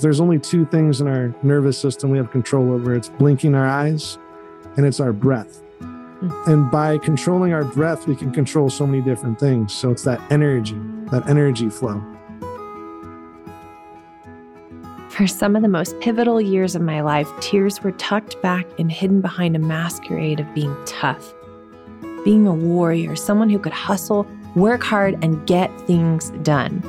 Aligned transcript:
There's 0.00 0.20
only 0.20 0.38
two 0.38 0.66
things 0.66 1.00
in 1.00 1.06
our 1.06 1.34
nervous 1.42 1.78
system 1.78 2.10
we 2.10 2.18
have 2.18 2.30
control 2.30 2.72
over 2.72 2.94
it's 2.94 3.08
blinking 3.08 3.54
our 3.54 3.66
eyes 3.66 4.18
and 4.76 4.84
it's 4.84 5.00
our 5.00 5.12
breath. 5.12 5.62
Mm. 5.80 6.46
And 6.48 6.70
by 6.70 6.98
controlling 6.98 7.52
our 7.52 7.64
breath, 7.64 8.06
we 8.06 8.16
can 8.16 8.32
control 8.32 8.70
so 8.70 8.86
many 8.86 9.02
different 9.02 9.38
things. 9.38 9.72
So 9.72 9.90
it's 9.90 10.02
that 10.04 10.20
energy, 10.32 10.76
that 11.10 11.28
energy 11.28 11.70
flow. 11.70 12.02
For 15.10 15.28
some 15.28 15.54
of 15.54 15.62
the 15.62 15.68
most 15.68 15.98
pivotal 16.00 16.40
years 16.40 16.74
of 16.74 16.82
my 16.82 17.00
life, 17.00 17.30
tears 17.40 17.80
were 17.84 17.92
tucked 17.92 18.40
back 18.42 18.66
and 18.80 18.90
hidden 18.90 19.20
behind 19.20 19.54
a 19.54 19.60
masquerade 19.60 20.40
of 20.40 20.54
being 20.54 20.76
tough, 20.86 21.32
being 22.24 22.48
a 22.48 22.52
warrior, 22.52 23.14
someone 23.14 23.48
who 23.48 23.60
could 23.60 23.72
hustle, 23.72 24.26
work 24.56 24.82
hard, 24.82 25.22
and 25.22 25.46
get 25.46 25.70
things 25.82 26.30
done. 26.42 26.82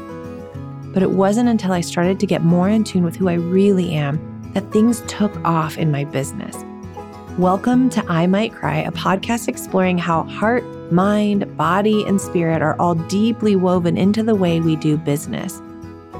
But 0.95 1.03
it 1.03 1.11
wasn't 1.11 1.49
until 1.49 1.73
I 1.73 1.81
started 1.81 2.21
to 2.21 2.25
get 2.25 2.41
more 2.41 2.69
in 2.69 2.85
tune 2.85 3.03
with 3.03 3.17
who 3.17 3.27
I 3.27 3.33
really 3.33 3.91
am 3.95 4.17
that 4.53 4.71
things 4.71 5.03
took 5.07 5.35
off 5.43 5.77
in 5.77 5.91
my 5.91 6.05
business. 6.05 6.55
Welcome 7.37 7.89
to 7.89 8.05
I 8.09 8.27
Might 8.27 8.53
Cry, 8.53 8.77
a 8.77 8.93
podcast 8.93 9.49
exploring 9.49 9.97
how 9.97 10.23
heart, 10.23 10.63
mind, 10.93 11.57
body, 11.57 12.05
and 12.07 12.21
spirit 12.21 12.61
are 12.61 12.79
all 12.79 12.95
deeply 12.95 13.57
woven 13.57 13.97
into 13.97 14.23
the 14.23 14.35
way 14.35 14.61
we 14.61 14.77
do 14.77 14.95
business. 14.95 15.61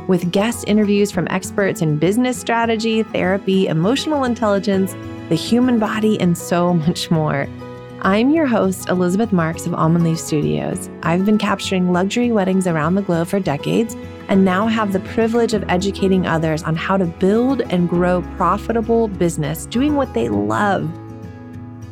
With 0.10 0.30
guest 0.34 0.66
interviews 0.68 1.10
from 1.10 1.30
experts 1.30 1.82
in 1.82 1.98
business 1.98 2.38
strategy, 2.38 3.02
therapy, 3.02 3.68
emotional 3.68 4.26
intelligence, 4.26 4.92
the 5.30 5.36
human 5.36 5.80
body, 5.80 6.20
and 6.20 6.38
so 6.38 6.74
much 6.86 7.10
more. 7.10 7.48
I'm 8.06 8.30
your 8.30 8.46
host, 8.46 8.88
Elizabeth 8.90 9.34
Marks 9.34 9.66
of 9.66 9.74
Almond 9.74 10.04
Leaf 10.04 10.20
Studios. 10.20 10.92
I've 11.02 11.26
been 11.26 11.40
capturing 11.40 11.92
luxury 11.92 12.32
weddings 12.32 12.68
around 12.68 12.94
the 12.94 13.02
globe 13.02 13.30
for 13.30 13.40
decades 13.40 13.96
and 14.28 14.46
now 14.46 14.68
have 14.68 14.94
the 14.94 15.00
privilege 15.00 15.56
of 15.56 15.68
educating 15.70 16.28
others 16.28 16.62
on 16.62 16.76
how 16.76 16.98
to 16.98 17.06
build 17.06 17.62
and 17.62 17.90
grow 17.90 18.22
profitable 18.38 19.08
business 19.08 19.66
doing 19.66 19.96
what 19.96 20.14
they 20.14 20.30
love. 20.30 20.88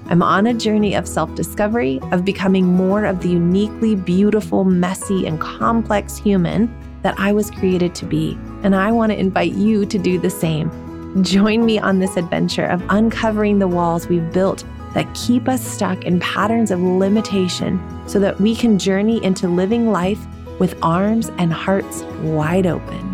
I'm 0.06 0.22
on 0.22 0.46
a 0.46 0.54
journey 0.54 0.94
of 0.94 1.08
self 1.08 1.34
discovery, 1.34 2.00
of 2.12 2.24
becoming 2.24 2.68
more 2.68 3.06
of 3.06 3.22
the 3.22 3.30
uniquely 3.30 3.96
beautiful, 3.96 4.66
messy, 4.66 5.26
and 5.26 5.42
complex 5.42 6.16
human 6.20 6.72
that 7.02 7.20
I 7.20 7.34
was 7.34 7.50
created 7.50 7.96
to 7.96 8.06
be. 8.06 8.38
And 8.62 8.76
I 8.76 8.92
want 8.92 9.12
to 9.12 9.20
invite 9.20 9.54
you 9.54 9.88
to 9.88 9.98
do 9.98 10.20
the 10.20 10.30
same. 10.30 10.70
Join 11.24 11.66
me 11.66 11.80
on 11.80 11.98
this 11.98 12.18
adventure 12.18 12.68
of 12.68 12.84
uncovering 12.90 13.58
the 13.58 13.68
walls 13.68 14.08
we've 14.08 14.32
built 14.32 14.64
that 14.94 15.14
keep 15.16 15.48
us 15.48 15.66
stuck 15.66 16.04
in 16.06 16.20
patterns 16.20 16.72
of 16.72 16.82
limitation 16.82 17.80
so 18.08 18.20
that 18.20 18.40
we 18.40 18.56
can 18.56 18.78
journey 18.78 19.24
into 19.24 19.48
living 19.48 19.92
life 19.92 20.20
with 20.60 20.78
arms 20.82 21.30
and 21.38 21.52
hearts 21.52 22.04
wide 22.22 22.68
open. 22.68 23.10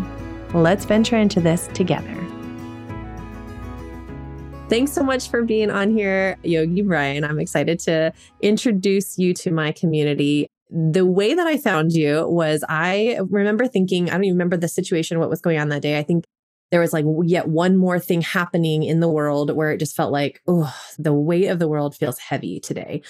Let's 0.52 0.84
venture 0.84 1.16
into 1.16 1.40
this 1.40 1.68
together. 1.68 2.16
Thanks 4.68 4.92
so 4.92 5.02
much 5.02 5.30
for 5.30 5.42
being 5.42 5.70
on 5.70 5.90
here, 5.90 6.36
Yogi 6.44 6.82
Brian. 6.82 7.24
I'm 7.24 7.40
excited 7.40 7.80
to 7.80 8.12
introduce 8.40 9.18
you 9.18 9.34
to 9.34 9.50
my 9.50 9.72
community. 9.72 10.46
The 10.70 11.04
way 11.04 11.34
that 11.34 11.46
I 11.46 11.56
found 11.56 11.92
you 11.92 12.28
was 12.28 12.62
I 12.68 13.18
remember 13.28 13.66
thinking, 13.66 14.08
I 14.08 14.12
don't 14.12 14.24
even 14.24 14.36
remember 14.36 14.56
the 14.56 14.68
situation, 14.68 15.18
what 15.18 15.28
was 15.28 15.40
going 15.40 15.58
on 15.58 15.70
that 15.70 15.82
day. 15.82 15.98
I 15.98 16.04
think 16.04 16.24
there 16.70 16.80
was 16.80 16.92
like 16.92 17.04
yet 17.24 17.48
one 17.48 17.76
more 17.76 17.98
thing 17.98 18.22
happening 18.22 18.82
in 18.82 19.00
the 19.00 19.08
world 19.08 19.54
where 19.54 19.72
it 19.72 19.78
just 19.78 19.96
felt 19.96 20.12
like, 20.12 20.40
oh, 20.46 20.74
the 20.98 21.12
weight 21.12 21.48
of 21.48 21.58
the 21.58 21.68
world 21.68 21.96
feels 21.96 22.18
heavy 22.18 22.60
today. 22.60 23.02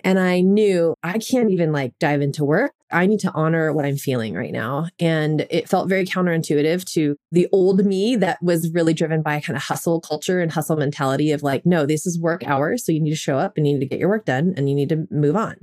And 0.00 0.18
I 0.18 0.40
knew 0.40 0.94
I 1.02 1.18
can't 1.18 1.50
even 1.50 1.72
like 1.72 1.98
dive 1.98 2.22
into 2.22 2.44
work. 2.44 2.72
I 2.92 3.06
need 3.06 3.20
to 3.20 3.32
honor 3.32 3.72
what 3.72 3.84
I'm 3.84 3.96
feeling 3.96 4.34
right 4.34 4.52
now. 4.52 4.86
And 4.98 5.46
it 5.50 5.68
felt 5.68 5.88
very 5.88 6.04
counterintuitive 6.04 6.84
to 6.92 7.16
the 7.30 7.48
old 7.52 7.84
me 7.84 8.16
that 8.16 8.38
was 8.42 8.70
really 8.72 8.94
driven 8.94 9.22
by 9.22 9.40
kind 9.40 9.56
of 9.56 9.62
hustle 9.62 10.00
culture 10.00 10.40
and 10.40 10.52
hustle 10.52 10.76
mentality 10.76 11.32
of 11.32 11.42
like, 11.42 11.64
no, 11.64 11.86
this 11.86 12.06
is 12.06 12.20
work 12.20 12.46
hours. 12.46 12.84
So 12.84 12.92
you 12.92 13.00
need 13.00 13.10
to 13.10 13.16
show 13.16 13.38
up 13.38 13.56
and 13.56 13.66
you 13.66 13.74
need 13.74 13.80
to 13.80 13.86
get 13.86 13.98
your 13.98 14.08
work 14.08 14.24
done 14.24 14.54
and 14.56 14.68
you 14.68 14.74
need 14.74 14.88
to 14.90 15.06
move 15.10 15.36
on. 15.36 15.56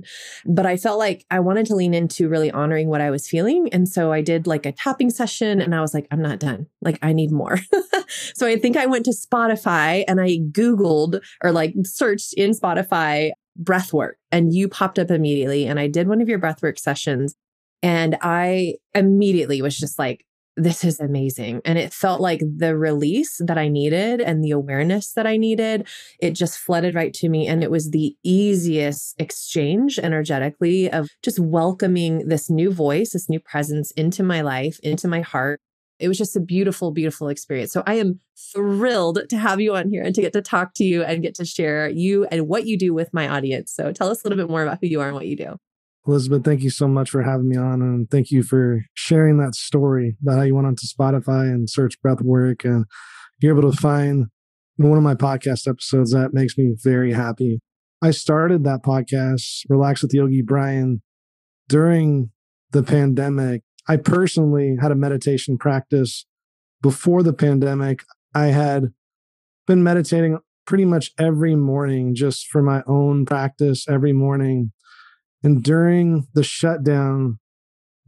But 0.44 0.66
I 0.66 0.76
felt 0.76 0.98
like 0.98 1.24
I 1.30 1.40
wanted 1.40 1.66
to 1.66 1.74
lean 1.74 1.94
into 1.94 2.28
really 2.28 2.50
honoring 2.50 2.88
what 2.88 3.00
I 3.00 3.10
was 3.10 3.28
feeling. 3.28 3.68
And 3.72 3.88
so 3.88 4.12
I 4.12 4.20
did 4.20 4.46
like 4.46 4.66
a 4.66 4.72
tapping 4.72 5.10
session 5.10 5.60
and 5.60 5.74
I 5.74 5.80
was 5.80 5.94
like, 5.94 6.06
I'm 6.10 6.22
not 6.22 6.38
done. 6.38 6.66
Like, 6.80 6.98
I 7.02 7.12
need 7.12 7.30
more. 7.30 7.58
so 8.34 8.46
I 8.46 8.58
think 8.58 8.76
I 8.76 8.86
went 8.86 9.04
to 9.04 9.12
Spotify 9.12 10.04
and 10.08 10.20
I 10.20 10.38
Googled 10.38 11.20
or 11.42 11.52
like 11.52 11.74
searched 11.84 12.34
in 12.34 12.52
Spotify 12.52 13.32
breath 13.56 13.92
work 13.92 14.16
and 14.30 14.54
you 14.54 14.68
popped 14.68 14.98
up 14.98 15.10
immediately 15.10 15.66
and 15.66 15.78
I 15.78 15.86
did 15.86 16.08
one 16.08 16.20
of 16.20 16.28
your 16.28 16.38
breath 16.38 16.62
work 16.62 16.78
sessions 16.78 17.34
and 17.82 18.16
I 18.20 18.74
immediately 18.94 19.62
was 19.62 19.76
just 19.76 19.98
like 19.98 20.24
this 20.56 20.84
is 20.84 21.00
amazing 21.00 21.62
and 21.64 21.78
it 21.78 21.92
felt 21.92 22.20
like 22.20 22.40
the 22.40 22.76
release 22.76 23.40
that 23.46 23.56
I 23.56 23.68
needed 23.68 24.20
and 24.20 24.44
the 24.44 24.50
awareness 24.50 25.12
that 25.12 25.26
I 25.26 25.36
needed 25.36 25.86
it 26.18 26.32
just 26.32 26.58
flooded 26.58 26.94
right 26.94 27.14
to 27.14 27.28
me 27.28 27.46
and 27.46 27.62
it 27.62 27.70
was 27.70 27.90
the 27.90 28.14
easiest 28.22 29.18
exchange 29.20 29.98
energetically 29.98 30.90
of 30.90 31.08
just 31.22 31.38
welcoming 31.38 32.28
this 32.28 32.50
new 32.50 32.72
voice 32.72 33.12
this 33.12 33.28
new 33.28 33.40
presence 33.40 33.90
into 33.92 34.22
my 34.22 34.40
life 34.40 34.78
into 34.82 35.08
my 35.08 35.20
heart 35.20 35.60
it 36.00 36.08
was 36.08 36.18
just 36.18 36.36
a 36.36 36.40
beautiful, 36.40 36.90
beautiful 36.90 37.28
experience. 37.28 37.72
So 37.72 37.82
I 37.86 37.94
am 37.94 38.20
thrilled 38.52 39.20
to 39.28 39.36
have 39.36 39.60
you 39.60 39.74
on 39.74 39.90
here 39.90 40.02
and 40.02 40.14
to 40.14 40.20
get 40.20 40.32
to 40.32 40.42
talk 40.42 40.72
to 40.76 40.84
you 40.84 41.02
and 41.02 41.22
get 41.22 41.34
to 41.36 41.44
share 41.44 41.88
you 41.88 42.24
and 42.26 42.48
what 42.48 42.66
you 42.66 42.78
do 42.78 42.94
with 42.94 43.12
my 43.12 43.28
audience. 43.28 43.72
So 43.72 43.92
tell 43.92 44.10
us 44.10 44.22
a 44.22 44.28
little 44.28 44.42
bit 44.42 44.50
more 44.50 44.62
about 44.62 44.78
who 44.80 44.88
you 44.88 45.00
are 45.00 45.08
and 45.08 45.14
what 45.14 45.26
you 45.26 45.36
do. 45.36 45.56
Elizabeth, 46.06 46.44
thank 46.44 46.62
you 46.62 46.70
so 46.70 46.88
much 46.88 47.10
for 47.10 47.22
having 47.22 47.48
me 47.48 47.56
on. 47.56 47.82
And 47.82 48.10
thank 48.10 48.30
you 48.30 48.42
for 48.42 48.80
sharing 48.94 49.38
that 49.38 49.54
story 49.54 50.16
about 50.22 50.38
how 50.38 50.42
you 50.42 50.54
went 50.54 50.66
onto 50.66 50.86
Spotify 50.86 51.42
and 51.42 51.68
search 51.68 52.00
breath 52.00 52.22
work. 52.22 52.64
And 52.64 52.86
you're 53.40 53.56
able 53.56 53.70
to 53.70 53.76
find 53.76 54.26
one 54.76 54.96
of 54.96 55.04
my 55.04 55.14
podcast 55.14 55.68
episodes 55.68 56.12
that 56.12 56.32
makes 56.32 56.56
me 56.56 56.74
very 56.82 57.12
happy. 57.12 57.60
I 58.02 58.12
started 58.12 58.64
that 58.64 58.82
podcast, 58.82 59.64
Relax 59.68 60.00
with 60.00 60.14
Yogi 60.14 60.40
Brian, 60.40 61.02
during 61.68 62.30
the 62.70 62.82
pandemic 62.82 63.62
I 63.88 63.96
personally 63.96 64.76
had 64.80 64.92
a 64.92 64.96
meditation 64.96 65.58
practice 65.58 66.26
before 66.82 67.22
the 67.22 67.32
pandemic. 67.32 68.04
I 68.34 68.46
had 68.46 68.92
been 69.66 69.82
meditating 69.82 70.38
pretty 70.66 70.84
much 70.84 71.10
every 71.18 71.56
morning 71.56 72.14
just 72.14 72.46
for 72.46 72.62
my 72.62 72.82
own 72.86 73.26
practice 73.26 73.86
every 73.88 74.12
morning. 74.12 74.72
And 75.42 75.62
during 75.62 76.26
the 76.34 76.44
shutdown, 76.44 77.38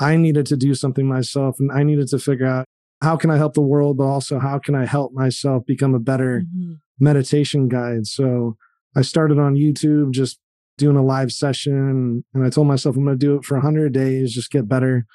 I 0.01 0.17
needed 0.17 0.47
to 0.47 0.57
do 0.57 0.75
something 0.75 1.07
myself 1.07 1.57
and 1.59 1.71
I 1.73 1.83
needed 1.83 2.09
to 2.09 2.19
figure 2.19 2.47
out 2.47 2.67
how 3.03 3.17
can 3.17 3.31
I 3.31 3.37
help 3.37 3.55
the 3.55 3.61
world, 3.61 3.97
but 3.99 4.05
also 4.05 4.39
how 4.39 4.59
can 4.59 4.75
I 4.75 4.87
help 4.87 5.13
myself 5.13 5.65
become 5.67 5.95
a 5.95 5.99
better 5.99 6.43
mm-hmm. 6.43 6.75
meditation 7.01 7.69
guide. 7.69 8.07
So 8.07 8.57
I 8.95 9.03
started 9.03 9.39
on 9.39 9.55
YouTube 9.55 10.13
just 10.13 10.39
doing 10.79 10.97
a 10.97 11.03
live 11.03 11.33
session 11.33 12.25
and 12.33 12.45
I 12.45 12.51
told 12.51 12.69
myself 12.69 12.97
I'm 12.97 13.05
going 13.05 13.19
to 13.19 13.27
do 13.27 13.37
it 13.37 13.45
for 13.45 13.57
100 13.57 13.93
days, 13.93 14.33
just 14.33 14.51
get 14.51 14.69
better 14.69 15.07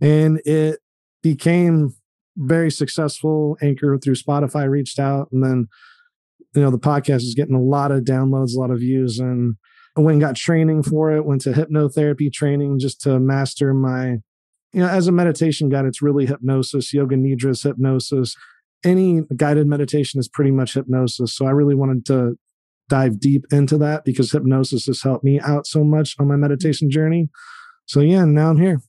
and 0.00 0.40
it 0.44 0.80
became 1.22 1.94
very 2.36 2.70
successful. 2.70 3.56
Anchor 3.60 3.98
through 3.98 4.14
Spotify 4.14 4.68
reached 4.68 4.98
out, 4.98 5.28
and 5.32 5.42
then 5.42 5.68
you 6.54 6.62
know 6.62 6.70
the 6.70 6.78
podcast 6.78 7.22
is 7.22 7.34
getting 7.34 7.54
a 7.54 7.62
lot 7.62 7.90
of 7.90 8.04
downloads, 8.04 8.54
a 8.54 8.60
lot 8.60 8.70
of 8.70 8.78
views, 8.78 9.18
and 9.18 9.56
I 9.96 10.00
went 10.00 10.14
and 10.14 10.20
got 10.20 10.36
training 10.36 10.84
for 10.84 11.12
it. 11.12 11.24
Went 11.24 11.40
to 11.42 11.52
hypnotherapy 11.52 12.32
training 12.32 12.78
just 12.78 13.00
to 13.02 13.18
master 13.18 13.74
my, 13.74 14.18
you 14.72 14.80
know, 14.80 14.88
as 14.88 15.08
a 15.08 15.12
meditation 15.12 15.68
guide, 15.68 15.86
it's 15.86 16.02
really 16.02 16.26
hypnosis, 16.26 16.94
yoga 16.94 17.16
nidras, 17.16 17.64
hypnosis. 17.64 18.36
Any 18.84 19.22
guided 19.36 19.66
meditation 19.66 20.20
is 20.20 20.28
pretty 20.28 20.52
much 20.52 20.74
hypnosis. 20.74 21.34
So 21.34 21.46
I 21.46 21.50
really 21.50 21.74
wanted 21.74 22.06
to 22.06 22.38
dive 22.88 23.18
deep 23.18 23.44
into 23.50 23.76
that 23.78 24.04
because 24.04 24.30
hypnosis 24.30 24.86
has 24.86 25.02
helped 25.02 25.24
me 25.24 25.40
out 25.40 25.66
so 25.66 25.82
much 25.84 26.14
on 26.18 26.28
my 26.28 26.36
meditation 26.36 26.90
journey. 26.90 27.28
So 27.86 28.00
yeah, 28.00 28.24
now 28.24 28.50
I'm 28.50 28.58
here. 28.58 28.80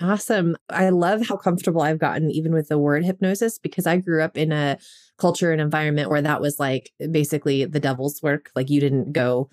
Awesome. 0.00 0.56
I 0.70 0.90
love 0.90 1.26
how 1.26 1.36
comfortable 1.36 1.80
I've 1.80 1.98
gotten 1.98 2.30
even 2.30 2.52
with 2.52 2.68
the 2.68 2.78
word 2.78 3.04
hypnosis 3.04 3.58
because 3.58 3.84
I 3.84 3.96
grew 3.96 4.22
up 4.22 4.36
in 4.36 4.52
a 4.52 4.78
culture 5.18 5.50
and 5.50 5.60
environment 5.60 6.08
where 6.08 6.22
that 6.22 6.40
was 6.40 6.60
like 6.60 6.92
basically 7.10 7.64
the 7.64 7.80
devil's 7.80 8.22
work. 8.22 8.50
Like 8.54 8.70
you 8.70 8.80
didn't 8.80 9.12
go 9.12 9.50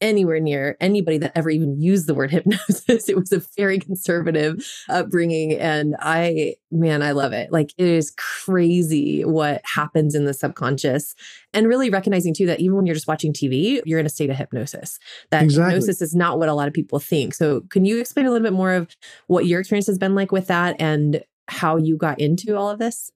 anywhere 0.00 0.40
near 0.40 0.76
anybody 0.80 1.18
that 1.18 1.32
ever 1.36 1.50
even 1.50 1.80
used 1.80 2.06
the 2.06 2.14
word 2.14 2.30
hypnosis. 2.32 3.08
It 3.08 3.16
was 3.16 3.32
a 3.32 3.42
very 3.56 3.78
conservative 3.78 4.66
upbringing. 4.88 5.54
And 5.54 5.96
I, 5.98 6.54
man, 6.70 7.02
I 7.02 7.12
love 7.12 7.32
it. 7.32 7.52
Like 7.52 7.72
it 7.76 7.86
is 7.86 8.12
crazy 8.16 9.24
what 9.24 9.62
happens 9.64 10.14
in 10.14 10.24
the 10.24 10.34
subconscious. 10.34 11.14
And 11.52 11.66
really 11.66 11.90
recognizing 11.90 12.34
too 12.34 12.46
that 12.46 12.60
even 12.60 12.76
when 12.76 12.86
you're 12.86 12.94
just 12.94 13.08
watching 13.08 13.32
TV, 13.32 13.80
you're 13.84 13.98
in 13.98 14.06
a 14.06 14.10
state 14.10 14.30
of 14.30 14.36
hypnosis. 14.36 14.98
That 15.30 15.44
exactly. 15.44 15.74
hypnosis 15.74 16.02
is 16.02 16.14
not 16.14 16.38
what 16.38 16.48
a 16.48 16.54
lot 16.54 16.68
of 16.68 16.74
people 16.74 16.98
think. 16.98 17.34
So 17.34 17.62
can 17.70 17.84
you 17.84 17.98
explain 17.98 18.26
a 18.26 18.30
little 18.30 18.44
bit 18.44 18.52
more 18.52 18.74
of 18.74 18.96
what 19.26 19.46
your 19.46 19.60
experience 19.60 19.86
has 19.86 19.98
been 19.98 20.14
like 20.14 20.32
with 20.32 20.46
that 20.46 20.76
and 20.78 21.22
how 21.48 21.76
you 21.76 21.96
got 21.96 22.20
into 22.20 22.56
all 22.56 22.70
of 22.70 22.78
this? 22.78 23.10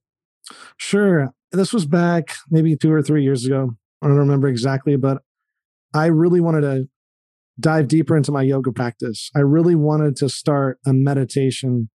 Sure. 0.76 1.32
This 1.52 1.72
was 1.72 1.86
back 1.86 2.34
maybe 2.50 2.76
two 2.76 2.92
or 2.92 3.02
three 3.02 3.22
years 3.22 3.46
ago. 3.46 3.76
I 4.02 4.08
don't 4.08 4.18
remember 4.18 4.48
exactly, 4.48 4.96
but 4.96 5.22
I 5.94 6.06
really 6.06 6.40
wanted 6.40 6.62
to 6.62 6.88
dive 7.60 7.86
deeper 7.86 8.16
into 8.16 8.32
my 8.32 8.42
yoga 8.42 8.72
practice. 8.72 9.30
I 9.34 9.40
really 9.40 9.76
wanted 9.76 10.16
to 10.16 10.28
start 10.28 10.78
a 10.84 10.92
meditation 10.92 11.88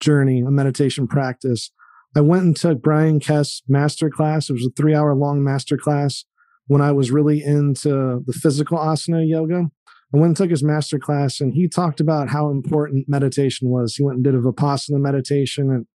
journey, 0.00 0.40
a 0.40 0.50
meditation 0.50 1.06
practice. 1.06 1.70
I 2.16 2.22
went 2.22 2.44
and 2.44 2.56
took 2.56 2.82
Bryan 2.82 3.20
Kest 3.20 3.64
master 3.68 4.08
class. 4.08 4.48
It 4.48 4.54
was 4.54 4.66
a 4.66 4.70
three 4.76 4.94
hour 4.94 5.14
long 5.14 5.44
master 5.44 5.76
class 5.76 6.24
when 6.66 6.80
I 6.80 6.92
was 6.92 7.10
really 7.10 7.42
into 7.42 8.22
the 8.26 8.32
physical 8.32 8.78
asana 8.78 9.28
yoga. 9.28 9.66
I 10.14 10.18
went 10.18 10.30
and 10.30 10.36
took 10.36 10.50
his 10.50 10.62
master 10.62 10.98
class 10.98 11.40
and 11.40 11.54
he 11.54 11.68
talked 11.68 12.00
about 12.00 12.28
how 12.28 12.50
important 12.50 13.06
meditation 13.08 13.68
was. 13.68 13.96
He 13.96 14.02
went 14.02 14.16
and 14.16 14.24
did 14.24 14.34
a 14.34 14.40
Vipassana 14.40 14.98
meditation 14.98 15.70
and, 15.70 15.86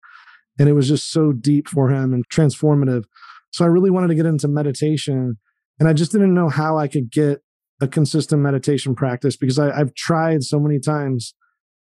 and 0.59 0.69
it 0.69 0.73
was 0.73 0.87
just 0.87 1.11
so 1.11 1.31
deep 1.31 1.67
for 1.67 1.89
him 1.89 2.13
and 2.13 2.27
transformative. 2.29 3.03
So 3.51 3.63
I 3.63 3.67
really 3.67 3.91
wanted 3.91 4.07
to 4.07 4.15
get 4.15 4.25
into 4.25 4.47
meditation 4.47 5.37
and 5.79 5.87
I 5.87 5.93
just 5.93 6.11
didn't 6.11 6.33
know 6.33 6.49
how 6.49 6.77
I 6.77 6.87
could 6.87 7.11
get 7.11 7.41
a 7.81 7.87
consistent 7.87 8.41
meditation 8.41 8.95
practice 8.95 9.37
because 9.37 9.59
I, 9.59 9.71
I've 9.71 9.93
tried 9.93 10.43
so 10.43 10.59
many 10.59 10.79
times 10.79 11.33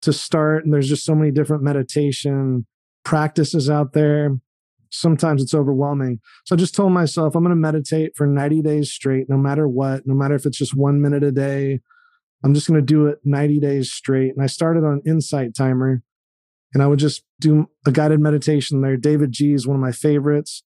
to 0.02 0.14
start 0.14 0.64
and 0.64 0.74
there's 0.74 0.90
just 0.90 1.06
so 1.06 1.16
many 1.16 1.32
different 1.32 1.64
meditation 1.64 2.66
practices 3.04 3.70
out 3.70 3.94
there 3.94 4.32
sometimes 4.94 5.42
it's 5.42 5.54
overwhelming. 5.54 6.20
So 6.46 6.56
I 6.56 6.58
just 6.58 6.76
told 6.76 6.92
myself 6.94 7.36
I'm 7.36 7.44
going 7.44 7.50
to 7.50 7.56
meditate 7.56 8.16
for 8.16 8.28
90 8.28 8.62
days 8.62 8.92
straight, 8.92 9.28
no 9.28 9.38
matter 9.38 9.68
what, 9.68 10.06
no 10.06 10.14
matter 10.14 10.36
if 10.36 10.46
it's 10.46 10.58
just 10.58 10.76
one 10.76 11.02
minute 11.02 11.24
a 11.24 11.32
day. 11.32 11.82
I'm 12.44 12.54
just 12.54 12.68
going 12.68 12.80
to 12.80 12.86
do 12.86 13.08
it 13.08 13.20
90 13.24 13.60
days 13.60 13.92
straight. 13.92 14.34
And 14.34 14.44
I 14.44 14.48
started 14.48 14.84
on 14.84 15.02
Insight 15.06 15.56
Timer 15.56 16.04
and 16.74 16.84
I 16.84 16.88
would 16.88 17.00
just 17.00 17.24
do 17.40 17.70
a 17.86 17.92
guided 17.92 18.20
meditation 18.20 18.82
there. 18.82 18.98
David 18.98 19.32
Ji 19.32 19.54
is 19.54 19.66
one 19.66 19.76
of 19.76 19.82
my 19.82 19.92
favorites. 19.92 20.64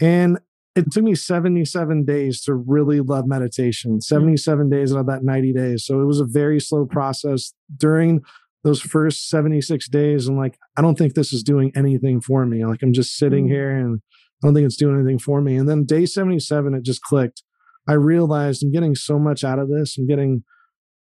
And 0.00 0.38
it 0.76 0.90
took 0.90 1.04
me 1.04 1.14
77 1.14 2.04
days 2.04 2.42
to 2.42 2.54
really 2.54 3.00
love 3.00 3.26
meditation, 3.26 4.00
77 4.00 4.68
days 4.70 4.92
out 4.92 5.00
of 5.00 5.06
that 5.06 5.22
90 5.22 5.52
days. 5.52 5.84
So 5.86 6.00
it 6.00 6.04
was 6.04 6.20
a 6.20 6.24
very 6.24 6.60
slow 6.60 6.84
process. 6.84 7.52
During 7.76 8.22
those 8.64 8.80
first 8.80 9.28
76 9.28 9.88
days. 9.88 10.26
I'm 10.26 10.36
like 10.36 10.58
i 10.76 10.82
don't 10.82 10.98
think 10.98 11.14
this 11.14 11.32
is 11.32 11.42
doing 11.42 11.70
anything 11.76 12.20
for 12.20 12.44
me. 12.44 12.64
Like 12.64 12.82
i'm 12.82 12.92
just 12.92 13.16
sitting 13.16 13.46
mm. 13.46 13.50
here 13.50 13.70
and 13.70 14.00
i 14.42 14.46
don't 14.46 14.54
think 14.54 14.66
it's 14.66 14.76
doing 14.76 14.96
anything 14.98 15.18
for 15.18 15.40
me. 15.40 15.56
And 15.56 15.68
then 15.68 15.84
day 15.84 16.06
77 16.06 16.74
it 16.74 16.82
just 16.82 17.02
clicked. 17.02 17.44
I 17.86 17.92
realized 17.92 18.64
i'm 18.64 18.72
getting 18.72 18.96
so 18.96 19.18
much 19.18 19.44
out 19.44 19.60
of 19.60 19.68
this. 19.68 19.96
I'm 19.96 20.08
getting 20.08 20.42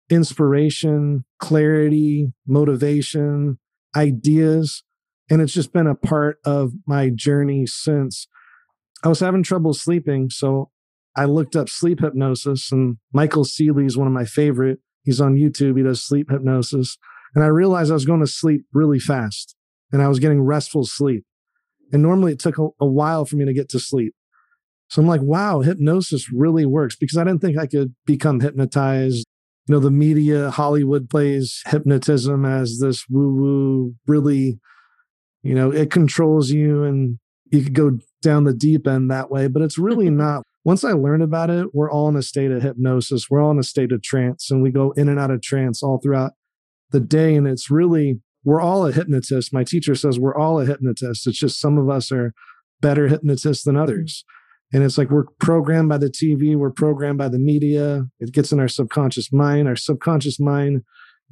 inspiration 0.09 1.25
clarity 1.39 2.33
motivation 2.45 3.57
ideas. 3.95 4.83
And 5.29 5.41
it's 5.41 5.53
just 5.53 5.71
been 5.71 5.87
a 5.87 5.95
part 5.95 6.39
of 6.45 6.73
my 6.85 7.09
journey 7.09 7.65
since 7.65 8.27
i 9.03 9.07
was 9.07 9.19
having 9.19 9.43
trouble 9.43 9.73
sleeping 9.73 10.29
so 10.29 10.69
i 11.15 11.25
looked 11.25 11.55
up 11.55 11.69
sleep 11.69 11.99
hypnosis 11.99 12.71
and 12.71 12.97
michael 13.13 13.43
sealey 13.43 13.85
is 13.85 13.97
one 13.97 14.07
of 14.07 14.13
my 14.13 14.25
favorite 14.25 14.79
he's 15.03 15.21
on 15.21 15.35
youtube 15.35 15.77
he 15.77 15.83
does 15.83 16.03
sleep 16.03 16.29
hypnosis 16.29 16.97
and 17.35 17.43
I 17.43 17.47
realized 17.47 17.91
I 17.91 17.95
was 17.95 18.05
going 18.05 18.19
to 18.19 18.27
sleep 18.27 18.65
really 18.73 18.99
fast 18.99 19.55
and 19.91 20.01
I 20.01 20.07
was 20.07 20.19
getting 20.19 20.41
restful 20.41 20.85
sleep. 20.85 21.25
And 21.91 22.01
normally 22.01 22.33
it 22.33 22.39
took 22.39 22.57
a, 22.57 22.67
a 22.79 22.85
while 22.85 23.25
for 23.25 23.35
me 23.35 23.45
to 23.45 23.53
get 23.53 23.69
to 23.69 23.79
sleep. 23.79 24.13
So 24.89 25.01
I'm 25.01 25.07
like, 25.07 25.21
wow, 25.21 25.61
hypnosis 25.61 26.31
really 26.31 26.65
works 26.65 26.95
because 26.95 27.17
I 27.17 27.23
didn't 27.23 27.41
think 27.41 27.57
I 27.57 27.67
could 27.67 27.95
become 28.05 28.39
hypnotized. 28.39 29.25
You 29.67 29.75
know, 29.75 29.79
the 29.79 29.91
media, 29.91 30.51
Hollywood 30.51 31.09
plays 31.09 31.61
hypnotism 31.65 32.45
as 32.45 32.79
this 32.79 33.05
woo 33.09 33.33
woo, 33.33 33.95
really, 34.05 34.59
you 35.41 35.55
know, 35.55 35.71
it 35.71 35.89
controls 35.89 36.51
you 36.51 36.83
and 36.83 37.17
you 37.51 37.63
could 37.63 37.73
go 37.73 37.97
down 38.23 38.43
the 38.43 38.53
deep 38.53 38.87
end 38.87 39.11
that 39.11 39.29
way, 39.29 39.47
but 39.47 39.61
it's 39.61 39.77
really 39.77 40.09
not. 40.09 40.43
Once 40.65 40.83
I 40.83 40.93
learned 40.93 41.23
about 41.23 41.49
it, 41.49 41.67
we're 41.73 41.91
all 41.91 42.07
in 42.07 42.15
a 42.15 42.21
state 42.21 42.51
of 42.51 42.63
hypnosis. 42.63 43.29
We're 43.29 43.41
all 43.41 43.51
in 43.51 43.59
a 43.59 43.63
state 43.63 43.91
of 43.91 44.01
trance 44.01 44.49
and 44.49 44.63
we 44.63 44.71
go 44.71 44.91
in 44.91 45.09
and 45.09 45.19
out 45.19 45.31
of 45.31 45.41
trance 45.41 45.83
all 45.83 45.99
throughout 46.01 46.31
the 46.91 47.01
day. 47.01 47.35
And 47.35 47.45
it's 47.45 47.69
really, 47.69 48.21
we're 48.45 48.61
all 48.61 48.87
a 48.87 48.93
hypnotist. 48.93 49.53
My 49.53 49.65
teacher 49.65 49.93
says 49.93 50.17
we're 50.17 50.37
all 50.37 50.61
a 50.61 50.65
hypnotist. 50.65 51.27
It's 51.27 51.37
just 51.37 51.59
some 51.59 51.77
of 51.77 51.89
us 51.89 52.11
are 52.11 52.33
better 52.81 53.09
hypnotists 53.09 53.65
than 53.65 53.75
mm-hmm. 53.75 53.83
others. 53.83 54.23
And 54.71 54.83
it's 54.83 54.97
like 54.97 55.11
we're 55.11 55.27
programmed 55.39 55.89
by 55.89 55.99
the 55.99 56.09
TV, 56.09 56.55
we're 56.55 56.71
programmed 56.71 57.19
by 57.19 57.29
the 57.29 57.37
media. 57.37 58.05
It 58.19 58.33
gets 58.33 58.51
in 58.51 58.59
our 58.59 58.67
subconscious 58.67 59.31
mind. 59.31 59.67
Our 59.67 59.75
subconscious 59.75 60.39
mind 60.39 60.81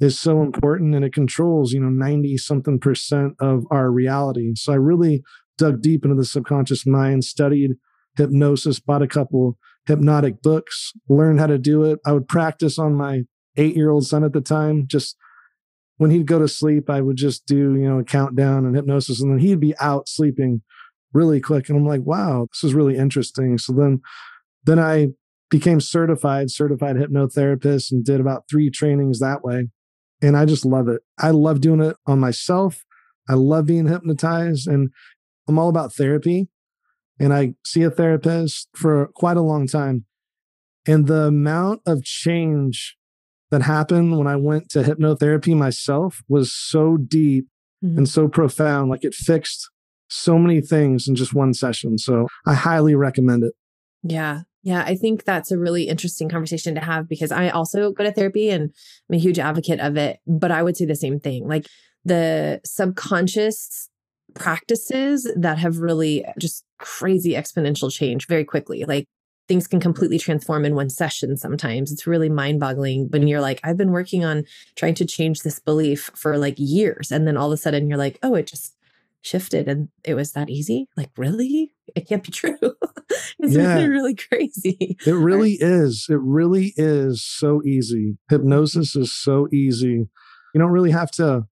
is 0.00 0.18
so 0.18 0.42
important 0.42 0.94
and 0.94 1.04
it 1.04 1.12
controls, 1.12 1.72
you 1.72 1.80
know, 1.80 1.88
90 1.88 2.36
something 2.36 2.78
percent 2.78 3.34
of 3.40 3.64
our 3.70 3.90
reality. 3.90 4.52
So 4.54 4.72
I 4.72 4.76
really 4.76 5.22
dug 5.62 5.80
deep 5.80 6.04
into 6.04 6.16
the 6.16 6.24
subconscious 6.24 6.84
mind, 6.84 7.24
studied 7.24 7.72
hypnosis, 8.16 8.80
bought 8.80 9.00
a 9.00 9.06
couple 9.06 9.56
hypnotic 9.86 10.42
books, 10.42 10.92
learned 11.08 11.38
how 11.38 11.46
to 11.46 11.56
do 11.58 11.84
it. 11.84 12.00
I 12.04 12.12
would 12.12 12.26
practice 12.26 12.78
on 12.80 12.94
my 12.94 13.22
eight 13.56 13.76
year 13.76 13.90
old 13.90 14.04
son 14.04 14.24
at 14.24 14.32
the 14.32 14.40
time, 14.40 14.86
just 14.88 15.16
when 15.98 16.10
he'd 16.10 16.26
go 16.26 16.40
to 16.40 16.48
sleep, 16.48 16.90
I 16.90 17.00
would 17.00 17.16
just 17.16 17.46
do, 17.46 17.76
you 17.76 17.88
know, 17.88 18.00
a 18.00 18.04
countdown 18.04 18.66
and 18.66 18.74
hypnosis, 18.74 19.20
and 19.20 19.30
then 19.30 19.38
he'd 19.38 19.60
be 19.60 19.74
out 19.78 20.08
sleeping 20.08 20.62
really 21.12 21.40
quick. 21.40 21.68
And 21.68 21.78
I'm 21.78 21.86
like, 21.86 22.00
wow, 22.02 22.48
this 22.50 22.64
is 22.64 22.74
really 22.74 22.96
interesting. 22.96 23.56
So 23.56 23.72
then, 23.72 24.00
then 24.64 24.80
I 24.80 25.08
became 25.48 25.80
certified, 25.80 26.50
certified 26.50 26.96
hypnotherapist, 26.96 27.92
and 27.92 28.04
did 28.04 28.18
about 28.18 28.44
three 28.50 28.68
trainings 28.68 29.20
that 29.20 29.44
way. 29.44 29.68
And 30.20 30.36
I 30.36 30.44
just 30.44 30.64
love 30.64 30.88
it. 30.88 31.02
I 31.20 31.30
love 31.30 31.60
doing 31.60 31.80
it 31.80 31.96
on 32.06 32.18
myself. 32.18 32.84
I 33.28 33.34
love 33.34 33.66
being 33.66 33.86
hypnotized, 33.86 34.66
and 34.66 34.90
I'm 35.48 35.58
all 35.58 35.68
about 35.68 35.92
therapy. 35.92 36.48
And 37.18 37.32
I 37.32 37.54
see 37.64 37.82
a 37.82 37.90
therapist 37.90 38.68
for 38.74 39.08
quite 39.14 39.36
a 39.36 39.42
long 39.42 39.66
time. 39.66 40.06
And 40.86 41.06
the 41.06 41.26
amount 41.26 41.82
of 41.86 42.02
change 42.02 42.96
that 43.50 43.62
happened 43.62 44.18
when 44.18 44.26
I 44.26 44.36
went 44.36 44.70
to 44.70 44.82
hypnotherapy 44.82 45.54
myself 45.54 46.22
was 46.28 46.52
so 46.52 46.96
deep 46.96 47.46
mm-hmm. 47.84 47.98
and 47.98 48.08
so 48.08 48.26
profound. 48.26 48.90
Like 48.90 49.04
it 49.04 49.14
fixed 49.14 49.70
so 50.08 50.38
many 50.38 50.60
things 50.60 51.06
in 51.06 51.14
just 51.14 51.34
one 51.34 51.54
session. 51.54 51.98
So 51.98 52.26
I 52.46 52.54
highly 52.54 52.94
recommend 52.94 53.44
it. 53.44 53.52
Yeah. 54.02 54.42
Yeah, 54.64 54.84
I 54.86 54.94
think 54.94 55.24
that's 55.24 55.50
a 55.50 55.58
really 55.58 55.88
interesting 55.88 56.28
conversation 56.28 56.76
to 56.76 56.80
have 56.80 57.08
because 57.08 57.32
I 57.32 57.48
also 57.48 57.90
go 57.90 58.04
to 58.04 58.12
therapy 58.12 58.48
and 58.48 58.72
I'm 59.10 59.16
a 59.16 59.18
huge 59.18 59.40
advocate 59.40 59.80
of 59.80 59.96
it. 59.96 60.20
But 60.26 60.52
I 60.52 60.62
would 60.62 60.76
say 60.76 60.84
the 60.84 60.94
same 60.94 61.18
thing 61.18 61.48
like 61.48 61.66
the 62.04 62.60
subconscious 62.64 63.88
practices 64.34 65.30
that 65.36 65.58
have 65.58 65.78
really 65.78 66.24
just 66.38 66.64
crazy 66.78 67.32
exponential 67.32 67.92
change 67.92 68.26
very 68.26 68.44
quickly. 68.44 68.84
Like 68.84 69.06
things 69.48 69.66
can 69.66 69.80
completely 69.80 70.18
transform 70.18 70.64
in 70.64 70.74
one 70.74 70.90
session 70.90 71.36
sometimes. 71.36 71.92
It's 71.92 72.06
really 72.06 72.28
mind 72.28 72.60
boggling 72.60 73.08
when 73.10 73.26
you're 73.26 73.40
like, 73.40 73.60
I've 73.64 73.76
been 73.76 73.90
working 73.90 74.24
on 74.24 74.44
trying 74.76 74.94
to 74.94 75.04
change 75.04 75.42
this 75.42 75.58
belief 75.58 76.10
for 76.14 76.38
like 76.38 76.54
years. 76.58 77.10
And 77.10 77.26
then 77.26 77.36
all 77.36 77.48
of 77.48 77.52
a 77.52 77.56
sudden 77.56 77.88
you're 77.88 77.98
like, 77.98 78.18
oh, 78.22 78.34
it 78.34 78.46
just 78.46 78.76
shifted 79.22 79.68
and 79.68 79.88
it 80.04 80.14
was 80.14 80.32
that 80.32 80.50
easy. 80.50 80.88
Like, 80.96 81.10
really? 81.16 81.72
It 81.94 82.08
can't 82.08 82.22
be 82.22 82.32
true. 82.32 82.58
it's 82.60 83.54
yeah. 83.54 83.74
really, 83.74 83.88
really 83.88 84.14
crazy. 84.14 84.96
It 85.06 85.12
really 85.12 85.58
is. 85.60 86.06
It 86.08 86.20
really 86.20 86.72
is 86.76 87.24
so 87.24 87.62
easy. 87.64 88.18
Hypnosis 88.30 88.96
is 88.96 89.14
so 89.14 89.48
easy. 89.52 90.08
You 90.54 90.60
don't 90.60 90.70
really 90.70 90.90
have 90.90 91.10
to, 91.12 91.46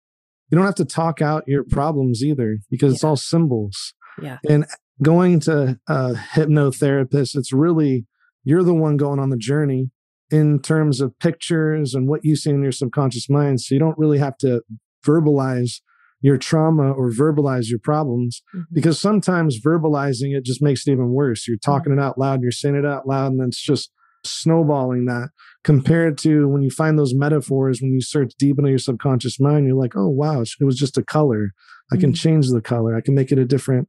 you 0.51 0.57
don't 0.57 0.67
have 0.67 0.75
to 0.77 0.85
talk 0.85 1.23
out 1.23 1.45
your 1.47 1.65
problems 1.65 2.23
either 2.23 2.59
because 2.71 2.93
yeah. 2.93 2.95
it's 2.95 3.05
all 3.05 3.17
symbols. 3.17 3.95
Yeah. 4.21 4.39
And 4.49 4.67
going 5.03 5.41
to 5.41 5.79
a 5.89 6.13
hypnotherapist, 6.35 7.37
it's 7.37 7.53
really 7.53 8.07
you're 8.45 8.63
the 8.63 8.75
one 8.75 8.97
going 8.97 9.19
on 9.19 9.31
the 9.31 9.37
journey 9.37 9.91
in 10.31 10.61
terms 10.61 11.01
of 11.01 11.19
pictures 11.19 11.95
and 11.95 12.09
what 12.09 12.25
you 12.25 12.37
see 12.37 12.51
in 12.51 12.63
your 12.63 12.73
subconscious 12.73 13.29
mind. 13.29 13.61
So 13.61 13.75
you 13.75 13.79
don't 13.79 13.99
really 13.99 14.19
have 14.19 14.37
to 14.39 14.63
verbalize 15.05 15.81
your 16.21 16.37
trauma 16.37 16.93
or 16.93 17.11
verbalize 17.11 17.69
your 17.69 17.79
problems 17.79 18.43
mm-hmm. 18.55 18.65
because 18.73 19.01
sometimes 19.01 19.61
verbalizing 19.65 20.37
it 20.37 20.45
just 20.45 20.63
makes 20.63 20.87
it 20.87 20.93
even 20.93 21.11
worse. 21.11 21.49
You're 21.49 21.57
mm-hmm. 21.57 21.71
talking 21.71 21.93
mm-hmm. 21.93 22.01
it 22.01 22.05
out 22.05 22.19
loud, 22.19 22.43
you're 22.43 22.53
saying 22.53 22.77
it 22.77 22.85
out 22.85 23.09
loud, 23.09 23.33
and 23.33 23.41
then 23.41 23.49
it's 23.49 23.63
just 23.63 23.91
snowballing 24.25 25.07
that 25.07 25.31
compared 25.65 26.17
to 26.19 26.49
when 26.49 26.63
you 26.63 26.71
find 26.71 26.99
those 26.99 27.15
metaphors, 27.15 27.81
when 27.81 27.93
you 27.93 28.01
search 28.01 28.33
deep 28.39 28.59
into 28.59 28.71
your 28.71 28.79
subconscious 28.79 29.39
mind, 29.39 29.67
you're 29.67 29.77
like, 29.77 29.97
oh, 29.97 30.09
wow, 30.09 30.41
it 30.41 30.65
was 30.65 30.79
just 30.79 30.99
a 30.99 31.05
color. 31.05 31.51
I 31.93 31.97
can 31.97 32.11
mm-hmm. 32.11 32.15
change 32.15 32.51
the 32.51 32.61
color. 32.61 32.97
I 32.97 33.01
can 33.01 33.15
make 33.15 33.33
it 33.33 33.39
a 33.39 33.45
different 33.45 33.89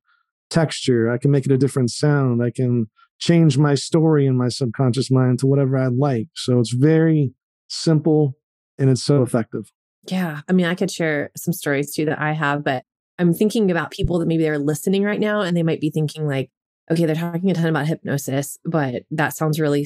texture. 0.49 1.09
I 1.09 1.17
can 1.17 1.31
make 1.31 1.45
it 1.45 1.51
a 1.51 1.57
different 1.57 1.91
sound. 1.91 2.43
I 2.43 2.51
can 2.51 2.87
change 3.19 3.57
my 3.57 3.75
story 3.75 4.25
in 4.25 4.37
my 4.37 4.49
subconscious 4.49 5.09
mind 5.11 5.39
to 5.39 5.47
whatever 5.47 5.77
I 5.77 5.87
like. 5.87 6.27
So 6.35 6.59
it's 6.59 6.73
very 6.73 7.33
simple 7.69 8.35
and 8.77 8.89
it's 8.89 9.03
so 9.03 9.21
effective. 9.21 9.71
Yeah. 10.07 10.41
I 10.49 10.53
mean, 10.53 10.65
I 10.65 10.75
could 10.75 10.91
share 10.91 11.31
some 11.37 11.53
stories 11.53 11.93
too 11.93 12.05
that 12.05 12.19
I 12.19 12.33
have, 12.33 12.63
but 12.63 12.83
I'm 13.19 13.33
thinking 13.33 13.69
about 13.69 13.91
people 13.91 14.17
that 14.19 14.27
maybe 14.27 14.43
they're 14.43 14.57
listening 14.57 15.03
right 15.03 15.19
now 15.19 15.41
and 15.41 15.55
they 15.55 15.63
might 15.63 15.79
be 15.79 15.91
thinking, 15.91 16.27
like, 16.27 16.49
okay, 16.89 17.05
they're 17.05 17.15
talking 17.15 17.51
a 17.51 17.53
ton 17.53 17.67
about 17.67 17.85
hypnosis, 17.85 18.57
but 18.65 19.03
that 19.11 19.35
sounds 19.35 19.59
really 19.59 19.85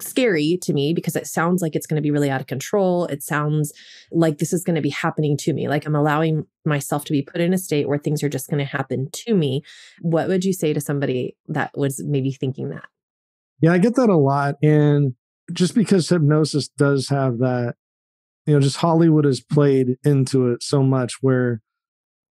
scary 0.00 0.58
to 0.62 0.72
me 0.72 0.92
because 0.92 1.16
it 1.16 1.26
sounds 1.26 1.62
like 1.62 1.74
it's 1.74 1.86
going 1.86 1.96
to 1.96 2.02
be 2.02 2.10
really 2.10 2.30
out 2.30 2.40
of 2.40 2.46
control. 2.46 3.06
It 3.06 3.22
sounds 3.22 3.72
like 4.12 4.38
this 4.38 4.52
is 4.52 4.62
going 4.62 4.76
to 4.76 4.82
be 4.82 4.90
happening 4.90 5.36
to 5.38 5.52
me. 5.52 5.68
Like 5.68 5.86
I'm 5.86 5.94
allowing 5.94 6.46
myself 6.64 7.04
to 7.06 7.12
be 7.12 7.22
put 7.22 7.40
in 7.40 7.54
a 7.54 7.58
state 7.58 7.88
where 7.88 7.98
things 7.98 8.22
are 8.22 8.28
just 8.28 8.50
going 8.50 8.58
to 8.58 8.64
happen 8.64 9.08
to 9.12 9.34
me. 9.34 9.62
What 10.02 10.28
would 10.28 10.44
you 10.44 10.52
say 10.52 10.72
to 10.72 10.80
somebody 10.80 11.36
that 11.48 11.70
was 11.76 12.02
maybe 12.04 12.32
thinking 12.32 12.68
that? 12.70 12.84
Yeah, 13.60 13.72
I 13.72 13.78
get 13.78 13.94
that 13.94 14.10
a 14.10 14.16
lot. 14.16 14.56
And 14.62 15.14
just 15.52 15.74
because 15.74 16.08
hypnosis 16.08 16.68
does 16.68 17.08
have 17.08 17.38
that, 17.38 17.74
you 18.44 18.54
know, 18.54 18.60
just 18.60 18.76
Hollywood 18.76 19.24
has 19.24 19.40
played 19.40 19.96
into 20.04 20.50
it 20.50 20.62
so 20.62 20.82
much 20.82 21.14
where 21.20 21.62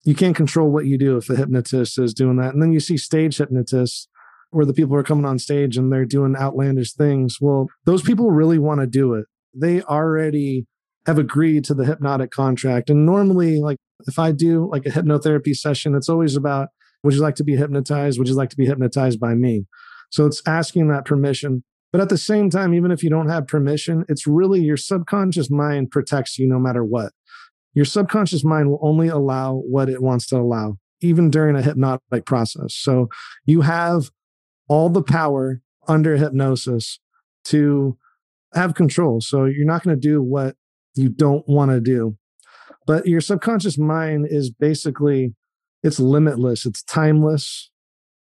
you 0.05 0.15
can't 0.15 0.37
control 0.37 0.71
what 0.71 0.85
you 0.85 0.99
do 0.99 1.17
if 1.17 1.31
a 1.31 1.37
hypnotist 1.37 1.99
is 1.99 2.13
doing 2.13 2.37
that. 2.37 2.53
And 2.53 2.63
then 2.63 2.73
you 2.73 2.81
see 2.81 2.99
stage 2.99 3.39
hypnotists 3.39 4.09
where 4.55 4.67
the 4.67 4.75
people 4.75 4.97
are 4.97 5.03
coming 5.03 5.25
on 5.25 5.39
stage 5.39 5.77
and 5.77 5.93
they're 5.93 6.05
doing 6.05 6.37
outlandish 6.37 6.93
things. 6.93 7.39
Well, 7.41 7.69
those 7.85 8.03
people 8.03 8.31
really 8.31 8.59
want 8.59 8.81
to 8.81 8.87
do 8.87 9.15
it. 9.15 9.27
They 9.55 9.83
already 9.83 10.67
have 11.07 11.19
agreed 11.19 11.65
to 11.65 11.75
the 11.75 11.85
hypnotic 11.85 12.31
contract. 12.31 12.91
And 12.91 13.05
normally, 13.05 13.61
like 13.61 13.79
if 14.07 14.19
I 14.19 14.33
do 14.33 14.69
like 14.71 14.87
a 14.87 14.91
hypnotherapy 14.91 15.55
session, 15.55 15.95
it's 15.95 16.09
always 16.09 16.37
about 16.37 16.69
would 17.03 17.15
you 17.15 17.21
like 17.21 17.35
to 17.37 17.45
be 17.45 17.57
hypnotized? 17.57 18.19
Would 18.19 18.29
you 18.29 18.35
like 18.35 18.51
to 18.51 18.57
be 18.57 18.67
hypnotized 18.67 19.21
by 19.21 19.35
me? 19.35 19.67
So 20.11 20.27
it's 20.27 20.43
asking 20.47 20.89
that 20.89 21.05
permission. 21.05 21.63
But 21.93 22.01
at 22.01 22.09
the 22.09 22.19
same 22.19 22.51
time, 22.51 22.75
even 22.75 22.91
if 22.91 23.03
you 23.03 23.11
don't 23.11 23.29
have 23.29 23.47
permission, 23.47 24.05
it's 24.09 24.27
really 24.27 24.61
your 24.61 24.77
subconscious 24.77 25.51
mind 25.51 25.91
protects 25.91 26.39
you 26.39 26.49
no 26.49 26.59
matter 26.59 26.83
what. 26.83 27.13
Your 27.75 27.85
subconscious 27.85 28.45
mind 28.45 28.71
will 28.71 28.81
only 28.83 29.09
allow 29.09 29.55
what 29.55 29.89
it 29.89 30.03
wants 30.03 30.27
to 30.29 30.37
allow, 30.37 30.77
even 31.03 31.31
during 31.31 31.57
a 31.57 31.63
hypnotic 31.63 32.25
process. 32.25 32.75
So 32.75 33.09
you 33.45 33.61
have 33.61 34.11
all 34.69 34.89
the 34.89 35.03
power 35.03 35.61
under 35.87 36.17
hypnosis 36.17 36.99
to 37.45 37.97
have 38.55 38.75
control. 38.75 39.21
So 39.21 39.45
you're 39.45 39.67
not 39.67 39.83
going 39.83 39.97
to 39.97 40.01
do 40.01 40.23
what 40.23 40.57
you 40.95 41.09
don't 41.09 41.47
want 41.49 41.71
to 41.71 41.81
do. 41.81 42.17
But 42.87 43.07
your 43.07 43.21
subconscious 43.21 43.79
mind 43.79 44.27
is 44.31 44.51
basically 44.51 45.35
it's 45.83 46.01
limitless, 46.01 46.65
it's 46.65 46.83
timeless. 46.83 47.71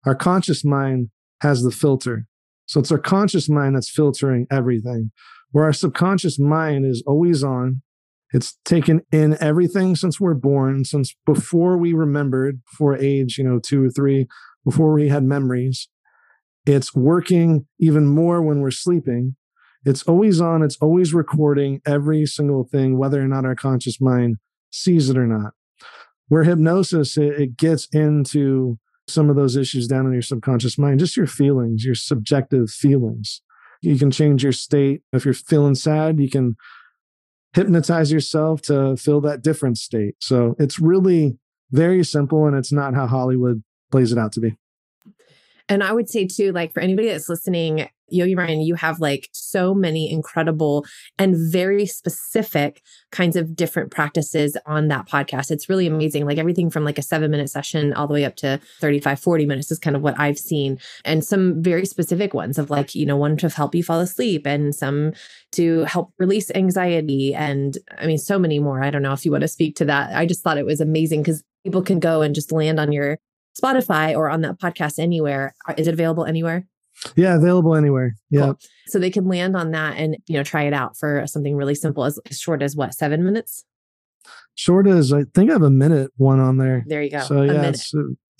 Our 0.06 0.16
conscious 0.16 0.64
mind 0.64 1.10
has 1.42 1.64
the 1.64 1.72
filter. 1.72 2.26
So 2.66 2.80
it's 2.80 2.92
our 2.92 3.00
conscious 3.00 3.50
mind 3.50 3.76
that's 3.76 3.90
filtering 3.90 4.48
everything. 4.52 5.12
Where 5.52 5.66
our 5.66 5.74
subconscious 5.74 6.40
mind 6.40 6.86
is 6.86 7.04
always 7.08 7.44
on, 7.44 7.82
it's 8.32 8.58
taken 8.64 9.02
in 9.12 9.36
everything 9.42 9.96
since 9.96 10.20
we're 10.20 10.36
born, 10.36 10.86
since 10.86 11.16
before 11.26 11.78
we 11.78 11.94
remembered, 11.94 12.62
before 12.72 12.96
age, 12.96 13.38
you 13.38 13.44
know, 13.44 13.60
two 13.60 13.84
or 13.84 13.90
three, 13.90 14.28
before 14.64 14.94
we 14.94 15.10
had 15.10 15.24
memories. 15.24 15.90
It's 16.66 16.96
working 16.96 17.66
even 17.80 18.08
more 18.08 18.42
when 18.42 18.62
we're 18.62 18.72
sleeping. 18.72 19.36
It's 19.86 20.04
always 20.04 20.42
on, 20.42 20.62
it's 20.62 20.78
always 20.82 21.14
recording 21.14 21.82
every 21.86 22.26
single 22.26 22.66
thing, 22.66 22.98
whether 22.98 23.22
or 23.22 23.28
not 23.28 23.46
our 23.46 23.56
conscious 23.56 24.02
mind 24.02 24.38
sees 24.72 25.10
it 25.10 25.18
or 25.18 25.26
not. 25.26 25.54
Where 26.28 26.44
hypnosis, 26.44 27.18
it, 27.18 27.40
it 27.40 27.58
gets 27.58 27.88
into 27.88 28.78
some 29.08 29.30
of 29.30 29.36
those 29.36 29.56
issues 29.56 29.88
down 29.88 30.06
in 30.06 30.14
your 30.14 30.22
subconscious 30.22 30.78
mind, 30.78 31.00
just 31.00 31.18
your 31.18 31.28
feelings, 31.28 31.84
your 31.84 31.96
subjective 31.96 32.70
feelings. 32.70 33.42
You 33.82 33.98
can 33.98 34.12
change 34.12 34.44
your 34.44 34.52
state. 34.52 35.02
If 35.14 35.26
you're 35.26 35.34
feeling 35.34 35.76
sad, 35.76 36.20
you 36.20 36.30
can 36.30 36.56
hypnotize 37.54 38.12
yourself 38.12 38.62
to 38.64 38.96
feel 38.98 39.22
that 39.22 39.42
different 39.42 39.78
state. 39.78 40.16
So 40.20 40.56
it's 40.60 40.80
really 40.80 41.38
very 41.72 42.04
simple 42.04 42.46
and 42.46 42.56
it's 42.56 42.72
not 42.72 42.94
how 42.94 43.08
Hollywood 43.08 43.64
plays 43.92 44.12
it 44.12 44.18
out 44.18 44.32
to 44.34 44.40
be. 44.40 44.56
And 45.70 45.84
I 45.84 45.94
would 45.94 46.10
say 46.10 46.26
too, 46.26 46.52
like 46.52 46.74
for 46.74 46.82
anybody 46.82 47.10
that's 47.10 47.30
listening, 47.30 47.88
Yogi 48.12 48.34
Brian, 48.34 48.62
you 48.62 48.74
have 48.74 49.00
like 49.00 49.30
so 49.32 49.74
many 49.74 50.12
incredible 50.12 50.86
and 51.20 51.36
very 51.38 51.86
specific 51.86 52.82
kinds 53.12 53.36
of 53.36 53.56
different 53.56 53.92
practices 53.92 54.58
on 54.66 54.88
that 54.88 55.08
podcast. 55.08 55.52
It's 55.52 55.70
really 55.70 55.88
amazing. 55.88 56.26
Like 56.26 56.40
everything 56.40 56.70
from 56.70 56.84
like 56.84 56.98
a 56.98 57.04
seven 57.04 57.32
minute 57.32 57.50
session 57.50 57.94
all 57.94 58.08
the 58.08 58.14
way 58.14 58.26
up 58.26 58.36
to 58.38 58.60
35, 58.80 59.20
40 59.20 59.46
minutes 59.46 59.72
is 59.72 59.80
kind 59.80 59.96
of 59.96 60.02
what 60.02 60.20
I've 60.20 60.40
seen. 60.40 60.80
And 61.06 61.24
some 61.24 61.62
very 61.62 61.86
specific 61.86 62.34
ones 62.34 62.58
of 62.58 62.70
like, 62.70 62.96
you 62.96 63.06
know, 63.06 63.18
one 63.18 63.38
to 63.38 63.50
help 63.50 63.76
you 63.76 63.84
fall 63.84 64.00
asleep 64.00 64.46
and 64.46 64.74
some 64.74 65.14
to 65.52 65.84
help 65.84 66.12
release 66.18 66.52
anxiety. 66.56 67.34
And 67.34 67.78
I 67.98 68.08
mean, 68.08 68.18
so 68.18 68.40
many 68.40 68.60
more. 68.60 68.84
I 68.84 68.90
don't 68.90 69.04
know 69.04 69.14
if 69.14 69.26
you 69.26 69.32
want 69.32 69.42
to 69.42 69.48
speak 69.48 69.76
to 69.78 69.86
that. 69.86 70.16
I 70.16 70.26
just 70.26 70.44
thought 70.44 70.58
it 70.58 70.66
was 70.66 70.82
amazing 70.82 71.22
because 71.22 71.44
people 71.64 71.82
can 71.82 72.00
go 72.00 72.22
and 72.22 72.34
just 72.34 72.52
land 72.52 72.80
on 72.80 72.92
your 72.92 73.20
Spotify 73.62 74.16
or 74.16 74.30
on 74.30 74.42
that 74.42 74.60
podcast 74.60 75.00
anywhere. 75.00 75.56
Is 75.78 75.88
it 75.88 75.94
available 75.94 76.26
anywhere? 76.26 76.66
Yeah, 77.16 77.36
available 77.36 77.76
anywhere. 77.76 78.16
Yeah. 78.30 78.42
Cool. 78.42 78.60
So 78.88 79.00
they 79.00 79.10
can 79.10 79.28
land 79.28 79.56
on 79.56 79.72
that 79.72 79.98
and, 79.98 80.18
you 80.28 80.36
know, 80.36 80.44
try 80.44 80.64
it 80.64 80.74
out 80.74 80.98
for 80.98 81.26
something 81.28 81.56
really 81.56 81.76
simple 81.76 82.04
as, 82.04 82.20
as 82.30 82.40
short 82.40 82.62
as 82.62 82.76
what, 82.76 82.94
seven 82.94 83.24
minutes? 83.24 83.64
Short 84.56 84.88
as 84.88 85.14
I 85.14 85.24
think 85.34 85.50
I 85.50 85.54
have 85.54 85.64
a 85.64 85.70
minute 85.70 86.12
one 86.18 86.40
on 86.40 86.58
there. 86.58 86.84
There 86.88 87.02
you 87.02 87.12
go. 87.12 87.22
So 87.22 87.44
yeah, 87.44 87.72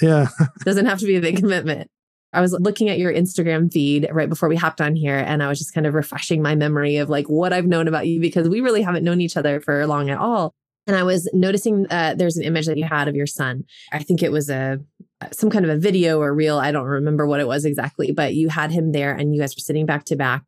yeah. 0.02 0.28
Doesn't 0.66 0.86
have 0.86 1.00
to 1.00 1.06
be 1.06 1.16
a 1.16 1.22
big 1.22 1.38
commitment. 1.38 1.90
I 2.32 2.42
was 2.42 2.54
looking 2.54 2.90
at 2.90 3.00
your 3.00 3.12
Instagram 3.12 3.72
feed 3.72 4.08
right 4.12 4.30
before 4.30 4.50
we 4.50 4.56
hopped 4.56 4.82
on 4.82 4.96
here, 4.96 5.18
and 5.18 5.42
I 5.42 5.48
was 5.48 5.58
just 5.58 5.74
kind 5.74 5.88
of 5.88 5.96
refreshing 5.96 6.44
my 6.44 6.54
memory 6.56 6.98
of 6.98 7.10
like 7.10 7.28
what 7.28 7.54
I've 7.54 7.66
known 7.66 7.88
about 7.88 8.08
you 8.08 8.20
because 8.20 8.48
we 8.48 8.62
really 8.62 8.84
haven't 8.84 9.04
known 9.04 9.20
each 9.20 9.36
other 9.36 9.60
for 9.60 9.88
long 9.88 10.10
at 10.10 10.20
all. 10.20 10.54
And 10.90 10.98
I 10.98 11.04
was 11.04 11.30
noticing 11.34 11.86
uh, 11.92 12.16
there's 12.18 12.36
an 12.36 12.44
image 12.44 12.66
that 12.66 12.80
you 12.80 12.84
had 12.84 13.08
of 13.08 13.16
your 13.16 13.28
son. 13.28 13.64
I 13.92 14.00
think 14.00 14.24
it 14.24 14.32
was 14.32 14.50
a 14.50 14.80
some 15.32 15.52
kind 15.52 15.64
of 15.64 15.70
a 15.70 15.78
video 15.78 16.20
or 16.20 16.34
reel. 16.34 16.58
I 16.58 16.72
don't 16.72 16.88
remember 16.88 17.28
what 17.28 17.40
it 17.40 17.48
was 17.48 17.64
exactly, 17.64 18.12
but 18.12 18.34
you 18.34 18.50
had 18.50 18.72
him 18.72 18.92
there 18.92 19.14
and 19.14 19.36
you 19.36 19.40
guys 19.40 19.56
were 19.56 19.60
sitting 19.60 19.86
back 19.86 20.06
to 20.06 20.16
back 20.16 20.46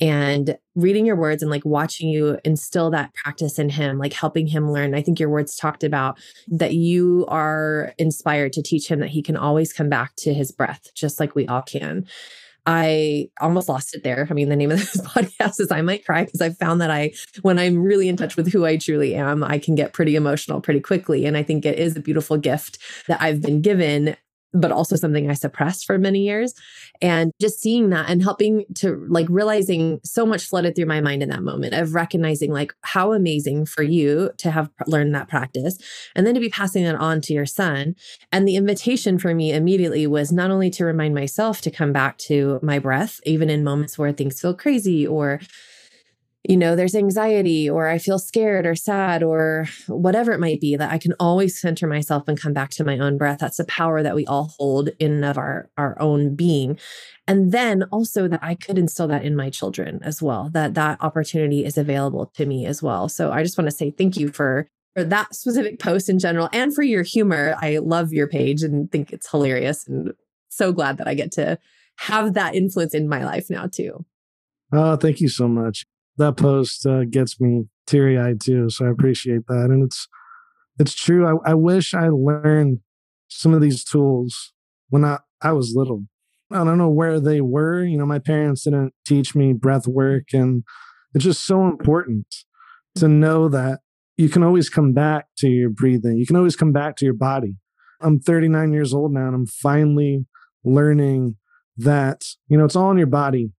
and 0.00 0.56
reading 0.74 1.04
your 1.04 1.16
words 1.16 1.42
and 1.42 1.50
like 1.50 1.66
watching 1.66 2.08
you 2.08 2.38
instill 2.46 2.90
that 2.92 3.12
practice 3.12 3.58
in 3.58 3.68
him, 3.68 3.98
like 3.98 4.14
helping 4.14 4.46
him 4.46 4.72
learn. 4.72 4.94
I 4.94 5.02
think 5.02 5.20
your 5.20 5.28
words 5.28 5.54
talked 5.54 5.84
about 5.84 6.18
that 6.48 6.72
you 6.72 7.26
are 7.28 7.92
inspired 7.98 8.54
to 8.54 8.62
teach 8.62 8.88
him 8.88 9.00
that 9.00 9.10
he 9.10 9.20
can 9.20 9.36
always 9.36 9.70
come 9.70 9.90
back 9.90 10.14
to 10.16 10.32
his 10.32 10.50
breath, 10.50 10.94
just 10.94 11.20
like 11.20 11.34
we 11.34 11.46
all 11.46 11.62
can. 11.62 12.06
I 12.66 13.28
almost 13.40 13.68
lost 13.68 13.94
it 13.94 14.04
there. 14.04 14.26
I 14.28 14.32
mean, 14.32 14.48
the 14.48 14.56
name 14.56 14.70
of 14.70 14.78
this 14.78 14.96
podcast 15.02 15.60
is 15.60 15.70
I 15.70 15.82
Might 15.82 16.04
Cry 16.04 16.24
because 16.24 16.40
I 16.40 16.50
found 16.50 16.80
that 16.80 16.90
I, 16.90 17.12
when 17.42 17.58
I'm 17.58 17.82
really 17.82 18.08
in 18.08 18.16
touch 18.16 18.36
with 18.36 18.50
who 18.50 18.64
I 18.64 18.76
truly 18.76 19.14
am, 19.14 19.44
I 19.44 19.58
can 19.58 19.74
get 19.74 19.92
pretty 19.92 20.16
emotional 20.16 20.60
pretty 20.60 20.80
quickly. 20.80 21.26
And 21.26 21.36
I 21.36 21.42
think 21.42 21.66
it 21.66 21.78
is 21.78 21.96
a 21.96 22.00
beautiful 22.00 22.38
gift 22.38 22.78
that 23.06 23.20
I've 23.20 23.42
been 23.42 23.60
given 23.60 24.16
but 24.54 24.70
also 24.70 24.96
something 24.96 25.28
I 25.28 25.34
suppressed 25.34 25.84
for 25.84 25.98
many 25.98 26.20
years. 26.20 26.54
And 27.02 27.32
just 27.40 27.60
seeing 27.60 27.90
that 27.90 28.08
and 28.08 28.22
helping 28.22 28.64
to 28.76 29.04
like 29.08 29.26
realizing 29.28 30.00
so 30.04 30.24
much 30.24 30.44
flooded 30.44 30.76
through 30.76 30.86
my 30.86 31.00
mind 31.00 31.22
in 31.22 31.28
that 31.30 31.42
moment 31.42 31.74
of 31.74 31.94
recognizing 31.94 32.52
like 32.52 32.72
how 32.82 33.12
amazing 33.12 33.66
for 33.66 33.82
you 33.82 34.30
to 34.38 34.50
have 34.50 34.70
learned 34.86 35.14
that 35.14 35.28
practice 35.28 35.76
and 36.14 36.26
then 36.26 36.34
to 36.34 36.40
be 36.40 36.48
passing 36.48 36.84
that 36.84 36.94
on 36.94 37.20
to 37.22 37.34
your 37.34 37.46
son. 37.46 37.96
And 38.30 38.46
the 38.46 38.56
invitation 38.56 39.18
for 39.18 39.34
me 39.34 39.52
immediately 39.52 40.06
was 40.06 40.30
not 40.30 40.50
only 40.50 40.70
to 40.70 40.84
remind 40.84 41.14
myself 41.14 41.60
to 41.62 41.70
come 41.70 41.92
back 41.92 42.16
to 42.18 42.60
my 42.62 42.78
breath, 42.78 43.20
even 43.24 43.50
in 43.50 43.64
moments 43.64 43.98
where 43.98 44.12
things 44.12 44.40
feel 44.40 44.54
crazy 44.54 45.06
or 45.06 45.40
you 46.46 46.58
know, 46.58 46.76
there's 46.76 46.94
anxiety 46.94 47.70
or 47.70 47.88
I 47.88 47.96
feel 47.96 48.18
scared 48.18 48.66
or 48.66 48.74
sad 48.74 49.22
or 49.22 49.66
whatever 49.86 50.30
it 50.32 50.40
might 50.40 50.60
be, 50.60 50.76
that 50.76 50.92
I 50.92 50.98
can 50.98 51.14
always 51.18 51.58
center 51.58 51.86
myself 51.86 52.28
and 52.28 52.38
come 52.38 52.52
back 52.52 52.68
to 52.72 52.84
my 52.84 52.98
own 52.98 53.16
breath. 53.16 53.38
That's 53.38 53.58
a 53.58 53.64
power 53.64 54.02
that 54.02 54.14
we 54.14 54.26
all 54.26 54.52
hold 54.58 54.90
in 54.98 55.24
of 55.24 55.38
our, 55.38 55.70
our 55.78 56.00
own 56.00 56.34
being. 56.34 56.78
And 57.26 57.50
then 57.50 57.84
also 57.84 58.28
that 58.28 58.40
I 58.42 58.54
could 58.54 58.76
instill 58.76 59.08
that 59.08 59.24
in 59.24 59.34
my 59.34 59.48
children 59.48 60.00
as 60.02 60.20
well, 60.20 60.50
that 60.52 60.74
that 60.74 61.02
opportunity 61.02 61.64
is 61.64 61.78
available 61.78 62.30
to 62.34 62.44
me 62.44 62.66
as 62.66 62.82
well. 62.82 63.08
So 63.08 63.32
I 63.32 63.42
just 63.42 63.56
want 63.56 63.70
to 63.70 63.76
say 63.76 63.90
thank 63.90 64.18
you 64.18 64.28
for 64.28 64.68
for 64.94 65.02
that 65.02 65.34
specific 65.34 65.80
post 65.80 66.08
in 66.08 66.20
general 66.20 66.48
and 66.52 66.72
for 66.72 66.82
your 66.82 67.02
humor. 67.02 67.56
I 67.60 67.78
love 67.78 68.12
your 68.12 68.28
page 68.28 68.62
and 68.62 68.92
think 68.92 69.12
it's 69.12 69.28
hilarious 69.28 69.88
and 69.88 70.12
so 70.50 70.72
glad 70.72 70.98
that 70.98 71.08
I 71.08 71.14
get 71.14 71.32
to 71.32 71.58
have 71.96 72.34
that 72.34 72.54
influence 72.54 72.94
in 72.94 73.08
my 73.08 73.24
life 73.24 73.50
now 73.50 73.66
too. 73.66 74.04
Oh, 74.72 74.94
thank 74.96 75.20
you 75.20 75.28
so 75.28 75.48
much 75.48 75.84
that 76.16 76.36
post 76.36 76.86
uh, 76.86 77.04
gets 77.04 77.40
me 77.40 77.64
teary 77.86 78.18
eyed 78.18 78.40
too. 78.40 78.70
So 78.70 78.86
I 78.86 78.90
appreciate 78.90 79.46
that. 79.48 79.66
And 79.70 79.84
it's, 79.84 80.08
it's 80.78 80.94
true. 80.94 81.26
I, 81.26 81.50
I 81.50 81.54
wish 81.54 81.94
I 81.94 82.08
learned 82.08 82.80
some 83.28 83.52
of 83.52 83.60
these 83.60 83.84
tools 83.84 84.52
when 84.90 85.04
I, 85.04 85.18
I 85.42 85.52
was 85.52 85.74
little. 85.74 86.04
I 86.50 86.58
don't 86.58 86.78
know 86.78 86.90
where 86.90 87.18
they 87.20 87.40
were. 87.40 87.84
You 87.84 87.98
know, 87.98 88.06
my 88.06 88.18
parents 88.18 88.64
didn't 88.64 88.94
teach 89.06 89.34
me 89.34 89.52
breath 89.52 89.86
work. 89.86 90.32
And 90.32 90.62
it's 91.14 91.24
just 91.24 91.44
so 91.44 91.66
important 91.66 92.26
to 92.96 93.08
know 93.08 93.48
that 93.48 93.80
you 94.16 94.28
can 94.28 94.44
always 94.44 94.68
come 94.68 94.92
back 94.92 95.26
to 95.38 95.48
your 95.48 95.70
breathing. 95.70 96.16
You 96.16 96.26
can 96.26 96.36
always 96.36 96.56
come 96.56 96.72
back 96.72 96.96
to 96.96 97.04
your 97.04 97.14
body. 97.14 97.56
I'm 98.00 98.20
39 98.20 98.72
years 98.72 98.94
old 98.94 99.12
now 99.12 99.26
and 99.26 99.34
I'm 99.34 99.46
finally 99.46 100.26
learning 100.64 101.36
that, 101.76 102.22
you 102.48 102.56
know, 102.56 102.64
it's 102.64 102.76
all 102.76 102.90
in 102.90 102.98
your 102.98 103.06
body 103.06 103.50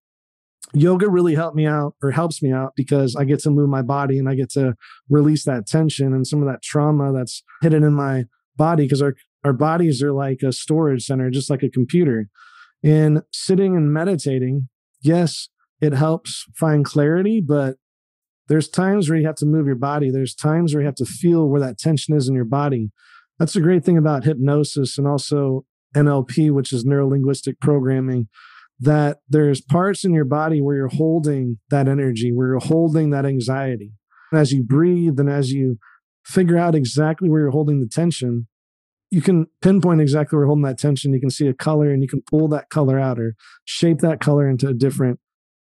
yoga 0.72 1.08
really 1.08 1.34
helped 1.34 1.56
me 1.56 1.66
out 1.66 1.94
or 2.02 2.10
helps 2.10 2.42
me 2.42 2.52
out 2.52 2.72
because 2.76 3.16
I 3.16 3.24
get 3.24 3.40
to 3.40 3.50
move 3.50 3.68
my 3.68 3.82
body 3.82 4.18
and 4.18 4.28
I 4.28 4.34
get 4.34 4.50
to 4.52 4.74
release 5.08 5.44
that 5.44 5.66
tension 5.66 6.12
and 6.12 6.26
some 6.26 6.42
of 6.42 6.48
that 6.48 6.62
trauma 6.62 7.12
that's 7.12 7.42
hidden 7.62 7.84
in 7.84 7.94
my 7.94 8.24
body 8.56 8.84
because 8.84 9.02
our, 9.02 9.14
our 9.44 9.52
bodies 9.52 10.02
are 10.02 10.12
like 10.12 10.42
a 10.42 10.52
storage 10.52 11.04
center, 11.04 11.30
just 11.30 11.50
like 11.50 11.62
a 11.62 11.70
computer. 11.70 12.28
And 12.82 13.22
sitting 13.32 13.76
and 13.76 13.92
meditating, 13.92 14.68
yes, 15.00 15.48
it 15.80 15.92
helps 15.92 16.46
find 16.54 16.84
clarity, 16.84 17.40
but 17.40 17.76
there's 18.48 18.68
times 18.68 19.08
where 19.08 19.18
you 19.18 19.26
have 19.26 19.36
to 19.36 19.46
move 19.46 19.66
your 19.66 19.76
body. 19.76 20.10
There's 20.10 20.34
times 20.34 20.72
where 20.72 20.82
you 20.82 20.86
have 20.86 20.94
to 20.96 21.04
feel 21.04 21.48
where 21.48 21.60
that 21.60 21.78
tension 21.78 22.14
is 22.16 22.28
in 22.28 22.34
your 22.34 22.44
body. 22.44 22.90
That's 23.38 23.52
the 23.52 23.60
great 23.60 23.84
thing 23.84 23.98
about 23.98 24.24
hypnosis 24.24 24.98
and 24.98 25.06
also 25.06 25.64
NLP, 25.94 26.52
which 26.52 26.72
is 26.72 26.84
neuro 26.84 27.08
linguistic 27.08 27.60
programming 27.60 28.28
that 28.78 29.18
there's 29.28 29.60
parts 29.60 30.04
in 30.04 30.12
your 30.12 30.24
body 30.24 30.60
where 30.60 30.76
you're 30.76 30.88
holding 30.88 31.58
that 31.70 31.88
energy, 31.88 32.32
where 32.32 32.48
you're 32.48 32.58
holding 32.58 33.10
that 33.10 33.24
anxiety. 33.24 33.92
And 34.30 34.40
as 34.40 34.52
you 34.52 34.62
breathe 34.62 35.18
and 35.18 35.30
as 35.30 35.52
you 35.52 35.78
figure 36.24 36.58
out 36.58 36.74
exactly 36.74 37.30
where 37.30 37.40
you're 37.40 37.50
holding 37.50 37.80
the 37.80 37.88
tension, 37.88 38.48
you 39.10 39.22
can 39.22 39.46
pinpoint 39.62 40.00
exactly 40.00 40.36
where 40.36 40.42
you're 40.42 40.48
holding 40.48 40.64
that 40.64 40.78
tension. 40.78 41.12
You 41.12 41.20
can 41.20 41.30
see 41.30 41.46
a 41.46 41.54
color 41.54 41.90
and 41.90 42.02
you 42.02 42.08
can 42.08 42.22
pull 42.28 42.48
that 42.48 42.68
color 42.68 42.98
out 42.98 43.18
or 43.18 43.34
shape 43.64 43.98
that 44.00 44.20
color 44.20 44.48
into 44.48 44.68
a 44.68 44.74
different 44.74 45.20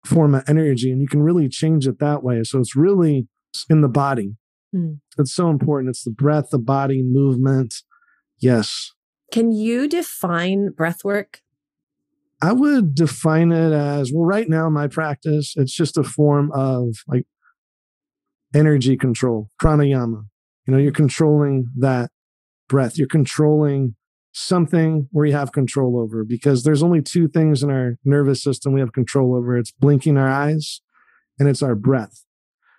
form 0.05 0.35
of 0.35 0.45
energy. 0.49 0.91
And 0.91 1.01
you 1.01 1.09
can 1.09 1.23
really 1.23 1.49
change 1.49 1.87
it 1.87 1.99
that 1.99 2.23
way. 2.23 2.43
So 2.45 2.61
it's 2.61 2.77
really 2.77 3.27
in 3.69 3.81
the 3.81 3.89
body. 3.89 4.37
Mm. 4.75 5.01
It's 5.19 5.35
so 5.35 5.51
important. 5.51 5.91
It's 5.91 6.05
the 6.05 6.11
breath, 6.11 6.51
the 6.51 6.59
body, 6.59 7.03
movement. 7.03 7.75
Yes. 8.39 8.93
Can 9.33 9.51
you 9.51 9.89
define 9.89 10.71
breath 10.71 11.05
work? 11.05 11.41
I 12.43 12.53
would 12.53 12.95
define 12.95 13.51
it 13.51 13.73
as 13.73 14.13
well, 14.13 14.25
right 14.25 14.49
now, 14.49 14.69
my 14.69 14.89
practice, 14.89 15.55
it's 15.57 15.75
just 15.75 15.97
a 15.97 16.05
form 16.05 16.51
of 16.53 16.97
like 17.09 17.25
energy 18.55 18.97
control, 18.97 19.51
pranayama. 19.61 20.25
You 20.67 20.75
know, 20.75 20.79
you're 20.79 20.93
controlling 20.93 21.69
that 21.79 22.11
breath, 22.69 22.99
you're 22.99 23.07
controlling 23.07 23.95
something 24.33 25.09
where 25.13 25.25
you 25.25 25.33
have 25.33 25.53
control 25.53 25.99
over 25.99 26.23
because 26.23 26.63
there's 26.63 26.83
only 26.83 27.01
two 27.01 27.27
things 27.27 27.63
in 27.63 27.71
our 27.71 27.97
nervous 28.05 28.43
system 28.43 28.75
we 28.75 28.81
have 28.81 28.93
control 28.93 29.35
over 29.35 29.57
it's 29.57 29.71
blinking 29.71 30.19
our 30.19 30.29
eyes 30.29 30.83
and 31.39 31.49
it's 31.49 31.63
our 31.63 31.75
breath. 31.75 32.25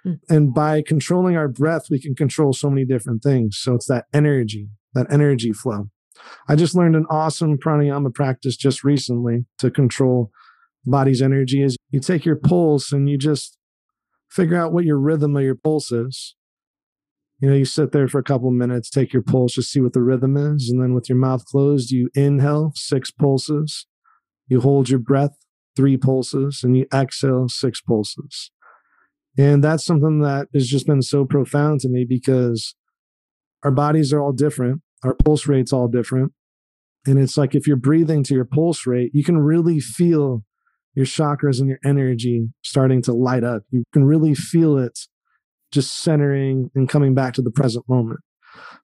Hmm. 0.03 0.13
And 0.29 0.53
by 0.53 0.83
controlling 0.83 1.35
our 1.35 1.47
breath, 1.47 1.87
we 1.89 1.99
can 1.99 2.13
control 2.13 2.53
so 2.53 2.69
many 2.69 2.85
different 2.85 3.23
things. 3.23 3.57
So 3.59 3.73
it's 3.73 3.87
that 3.87 4.05
energy, 4.13 4.69
that 4.93 5.11
energy 5.11 5.51
flow. 5.51 5.89
I 6.47 6.55
just 6.55 6.75
learned 6.75 6.95
an 6.95 7.05
awesome 7.09 7.57
pranayama 7.57 8.13
practice 8.13 8.55
just 8.55 8.83
recently 8.83 9.45
to 9.59 9.71
control 9.71 10.31
body's 10.85 11.21
energy 11.21 11.61
is 11.61 11.75
you 11.91 11.99
take 11.99 12.25
your 12.25 12.35
pulse 12.35 12.91
and 12.91 13.09
you 13.09 13.17
just 13.17 13.57
figure 14.29 14.57
out 14.57 14.71
what 14.71 14.85
your 14.85 14.97
rhythm 14.97 15.35
of 15.35 15.43
your 15.43 15.55
pulse 15.55 15.91
is. 15.91 16.35
You 17.39 17.49
know, 17.49 17.55
you 17.55 17.65
sit 17.65 17.91
there 17.91 18.07
for 18.07 18.19
a 18.19 18.23
couple 18.23 18.49
minutes, 18.49 18.89
take 18.89 19.13
your 19.13 19.21
pulse, 19.21 19.53
just 19.53 19.71
see 19.71 19.81
what 19.81 19.93
the 19.93 20.01
rhythm 20.01 20.35
is. 20.37 20.69
And 20.69 20.81
then 20.81 20.93
with 20.93 21.07
your 21.07 21.17
mouth 21.17 21.45
closed, 21.45 21.91
you 21.91 22.09
inhale 22.15 22.71
six 22.75 23.11
pulses. 23.11 23.85
You 24.47 24.61
hold 24.61 24.89
your 24.89 24.99
breath, 24.99 25.37
three 25.75 25.97
pulses, 25.97 26.61
and 26.63 26.75
you 26.75 26.87
exhale 26.91 27.47
six 27.47 27.79
pulses. 27.79 28.49
And 29.37 29.63
that's 29.63 29.85
something 29.85 30.21
that 30.21 30.47
has 30.53 30.67
just 30.67 30.87
been 30.87 31.03
so 31.03 31.25
profound 31.25 31.81
to 31.81 31.89
me 31.89 32.05
because 32.09 32.73
our 33.63 33.71
bodies 33.71 34.11
are 34.11 34.19
all 34.19 34.31
different, 34.31 34.81
our 35.03 35.13
pulse 35.13 35.47
rate's 35.47 35.73
all 35.73 35.87
different. 35.87 36.33
And 37.05 37.17
it's 37.17 37.37
like 37.37 37.55
if 37.55 37.67
you're 37.67 37.77
breathing 37.77 38.23
to 38.23 38.33
your 38.33 38.45
pulse 38.45 38.85
rate, 38.85 39.11
you 39.13 39.23
can 39.23 39.37
really 39.37 39.79
feel 39.79 40.43
your 40.95 41.05
chakras 41.05 41.59
and 41.59 41.69
your 41.69 41.79
energy 41.85 42.47
starting 42.63 43.01
to 43.03 43.13
light 43.13 43.43
up. 43.43 43.63
You 43.71 43.83
can 43.93 44.03
really 44.03 44.33
feel 44.33 44.77
it 44.77 44.97
just 45.71 45.97
centering 45.97 46.71
and 46.75 46.89
coming 46.89 47.13
back 47.13 47.33
to 47.35 47.41
the 47.41 47.51
present 47.51 47.85
moment. 47.87 48.19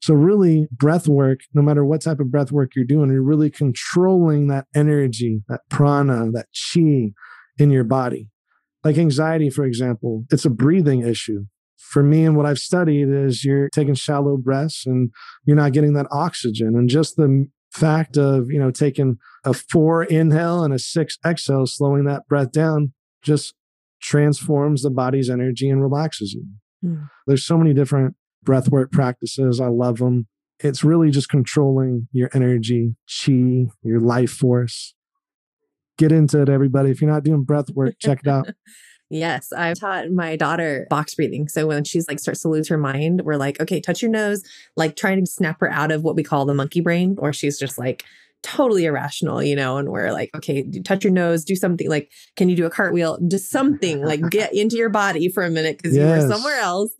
So, 0.01 0.13
really, 0.13 0.67
breath 0.71 1.07
work, 1.07 1.39
no 1.53 1.61
matter 1.61 1.85
what 1.85 2.01
type 2.01 2.19
of 2.19 2.29
breath 2.29 2.51
work 2.51 2.75
you're 2.75 2.85
doing, 2.85 3.09
you're 3.09 3.23
really 3.23 3.49
controlling 3.49 4.47
that 4.47 4.67
energy, 4.75 5.41
that 5.47 5.61
prana, 5.69 6.29
that 6.31 6.47
chi 6.53 7.13
in 7.57 7.71
your 7.71 7.83
body. 7.83 8.29
Like 8.83 8.97
anxiety, 8.97 9.49
for 9.49 9.63
example, 9.63 10.25
it's 10.29 10.45
a 10.45 10.49
breathing 10.49 11.07
issue. 11.07 11.45
For 11.89 12.01
me, 12.01 12.25
and 12.25 12.35
what 12.35 12.45
I've 12.45 12.59
studied 12.59 13.09
is 13.09 13.45
you're 13.45 13.69
taking 13.69 13.93
shallow 13.93 14.37
breaths 14.37 14.85
and 14.85 15.11
you're 15.45 15.55
not 15.55 15.73
getting 15.73 15.93
that 15.93 16.07
oxygen. 16.11 16.75
And 16.75 16.89
just 16.89 17.17
the 17.17 17.47
fact 17.71 18.17
of, 18.17 18.49
you 18.49 18.59
know, 18.59 18.71
taking 18.71 19.17
a 19.43 19.53
four 19.53 20.03
inhale 20.03 20.63
and 20.63 20.73
a 20.73 20.79
six 20.79 21.17
exhale, 21.25 21.67
slowing 21.67 22.05
that 22.05 22.27
breath 22.27 22.51
down, 22.51 22.93
just 23.21 23.53
transforms 24.01 24.81
the 24.81 24.89
body's 24.89 25.29
energy 25.29 25.69
and 25.69 25.81
relaxes 25.81 26.33
you. 26.33 26.45
Mm. 26.83 27.09
There's 27.27 27.45
so 27.45 27.57
many 27.57 27.73
different 27.73 28.15
breathwork 28.45 28.91
practices. 28.91 29.61
I 29.61 29.67
love 29.67 29.97
them. 29.97 30.27
It's 30.59 30.83
really 30.83 31.09
just 31.09 31.29
controlling 31.29 32.07
your 32.11 32.29
energy, 32.33 32.95
chi, 33.07 33.67
your 33.81 33.99
life 33.99 34.31
force, 34.31 34.93
get 35.97 36.11
into 36.11 36.41
it, 36.41 36.49
everybody. 36.49 36.91
If 36.91 37.01
you're 37.01 37.11
not 37.11 37.23
doing 37.23 37.43
breath 37.43 37.69
work, 37.71 37.95
check 37.99 38.21
it 38.23 38.27
out. 38.27 38.49
Yes, 39.13 39.53
I've 39.53 39.79
taught 39.79 40.09
my 40.09 40.35
daughter 40.35 40.87
box 40.89 41.13
breathing. 41.13 41.47
So 41.47 41.67
when 41.67 41.83
she's 41.83 42.07
like 42.07 42.19
starts 42.19 42.41
to 42.41 42.49
lose 42.49 42.67
her 42.69 42.79
mind, 42.79 43.21
we're 43.23 43.37
like, 43.37 43.61
okay, 43.61 43.79
touch 43.79 44.01
your 44.01 44.09
nose, 44.09 44.43
like 44.75 44.95
trying 44.95 45.23
to 45.23 45.29
snap 45.29 45.59
her 45.59 45.71
out 45.71 45.91
of 45.91 46.01
what 46.01 46.15
we 46.15 46.23
call 46.23 46.45
the 46.45 46.55
monkey 46.55 46.81
brain, 46.81 47.15
or 47.19 47.31
she's 47.31 47.59
just 47.59 47.77
like 47.77 48.03
totally 48.43 48.85
irrational, 48.85 49.41
you 49.41 49.55
know, 49.55 49.77
and 49.77 49.89
we're 49.89 50.11
like, 50.11 50.29
okay, 50.35 50.67
touch 50.81 51.03
your 51.03 51.13
nose, 51.13 51.45
do 51.45 51.55
something 51.55 51.87
like, 51.87 52.11
can 52.35 52.49
you 52.49 52.55
do 52.55 52.65
a 52.65 52.69
cartwheel? 52.69 53.17
Just 53.27 53.49
something 53.49 54.03
like 54.03 54.19
get 54.29 54.53
into 54.53 54.75
your 54.75 54.89
body 54.89 55.29
for 55.29 55.43
a 55.43 55.49
minute 55.49 55.77
because 55.77 55.95
yes. 55.95 56.03
you 56.03 56.27
were 56.27 56.33
somewhere 56.33 56.59
else. 56.59 56.91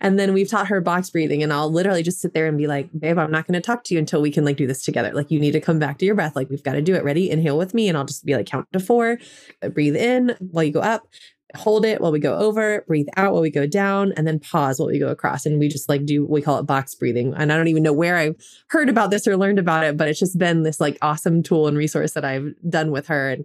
And 0.00 0.18
then 0.18 0.32
we've 0.32 0.48
taught 0.48 0.68
her 0.68 0.80
box 0.80 1.08
breathing, 1.08 1.42
and 1.42 1.52
I'll 1.52 1.72
literally 1.72 2.02
just 2.02 2.20
sit 2.20 2.34
there 2.34 2.46
and 2.46 2.56
be 2.56 2.66
like, 2.66 2.88
babe, 2.98 3.18
I'm 3.18 3.30
not 3.30 3.46
going 3.46 3.60
to 3.60 3.66
talk 3.66 3.84
to 3.84 3.94
you 3.94 3.98
until 3.98 4.20
we 4.22 4.30
can 4.30 4.44
like 4.44 4.56
do 4.56 4.66
this 4.66 4.84
together. 4.84 5.12
Like, 5.12 5.30
you 5.30 5.40
need 5.40 5.52
to 5.52 5.60
come 5.60 5.78
back 5.78 5.98
to 5.98 6.04
your 6.04 6.14
breath. 6.14 6.36
Like, 6.36 6.48
we've 6.50 6.62
got 6.62 6.74
to 6.74 6.82
do 6.82 6.94
it. 6.94 7.02
Ready? 7.02 7.30
Inhale 7.30 7.58
with 7.58 7.72
me. 7.74 7.88
And 7.88 7.98
I'll 7.98 8.04
just 8.04 8.26
be 8.26 8.36
like, 8.36 8.46
count 8.46 8.68
to 8.72 8.80
four, 8.80 9.18
uh, 9.62 9.70
breathe 9.70 9.96
in 9.96 10.36
while 10.38 10.64
you 10.64 10.72
go 10.72 10.80
up, 10.80 11.08
hold 11.54 11.84
it 11.84 12.00
while 12.00 12.12
we 12.12 12.18
go 12.18 12.36
over, 12.36 12.84
breathe 12.86 13.08
out 13.16 13.32
while 13.32 13.42
we 13.42 13.50
go 13.50 13.66
down, 13.66 14.12
and 14.16 14.26
then 14.26 14.38
pause 14.38 14.78
while 14.78 14.88
we 14.88 14.98
go 14.98 15.08
across. 15.08 15.46
And 15.46 15.58
we 15.58 15.68
just 15.68 15.88
like 15.88 16.04
do, 16.04 16.24
we 16.26 16.42
call 16.42 16.58
it 16.58 16.64
box 16.64 16.94
breathing. 16.94 17.34
And 17.36 17.52
I 17.52 17.56
don't 17.56 17.68
even 17.68 17.82
know 17.82 17.92
where 17.92 18.16
I 18.16 18.32
heard 18.68 18.88
about 18.88 19.10
this 19.10 19.26
or 19.26 19.36
learned 19.36 19.58
about 19.58 19.84
it, 19.84 19.96
but 19.96 20.08
it's 20.08 20.18
just 20.18 20.38
been 20.38 20.62
this 20.62 20.80
like 20.80 20.98
awesome 21.02 21.42
tool 21.42 21.68
and 21.68 21.76
resource 21.76 22.12
that 22.12 22.24
I've 22.24 22.54
done 22.68 22.90
with 22.90 23.08
her. 23.08 23.30
And 23.30 23.44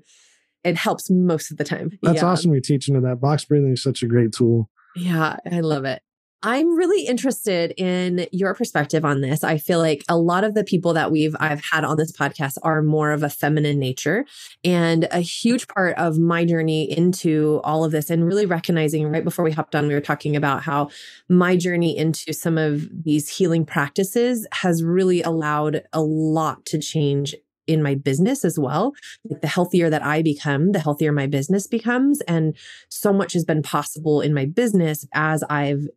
it 0.63 0.75
helps 0.75 1.09
most 1.09 1.51
of 1.51 1.57
the 1.57 1.63
time. 1.63 1.97
That's 2.01 2.21
yeah. 2.21 2.27
awesome. 2.27 2.51
You're 2.51 2.61
teaching 2.61 2.95
her 2.95 3.01
that. 3.01 3.21
Box 3.21 3.45
breathing 3.45 3.73
is 3.73 3.83
such 3.83 4.03
a 4.03 4.07
great 4.07 4.33
tool. 4.33 4.69
Yeah, 4.95 5.37
I 5.49 5.59
love 5.59 5.85
it. 5.85 6.01
I'm 6.43 6.75
really 6.75 7.07
interested 7.07 7.73
in 7.77 8.27
your 8.31 8.53
perspective 8.53 9.03
on 9.03 9.21
this. 9.21 9.43
I 9.43 9.57
feel 9.57 9.79
like 9.79 10.03
a 10.07 10.17
lot 10.17 10.43
of 10.43 10.53
the 10.53 10.63
people 10.63 10.93
that 10.93 11.11
we've 11.11 11.35
I've 11.39 11.63
had 11.63 11.83
on 11.83 11.97
this 11.97 12.11
podcast 12.11 12.57
are 12.61 12.83
more 12.83 13.11
of 13.11 13.23
a 13.23 13.29
feminine 13.29 13.79
nature 13.79 14.23
and 14.63 15.07
a 15.11 15.19
huge 15.19 15.67
part 15.67 15.97
of 15.97 16.19
my 16.19 16.45
journey 16.45 16.91
into 16.95 17.59
all 17.63 17.83
of 17.83 17.91
this 17.91 18.11
and 18.11 18.23
really 18.23 18.45
recognizing 18.45 19.07
right 19.07 19.23
before 19.23 19.43
we 19.43 19.51
hopped 19.51 19.75
on 19.75 19.87
we 19.87 19.95
were 19.95 19.99
talking 19.99 20.35
about 20.35 20.61
how 20.61 20.89
my 21.27 21.55
journey 21.55 21.97
into 21.97 22.31
some 22.33 22.57
of 22.57 22.87
these 23.03 23.29
healing 23.29 23.65
practices 23.65 24.45
has 24.51 24.83
really 24.83 25.23
allowed 25.23 25.83
a 25.91 26.01
lot 26.01 26.63
to 26.67 26.77
change 26.77 27.35
in 27.67 27.83
my 27.83 27.95
business 27.95 28.43
as 28.45 28.57
well. 28.57 28.93
Like 29.29 29.41
the 29.41 29.47
healthier 29.47 29.89
that 29.89 30.03
I 30.03 30.21
become, 30.21 30.71
the 30.71 30.79
healthier 30.79 31.11
my 31.11 31.27
business 31.27 31.67
becomes. 31.67 32.21
And 32.21 32.55
so 32.89 33.13
much 33.13 33.33
has 33.33 33.43
been 33.43 33.61
possible 33.61 34.21
in 34.21 34.33
my 34.33 34.45
business 34.45 35.05
as 35.13 35.43
I've 35.49 35.87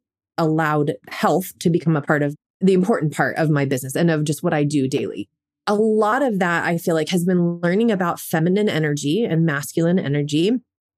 allowed 0.41 0.95
health 1.09 1.53
to 1.61 1.71
become 1.71 1.97
a 1.97 2.03
part 2.03 2.23
of 2.23 2.35
the 2.61 2.73
important 2.75 3.15
part 3.15 3.37
of 3.37 3.51
my 3.51 3.65
business 3.65 3.95
and 3.95 4.11
of 4.11 4.25
just 4.25 4.43
what 4.43 4.55
I 4.55 4.65
do 4.65 4.89
daily. 4.89 5.29
A 5.67 5.75
lot 5.75 6.23
of 6.23 6.39
that 6.41 6.65
I 6.65 6.79
feel 6.79 6.95
like 6.95 7.11
has 7.11 7.25
been 7.25 7.61
learning 7.61 7.91
about 7.91 8.19
feminine 8.19 8.69
energy 8.69 9.25
and 9.25 9.47
masculine 9.47 9.99
energy. 9.99 10.51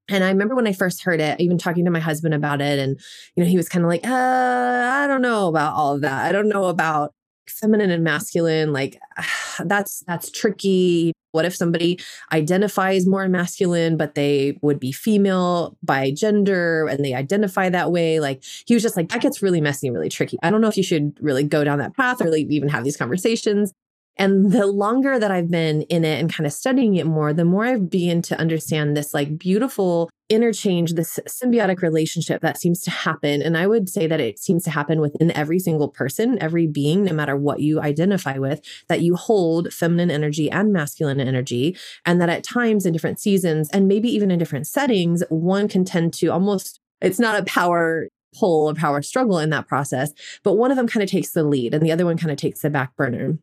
And 0.09 0.24
I 0.24 0.28
remember 0.28 0.55
when 0.55 0.66
I 0.66 0.72
first 0.72 1.02
heard 1.02 1.20
it, 1.20 1.40
even 1.40 1.59
talking 1.59 1.85
to 1.85 1.90
my 1.90 2.00
husband 2.00 2.35
about 2.35 2.61
it. 2.61 2.78
And, 2.78 2.98
you 3.37 3.44
know, 3.44 3.50
he 3.50 3.57
was 3.57 3.68
kind 3.68 3.85
of 3.85 3.88
like, 3.88 4.07
uh, 4.07 4.11
I 4.11 5.07
don't 5.07 5.22
know 5.22 5.48
about 5.48 5.74
all 5.74 5.94
of 5.94 6.00
that. 6.02 6.26
I 6.26 6.33
don't 6.33 6.48
know 6.48 6.64
about 6.64 7.12
feminine 7.48 7.90
and 7.90 8.05
masculine 8.05 8.72
like 8.72 9.00
that's 9.64 10.00
that's 10.07 10.31
tricky. 10.31 11.12
What 11.33 11.44
if 11.46 11.57
somebody 11.57 11.98
identifies 12.31 13.07
more 13.07 13.26
masculine 13.28 13.96
but 13.96 14.14
they 14.14 14.59
would 14.61 14.78
be 14.78 14.92
female 14.92 15.76
by 15.83 16.11
gender 16.11 16.87
and 16.88 17.05
they 17.05 17.14
identify 17.14 17.68
that 17.70 17.90
way? 17.90 18.20
Like 18.20 18.42
he 18.66 18.74
was 18.74 18.83
just 18.83 18.96
like 18.96 19.09
that 19.09 19.22
gets 19.22 19.42
really 19.42 19.61
messy 19.61 19.88
and 19.88 19.94
really 19.94 20.11
tricky. 20.11 20.38
I 20.42 20.50
don't 20.50 20.61
know 20.61 20.68
if 20.68 20.76
you 20.76 20.83
should 20.83 21.16
really 21.20 21.44
go 21.44 21.64
down 21.64 21.78
that 21.78 21.96
path 21.96 22.20
or 22.20 22.35
even 22.35 22.68
have 22.68 22.85
these 22.85 22.96
conversations. 22.96 23.72
And 24.18 24.52
the 24.52 24.66
longer 24.66 25.18
that 25.18 25.31
I've 25.31 25.50
been 25.50 25.83
in 25.83 26.05
it 26.05 26.20
and 26.20 26.33
kind 26.33 26.46
of 26.46 26.52
studying 26.52 26.96
it 26.96 27.07
more, 27.07 27.33
the 27.33 27.46
more 27.46 27.64
i 27.64 27.76
begin 27.76 28.20
to 28.22 28.38
understand 28.38 28.96
this 28.96 29.14
like 29.14 29.38
beautiful 29.38 30.11
interchange, 30.32 30.94
this 30.94 31.18
symbiotic 31.28 31.82
relationship 31.82 32.40
that 32.42 32.58
seems 32.58 32.80
to 32.82 32.90
happen. 32.90 33.42
And 33.42 33.56
I 33.56 33.66
would 33.66 33.88
say 33.88 34.06
that 34.06 34.20
it 34.20 34.38
seems 34.38 34.64
to 34.64 34.70
happen 34.70 35.00
within 35.00 35.30
every 35.32 35.58
single 35.58 35.88
person, 35.88 36.42
every 36.42 36.66
being, 36.66 37.04
no 37.04 37.12
matter 37.12 37.36
what 37.36 37.60
you 37.60 37.80
identify 37.80 38.38
with, 38.38 38.60
that 38.88 39.00
you 39.00 39.16
hold 39.16 39.72
feminine 39.72 40.10
energy 40.10 40.50
and 40.50 40.72
masculine 40.72 41.20
energy. 41.20 41.76
And 42.04 42.20
that 42.20 42.28
at 42.28 42.44
times 42.44 42.86
in 42.86 42.92
different 42.92 43.20
seasons, 43.20 43.68
and 43.70 43.88
maybe 43.88 44.08
even 44.08 44.30
in 44.30 44.38
different 44.38 44.66
settings, 44.66 45.22
one 45.28 45.68
can 45.68 45.84
tend 45.84 46.14
to 46.14 46.28
almost, 46.28 46.80
it's 47.00 47.18
not 47.18 47.38
a 47.38 47.44
power 47.44 48.08
pull 48.38 48.70
or 48.70 48.74
power 48.74 49.02
struggle 49.02 49.38
in 49.38 49.50
that 49.50 49.68
process, 49.68 50.12
but 50.42 50.54
one 50.54 50.70
of 50.70 50.76
them 50.76 50.86
kind 50.88 51.02
of 51.04 51.10
takes 51.10 51.32
the 51.32 51.44
lead 51.44 51.74
and 51.74 51.84
the 51.84 51.92
other 51.92 52.06
one 52.06 52.16
kind 52.16 52.30
of 52.30 52.38
takes 52.38 52.60
the 52.60 52.70
back 52.70 52.96
burner 52.96 53.38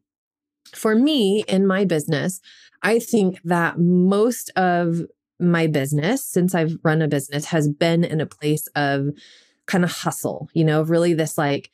for 0.74 0.96
me 0.96 1.44
in 1.48 1.66
my 1.66 1.86
business, 1.86 2.42
I 2.82 3.00
think 3.00 3.40
that 3.44 3.80
most 3.80 4.50
of 4.56 5.02
my 5.40 5.68
business, 5.68 6.26
since 6.26 6.54
I've 6.54 6.78
run 6.84 7.02
a 7.02 7.08
business, 7.08 7.46
has 7.46 7.70
been 7.70 8.04
in 8.04 8.22
a 8.22 8.26
place 8.26 8.68
of 8.76 9.10
kind 9.66 9.84
of 9.84 9.92
hustle, 9.92 10.50
you 10.54 10.64
know, 10.64 10.82
really 10.82 11.14
this 11.14 11.38
like 11.38 11.72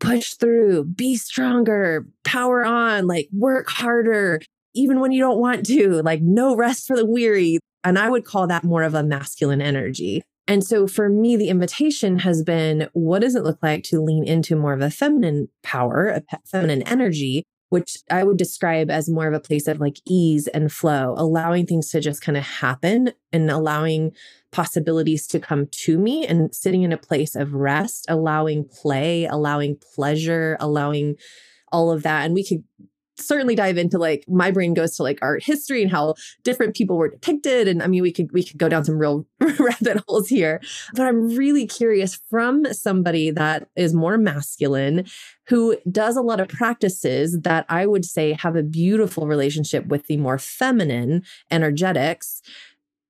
push 0.00 0.34
through, 0.34 0.84
be 0.84 1.16
stronger, 1.16 2.06
power 2.24 2.64
on, 2.64 3.06
like 3.06 3.28
work 3.32 3.68
harder, 3.68 4.40
even 4.74 5.00
when 5.00 5.12
you 5.12 5.20
don't 5.20 5.38
want 5.38 5.66
to, 5.66 6.02
like 6.02 6.20
no 6.22 6.56
rest 6.56 6.86
for 6.86 6.96
the 6.96 7.06
weary. 7.06 7.58
And 7.82 7.98
I 7.98 8.08
would 8.08 8.24
call 8.24 8.46
that 8.46 8.64
more 8.64 8.82
of 8.82 8.94
a 8.94 9.02
masculine 9.02 9.60
energy. 9.60 10.22
And 10.46 10.62
so 10.62 10.86
for 10.86 11.08
me, 11.08 11.36
the 11.36 11.48
invitation 11.48 12.18
has 12.20 12.42
been 12.42 12.88
what 12.92 13.20
does 13.20 13.34
it 13.34 13.44
look 13.44 13.58
like 13.62 13.82
to 13.84 14.00
lean 14.00 14.24
into 14.24 14.56
more 14.56 14.74
of 14.74 14.82
a 14.82 14.90
feminine 14.90 15.48
power, 15.62 16.08
a 16.08 16.22
feminine 16.44 16.82
energy, 16.82 17.44
which 17.70 17.96
I 18.10 18.24
would 18.24 18.36
describe 18.36 18.90
as 18.90 19.08
more 19.08 19.26
of 19.26 19.34
a 19.34 19.40
place 19.40 19.66
of 19.66 19.80
like 19.80 19.96
ease 20.06 20.46
and 20.48 20.70
flow, 20.70 21.14
allowing 21.16 21.66
things 21.66 21.90
to 21.90 22.00
just 22.00 22.22
kind 22.22 22.36
of 22.38 22.44
happen 22.44 23.12
and 23.32 23.50
allowing 23.50 24.12
possibilities 24.52 25.26
to 25.28 25.40
come 25.40 25.66
to 25.70 25.98
me 25.98 26.26
and 26.26 26.54
sitting 26.54 26.82
in 26.82 26.92
a 26.92 26.96
place 26.96 27.34
of 27.34 27.54
rest, 27.54 28.06
allowing 28.08 28.64
play, 28.64 29.24
allowing 29.24 29.76
pleasure, 29.94 30.56
allowing 30.60 31.16
all 31.72 31.90
of 31.90 32.04
that. 32.04 32.24
And 32.24 32.34
we 32.34 32.46
could 32.46 32.62
certainly 33.16 33.54
dive 33.54 33.78
into 33.78 33.98
like 33.98 34.24
my 34.28 34.50
brain 34.50 34.74
goes 34.74 34.96
to 34.96 35.02
like 35.02 35.18
art 35.22 35.42
history 35.42 35.82
and 35.82 35.90
how 35.90 36.14
different 36.42 36.74
people 36.74 36.96
were 36.96 37.08
depicted 37.08 37.68
and 37.68 37.82
i 37.82 37.86
mean 37.86 38.02
we 38.02 38.12
could 38.12 38.30
we 38.32 38.42
could 38.42 38.58
go 38.58 38.68
down 38.68 38.84
some 38.84 38.98
real 38.98 39.26
rabbit 39.58 40.02
holes 40.08 40.28
here. 40.28 40.60
But 40.94 41.06
i'm 41.06 41.28
really 41.28 41.66
curious 41.66 42.18
from 42.30 42.72
somebody 42.72 43.30
that 43.30 43.68
is 43.76 43.94
more 43.94 44.18
masculine 44.18 45.06
who 45.48 45.76
does 45.90 46.16
a 46.16 46.22
lot 46.22 46.40
of 46.40 46.48
practices 46.48 47.40
that 47.40 47.66
i 47.68 47.86
would 47.86 48.04
say 48.04 48.32
have 48.32 48.56
a 48.56 48.62
beautiful 48.62 49.26
relationship 49.26 49.86
with 49.86 50.06
the 50.06 50.16
more 50.16 50.38
feminine 50.38 51.22
energetics. 51.50 52.42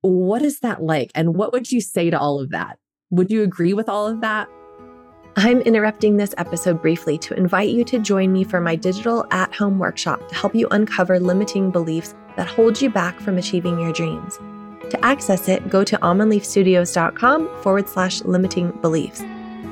What 0.02 0.42
is 0.42 0.60
that 0.60 0.82
like? 0.82 1.10
And 1.14 1.34
what 1.34 1.52
would 1.52 1.72
you 1.72 1.80
say 1.80 2.10
to 2.10 2.18
all 2.18 2.40
of 2.40 2.50
that? 2.50 2.78
Would 3.10 3.30
you 3.30 3.42
agree 3.42 3.72
with 3.72 3.88
all 3.88 4.06
of 4.06 4.20
that 4.20 4.48
I'm 5.36 5.62
interrupting 5.62 6.16
this 6.16 6.32
episode 6.38 6.80
briefly 6.80 7.18
to 7.18 7.34
invite 7.34 7.70
you 7.70 7.82
to 7.86 7.98
join 7.98 8.32
me 8.32 8.44
for 8.44 8.60
my 8.60 8.76
digital 8.76 9.26
at 9.32 9.52
home 9.52 9.80
workshop 9.80 10.28
to 10.28 10.34
help 10.34 10.54
you 10.54 10.68
uncover 10.70 11.18
limiting 11.18 11.72
beliefs 11.72 12.14
that 12.36 12.46
hold 12.46 12.80
you 12.80 12.88
back 12.88 13.18
from 13.18 13.36
achieving 13.36 13.80
your 13.80 13.92
dreams. 13.92 14.38
To 14.90 15.04
access 15.04 15.48
it, 15.48 15.68
go 15.68 15.82
to 15.82 15.98
almondleafstudios.com 15.98 17.62
forward 17.62 17.88
slash 17.88 18.22
limiting 18.22 18.70
beliefs. 18.80 19.22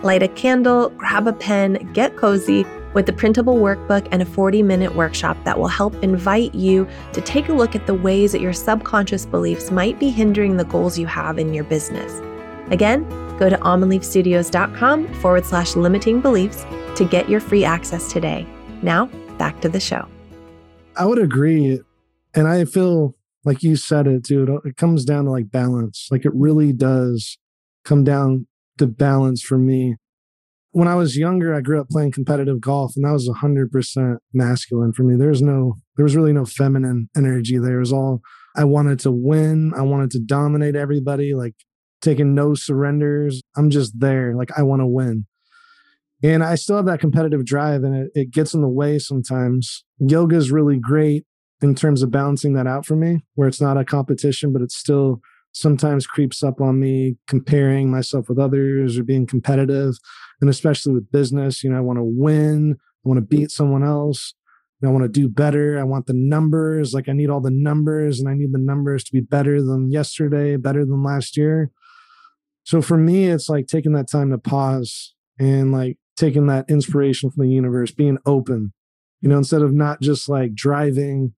Light 0.03 0.25
a 0.25 0.29
candle, 0.29 0.89
grab 0.91 1.29
a 1.29 1.33
pen, 1.33 1.75
get 1.93 2.17
cozy 2.17 2.67
with 2.93 3.07
the 3.07 3.13
printable 3.13 3.55
workbook 3.55 4.09
and 4.11 4.21
a 4.21 4.27
40 4.27 4.65
minute 4.65 4.97
workshop 4.97 5.37
that 5.45 5.61
will 5.61 5.69
help 5.69 5.95
invite 6.03 6.57
you 6.57 6.89
to 7.13 7.21
take 7.21 7.49
a 7.49 7.53
look 7.53 7.77
at 7.77 7.87
the 7.87 7.95
ways 7.95 8.33
that 8.33 8.41
your 8.41 8.53
subconscious 8.53 9.27
beliefs 9.27 9.71
might 9.71 10.01
be 10.01 10.11
hindering 10.11 10.57
the 10.57 10.65
goals 10.65 10.99
you 10.99 11.07
have 11.07 11.39
in 11.39 11.55
your 11.55 11.65
business. 11.65 12.21
Again, 12.73 13.07
go 13.43 13.49
to 13.49 13.57
almondleafstudios.com 13.57 15.15
forward 15.15 15.45
slash 15.45 15.75
limiting 15.75 16.21
beliefs 16.21 16.65
to 16.95 17.05
get 17.05 17.29
your 17.29 17.41
free 17.41 17.65
access 17.65 18.13
today. 18.13 18.47
Now, 18.83 19.07
back 19.37 19.61
to 19.63 19.69
the 19.69 19.81
show. 19.81 20.07
I 20.97 21.07
would 21.07 21.19
agree. 21.19 21.81
And 22.35 22.47
I 22.47 22.65
feel 22.65 23.17
like 23.45 23.65
you 23.65 23.75
said 23.75 24.07
it 24.07 24.25
too. 24.25 24.61
It 24.65 24.77
comes 24.77 25.05
down 25.05 25.25
to 25.25 25.33
like 25.33 25.51
balance. 25.51 26.07
Like 26.11 26.25
it 26.25 26.33
really 26.35 26.73
does 26.73 27.37
come 27.85 28.05
down 28.05 28.47
to 28.79 28.87
balance 28.87 29.43
for 29.43 29.59
me. 29.59 29.97
When 30.71 30.87
I 30.87 30.95
was 30.95 31.19
younger, 31.19 31.53
I 31.53 31.61
grew 31.61 31.81
up 31.81 31.89
playing 31.89 32.13
competitive 32.13 32.61
golf 32.61 32.93
and 32.95 33.05
that 33.05 33.13
was 33.13 33.29
100% 33.29 34.19
masculine 34.33 34.93
for 34.93 35.03
me. 35.03 35.17
There's 35.17 35.43
no, 35.43 35.75
there 35.97 36.05
was 36.05 36.15
really 36.15 36.33
no 36.33 36.45
feminine 36.45 37.11
energy 37.17 37.59
there. 37.59 37.79
It 37.79 37.81
was 37.81 37.93
all, 37.93 38.21
I 38.57 38.65
wanted 38.65 39.01
to 39.01 39.11
win. 39.11 39.73
I 39.77 39.83
wanted 39.83 40.13
to 40.13 40.21
dominate 40.21 40.77
everybody. 40.77 41.35
Like 41.35 41.57
taking 42.03 42.35
no 42.35 42.55
surrenders. 42.55 43.43
I'm 43.57 43.71
just 43.71 43.99
there. 43.99 44.35
Like 44.35 44.51
I 44.59 44.63
want 44.63 44.81
to 44.81 44.87
win. 44.87 45.27
And 46.23 46.45
I 46.45 46.55
still 46.55 46.77
have 46.77 46.87
that 46.87 47.01
competitive 47.01 47.45
drive 47.45 47.83
and 47.83 47.97
it, 47.97 48.11
it 48.15 48.31
gets 48.31 48.55
in 48.55 48.61
the 48.61 48.69
way 48.69 48.99
sometimes. 48.99 49.85
Yoga 49.99 50.37
is 50.37 50.53
really 50.53 50.79
great 50.79 51.25
in 51.63 51.75
terms 51.75 52.03
of 52.03 52.11
balancing 52.11 52.55
that 52.55 52.67
out 52.67 52.85
for 52.85 52.97
me, 52.97 53.25
where 53.35 53.49
it's 53.49 53.61
not 53.61 53.77
a 53.77 53.85
competition, 53.85 54.53
but 54.53 54.63
it 54.63 54.71
still 54.71 55.21
sometimes 55.53 56.07
creeps 56.07 56.43
up 56.43 56.61
on 56.61 56.81
me 56.81 57.17
comparing 57.29 57.91
myself 57.91 58.29
with 58.29 58.39
others 58.39 58.99
or 58.99 59.05
being 59.05 59.27
competitive. 59.27 59.95
And 60.41 60.49
especially 60.51 60.93
with 60.93 61.11
business, 61.13 61.63
you 61.63 61.71
know, 61.71 61.77
I 61.77 61.81
want 61.81 61.99
to 61.99 62.05
win, 62.05 62.77
I 63.05 63.09
want 63.09 63.19
to 63.19 63.37
beat 63.37 63.51
someone 63.51 63.85
else. 63.85 64.35
I 64.85 64.89
want 64.89 65.05
to 65.05 65.09
do 65.09 65.29
better. 65.29 65.79
I 65.79 65.85
want 65.85 66.07
the 66.07 66.13
numbers. 66.13 66.93
Like 66.93 67.09
I 67.09 67.13
need 67.13 67.31
all 67.31 67.41
the 67.41 67.53
numbers 67.53 68.19
and 68.19 68.29
I 68.29 68.35
need 68.35 68.53
the 68.53 68.59
numbers 68.59 69.05
to 69.05 69.13
be 69.13 69.21
better 69.21 69.63
than 69.63 69.93
yesterday, 69.93 70.57
better 70.57 70.85
than 70.85 71.05
last 71.05 71.37
year. 71.37 71.71
So 72.65 72.81
for 72.83 72.97
me, 72.97 73.27
it's 73.27 73.49
like 73.49 73.67
taking 73.67 73.93
that 73.93 74.11
time 74.11 74.31
to 74.31 74.39
pause 74.39 75.15
and 75.39 75.73
like 75.73 75.99
taking 76.17 76.47
that 76.47 76.69
inspiration 76.69 77.31
from 77.31 77.45
the 77.45 77.53
universe, 77.53 77.91
being 77.91 78.19
open, 78.27 78.73
you 79.21 79.29
know, 79.29 79.39
instead 79.39 79.63
of 79.63 79.73
not 79.73 80.01
just 80.01 80.29
like 80.29 80.55
driving. 80.55 81.35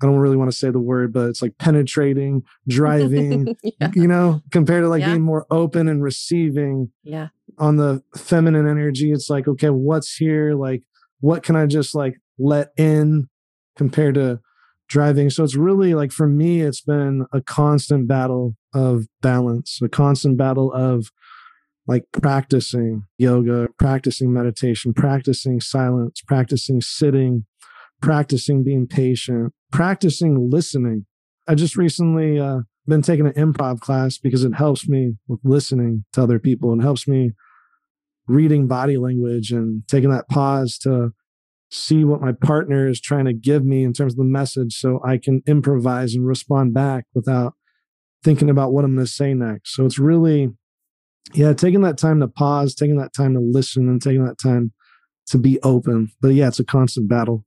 I 0.00 0.06
don't 0.06 0.18
really 0.18 0.36
want 0.36 0.48
to 0.48 0.56
say 0.56 0.70
the 0.70 0.78
word, 0.78 1.12
but 1.12 1.28
it's 1.28 1.42
like 1.42 1.58
penetrating, 1.58 2.44
driving, 2.68 3.56
yeah. 3.80 3.90
you 3.94 4.06
know, 4.06 4.42
compared 4.52 4.84
to 4.84 4.88
like 4.88 5.00
yeah. 5.00 5.08
being 5.08 5.22
more 5.22 5.44
open 5.50 5.88
and 5.88 6.04
receiving. 6.04 6.92
Yeah. 7.02 7.28
On 7.58 7.76
the 7.76 8.04
feminine 8.16 8.68
energy, 8.68 9.10
it's 9.10 9.28
like, 9.28 9.48
okay, 9.48 9.70
what's 9.70 10.14
here? 10.14 10.54
Like, 10.54 10.84
what 11.18 11.42
can 11.42 11.56
I 11.56 11.66
just 11.66 11.96
like 11.96 12.20
let 12.38 12.68
in 12.76 13.28
compared 13.76 14.14
to 14.14 14.40
driving. 14.88 15.30
So 15.30 15.44
it's 15.44 15.56
really 15.56 15.94
like 15.94 16.12
for 16.12 16.26
me, 16.26 16.62
it's 16.62 16.80
been 16.80 17.26
a 17.32 17.40
constant 17.40 18.08
battle 18.08 18.56
of 18.74 19.06
balance, 19.20 19.78
a 19.82 19.88
constant 19.88 20.36
battle 20.36 20.72
of 20.72 21.10
like 21.86 22.04
practicing 22.12 23.04
yoga, 23.16 23.68
practicing 23.78 24.32
meditation, 24.32 24.92
practicing 24.92 25.60
silence, 25.60 26.20
practicing 26.26 26.80
sitting, 26.80 27.46
practicing 28.02 28.62
being 28.62 28.86
patient, 28.86 29.52
practicing 29.72 30.50
listening. 30.50 31.06
I 31.46 31.54
just 31.54 31.76
recently 31.76 32.38
uh, 32.38 32.60
been 32.86 33.02
taking 33.02 33.26
an 33.26 33.32
improv 33.32 33.80
class 33.80 34.18
because 34.18 34.44
it 34.44 34.54
helps 34.54 34.88
me 34.88 35.14
with 35.28 35.40
listening 35.44 36.04
to 36.12 36.22
other 36.22 36.38
people 36.38 36.72
and 36.72 36.82
helps 36.82 37.08
me 37.08 37.32
reading 38.26 38.66
body 38.66 38.98
language 38.98 39.50
and 39.50 39.82
taking 39.88 40.10
that 40.10 40.28
pause 40.28 40.76
to 40.78 41.12
see 41.70 42.04
what 42.04 42.20
my 42.20 42.32
partner 42.32 42.88
is 42.88 43.00
trying 43.00 43.26
to 43.26 43.32
give 43.32 43.64
me 43.64 43.84
in 43.84 43.92
terms 43.92 44.14
of 44.14 44.18
the 44.18 44.24
message 44.24 44.74
so 44.74 45.00
I 45.04 45.18
can 45.18 45.42
improvise 45.46 46.14
and 46.14 46.26
respond 46.26 46.74
back 46.74 47.04
without 47.14 47.54
thinking 48.24 48.50
about 48.50 48.72
what 48.72 48.84
I'm 48.84 48.94
going 48.94 49.06
to 49.06 49.12
say 49.12 49.34
next. 49.34 49.74
So 49.74 49.84
it's 49.84 49.98
really, 49.98 50.48
yeah, 51.34 51.52
taking 51.52 51.82
that 51.82 51.98
time 51.98 52.20
to 52.20 52.28
pause, 52.28 52.74
taking 52.74 52.96
that 52.98 53.12
time 53.14 53.34
to 53.34 53.40
listen, 53.40 53.88
and 53.88 54.00
taking 54.00 54.24
that 54.24 54.38
time 54.38 54.72
to 55.28 55.38
be 55.38 55.60
open. 55.62 56.10
But 56.20 56.28
yeah, 56.28 56.48
it's 56.48 56.58
a 56.58 56.64
constant 56.64 57.08
battle. 57.08 57.44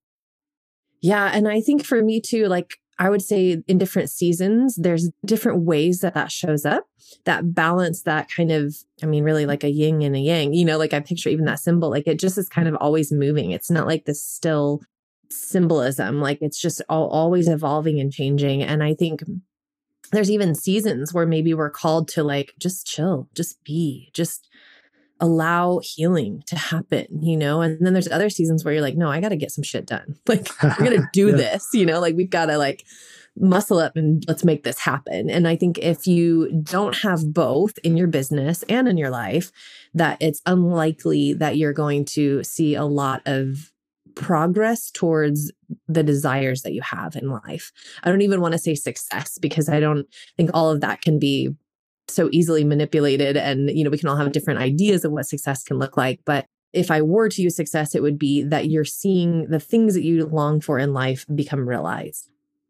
Yeah. 1.01 1.31
And 1.33 1.47
I 1.47 1.61
think 1.61 1.83
for 1.83 2.03
me 2.03 2.21
too, 2.21 2.45
like 2.45 2.75
I 3.01 3.09
would 3.09 3.23
say 3.23 3.63
in 3.67 3.79
different 3.79 4.11
seasons, 4.11 4.75
there's 4.75 5.09
different 5.25 5.63
ways 5.63 6.01
that 6.01 6.13
that 6.13 6.31
shows 6.31 6.67
up. 6.67 6.85
That 7.25 7.51
balance, 7.51 8.03
that 8.03 8.29
kind 8.29 8.51
of, 8.51 8.75
I 9.01 9.07
mean, 9.07 9.23
really 9.23 9.47
like 9.47 9.63
a 9.63 9.71
yin 9.71 10.03
and 10.03 10.15
a 10.15 10.19
yang, 10.19 10.53
you 10.53 10.63
know, 10.63 10.77
like 10.77 10.93
I 10.93 10.99
picture 10.99 11.29
even 11.29 11.45
that 11.45 11.59
symbol, 11.59 11.89
like 11.89 12.05
it 12.05 12.19
just 12.19 12.37
is 12.37 12.47
kind 12.47 12.67
of 12.67 12.75
always 12.75 13.11
moving. 13.11 13.49
It's 13.49 13.71
not 13.71 13.87
like 13.87 14.05
this 14.05 14.23
still 14.23 14.83
symbolism, 15.31 16.21
like 16.21 16.37
it's 16.41 16.61
just 16.61 16.79
all, 16.89 17.09
always 17.09 17.47
evolving 17.47 17.99
and 17.99 18.13
changing. 18.13 18.61
And 18.61 18.83
I 18.83 18.93
think 18.93 19.23
there's 20.11 20.29
even 20.29 20.53
seasons 20.53 21.11
where 21.11 21.25
maybe 21.25 21.55
we're 21.55 21.71
called 21.71 22.07
to 22.09 22.23
like 22.23 22.53
just 22.59 22.85
chill, 22.85 23.27
just 23.33 23.63
be, 23.63 24.11
just 24.13 24.47
allow 25.21 25.79
healing 25.83 26.43
to 26.47 26.57
happen, 26.57 27.05
you 27.21 27.37
know? 27.37 27.61
And 27.61 27.77
then 27.85 27.93
there's 27.93 28.11
other 28.11 28.29
seasons 28.29 28.65
where 28.65 28.73
you're 28.73 28.83
like, 28.83 28.97
no, 28.97 29.09
I 29.09 29.21
got 29.21 29.29
to 29.29 29.37
get 29.37 29.51
some 29.51 29.63
shit 29.63 29.85
done. 29.85 30.17
Like, 30.27 30.49
we're 30.61 30.75
going 30.75 30.91
to 31.01 31.07
do 31.13 31.27
yeah. 31.27 31.35
this, 31.35 31.69
you 31.73 31.85
know? 31.85 31.99
Like, 31.99 32.15
we've 32.15 32.29
got 32.29 32.47
to 32.47 32.57
like 32.57 32.83
muscle 33.37 33.79
up 33.79 33.95
and 33.95 34.23
let's 34.27 34.43
make 34.43 34.63
this 34.63 34.79
happen. 34.79 35.29
And 35.29 35.47
I 35.47 35.55
think 35.55 35.77
if 35.77 36.05
you 36.05 36.51
don't 36.63 36.97
have 36.97 37.33
both 37.33 37.77
in 37.79 37.95
your 37.95 38.07
business 38.07 38.63
and 38.63 38.87
in 38.87 38.97
your 38.97 39.09
life, 39.09 39.51
that 39.93 40.17
it's 40.19 40.41
unlikely 40.45 41.33
that 41.33 41.57
you're 41.57 41.73
going 41.73 42.05
to 42.05 42.43
see 42.43 42.75
a 42.75 42.83
lot 42.83 43.21
of 43.25 43.71
progress 44.15 44.91
towards 44.91 45.51
the 45.87 46.03
desires 46.03 46.63
that 46.63 46.73
you 46.73 46.81
have 46.81 47.15
in 47.15 47.29
life. 47.29 47.71
I 48.03 48.09
don't 48.09 48.21
even 48.21 48.41
want 48.41 48.53
to 48.53 48.57
say 48.57 48.75
success 48.75 49.37
because 49.39 49.69
I 49.69 49.79
don't 49.79 50.07
think 50.35 50.49
all 50.53 50.69
of 50.69 50.81
that 50.81 51.01
can 51.01 51.17
be 51.17 51.55
so 52.07 52.29
easily 52.31 52.63
manipulated 52.63 53.37
and 53.37 53.69
you 53.69 53.83
know 53.83 53.89
we 53.89 53.97
can 53.97 54.09
all 54.09 54.15
have 54.15 54.25
mm-hmm. 54.25 54.31
different 54.33 54.59
ideas 54.59 55.05
of 55.05 55.11
what 55.11 55.25
success 55.25 55.63
can 55.63 55.77
look 55.77 55.97
like 55.97 56.19
but 56.25 56.45
if 56.73 56.89
I 56.89 57.01
were 57.01 57.29
to 57.29 57.41
use 57.41 57.55
success, 57.55 57.95
it 57.95 58.01
would 58.01 58.17
be 58.17 58.43
that 58.43 58.69
you're 58.69 58.85
seeing 58.85 59.47
the 59.49 59.59
things 59.59 59.93
that 59.93 60.03
you 60.03 60.25
long 60.25 60.61
for 60.61 60.79
in 60.79 60.93
life 60.93 61.25
become 61.33 61.67
realized. 61.67 62.29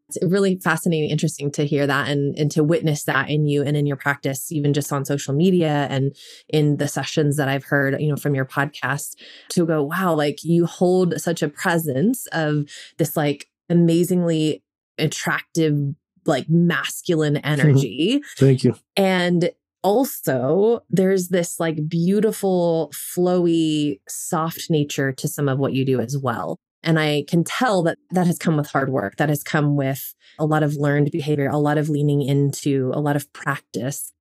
It's 0.10 0.18
really 0.30 0.58
fascinating, 0.58 1.10
interesting 1.10 1.52
to 1.52 1.66
hear 1.66 1.88
that 1.88 2.10
and, 2.10 2.38
and 2.38 2.52
to 2.52 2.64
witness 2.64 3.04
that 3.06 3.30
in 3.30 3.46
you 3.46 3.64
and 3.64 3.78
in 3.78 3.86
your 3.86 3.96
practice, 3.96 4.52
even 4.52 4.74
just 4.74 4.92
on 4.92 5.06
social 5.06 5.34
media 5.34 5.88
and 5.90 6.14
in 6.50 6.78
the 6.78 6.88
sessions 6.88 7.38
that 7.38 7.48
I've 7.48 7.64
heard, 7.64 8.02
you 8.02 8.10
know, 8.10 8.18
from 8.18 8.36
your 8.36 8.46
podcast 8.46 9.16
to 9.50 9.66
go, 9.66 9.84
wow, 9.84 10.14
like 10.14 10.44
you 10.44 10.66
hold 10.66 11.22
such 11.22 11.42
a 11.42 11.48
presence 11.48 12.28
of 12.34 12.66
this 12.98 13.16
like 13.16 13.48
amazingly 13.70 14.64
attractive 14.98 15.78
like 16.26 16.50
masculine 16.50 17.38
energy. 17.44 18.22
Thank 18.38 18.64
you. 18.64 18.76
And 18.96 19.52
also, 19.84 20.84
there's 20.90 21.30
this 21.30 21.60
like 21.60 21.88
beautiful, 21.90 22.92
flowy, 22.94 24.00
soft 24.08 24.70
nature 24.70 25.12
to 25.12 25.28
some 25.28 25.50
of 25.50 25.58
what 25.58 25.74
you 25.74 25.86
do 25.86 26.00
as 26.00 26.18
well. 26.18 26.58
And 26.84 27.00
I 27.00 27.26
can 27.28 27.44
tell 27.44 27.84
that 27.84 27.98
that 28.12 28.28
has 28.28 28.38
come 28.38 28.58
with 28.58 28.72
hard 28.72 28.90
work, 28.90 29.18
that 29.18 29.30
has 29.30 29.44
come 29.44 29.76
with 29.76 30.16
a 30.40 30.46
lot 30.46 30.64
of 30.64 30.76
learned 30.76 31.12
behavior, 31.12 31.48
a 31.48 31.58
lot 31.58 31.78
of 31.78 31.90
leaning 31.90 32.22
into, 32.22 32.92
a 32.94 33.00
lot 33.00 33.16
of 33.16 33.32
practice. 33.34 34.12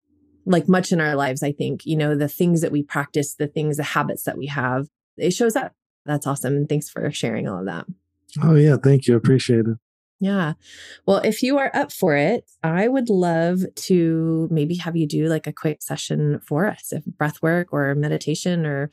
Like 0.46 0.68
much 0.68 0.92
in 0.92 1.00
our 1.00 1.14
lives, 1.14 1.42
I 1.42 1.52
think, 1.52 1.84
you 1.84 1.96
know, 1.96 2.14
the 2.14 2.28
things 2.28 2.60
that 2.62 2.72
we 2.72 2.82
practice, 2.82 3.34
the 3.34 3.46
things, 3.46 3.76
the 3.76 3.82
habits 3.82 4.24
that 4.24 4.38
we 4.38 4.46
have, 4.46 4.88
it 5.16 5.32
shows 5.32 5.56
up. 5.56 5.72
That's 6.06 6.26
awesome. 6.26 6.56
And 6.56 6.68
thanks 6.68 6.88
for 6.88 7.10
sharing 7.10 7.46
all 7.48 7.60
of 7.60 7.66
that. 7.66 7.86
Oh, 8.42 8.54
yeah. 8.54 8.76
Thank 8.82 9.06
you. 9.06 9.16
Appreciate 9.16 9.66
it. 9.66 9.76
Yeah. 10.20 10.52
Well, 11.06 11.18
if 11.18 11.42
you 11.42 11.56
are 11.56 11.70
up 11.74 11.90
for 11.90 12.14
it, 12.14 12.44
I 12.62 12.88
would 12.88 13.08
love 13.08 13.60
to 13.74 14.48
maybe 14.50 14.76
have 14.76 14.94
you 14.94 15.06
do 15.08 15.26
like 15.26 15.46
a 15.46 15.52
quick 15.52 15.82
session 15.82 16.40
for 16.46 16.66
us, 16.66 16.92
if 16.92 17.04
breath 17.06 17.42
work 17.42 17.72
or 17.72 17.94
meditation 17.94 18.66
or 18.66 18.90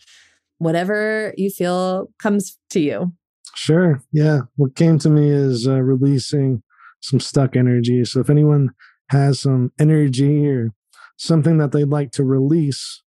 whatever 0.57 1.33
you 1.37 1.49
feel 1.49 2.07
comes 2.17 2.57
to 2.69 2.79
you. 2.79 3.11
Sure. 3.55 4.01
Yeah. 4.13 4.41
What 4.55 4.75
came 4.75 4.99
to 4.99 5.09
me 5.09 5.29
is 5.29 5.67
uh, 5.67 5.81
releasing 5.81 6.63
some 7.01 7.19
stuck 7.19 7.55
energy. 7.57 8.05
So 8.05 8.21
if 8.21 8.29
anyone 8.29 8.69
has 9.09 9.41
some 9.41 9.71
energy 9.77 10.47
or 10.47 10.71
something 11.17 11.57
that 11.57 11.73
they'd 11.73 11.89
like 11.89 12.11
to 12.11 12.23
release, 12.23 13.03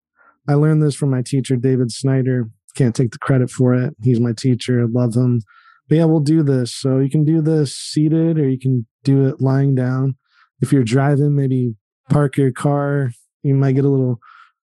I 0.48 0.56
learned 0.56 0.84
this 0.84 0.96
from 0.96 1.12
my 1.12 1.22
teacher, 1.22 1.56
David 1.56 1.92
Snyder. 1.92 2.50
Can't 2.76 2.96
take 2.96 3.12
the 3.12 3.18
credit 3.18 3.50
for 3.50 3.74
it. 3.74 3.96
He's 4.04 4.20
my 4.20 4.34
teacher. 4.34 4.82
I 4.82 4.86
love 4.90 5.16
him. 5.16 5.42
But 5.90 5.98
yeah, 5.98 6.06
we'll 6.06 6.20
do 6.20 6.44
this. 6.44 6.74
So 6.74 7.00
you 7.00 7.10
can 7.10 7.26
do 7.26 7.42
this 7.42 7.76
seated 7.76 8.38
or 8.38 8.48
you 8.48 8.60
can 8.60 8.86
do 9.04 9.28
it 9.28 9.42
lying 9.42 9.74
down. 9.74 10.16
If 10.62 10.72
you're 10.72 10.84
driving, 10.84 11.36
maybe 11.36 11.74
park 12.10 12.38
your 12.38 12.52
car. 12.52 13.12
You 13.42 13.56
might 13.56 13.74
get 13.74 13.86
a 13.86 13.90
little 13.90 14.20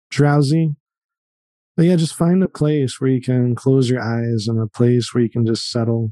drowsy. 0.09 0.75
But 1.77 1.85
yeah, 1.85 1.95
just 1.95 2.15
find 2.15 2.43
a 2.43 2.49
place 2.49 2.99
where 2.99 3.11
you 3.11 3.21
can 3.21 3.53
close 3.53 3.87
your 3.89 4.01
eyes 4.01 4.47
and 4.47 4.59
a 4.59 4.67
place 4.67 5.13
where 5.13 5.23
you 5.23 5.29
can 5.29 5.45
just 5.45 5.69
settle. 5.69 6.11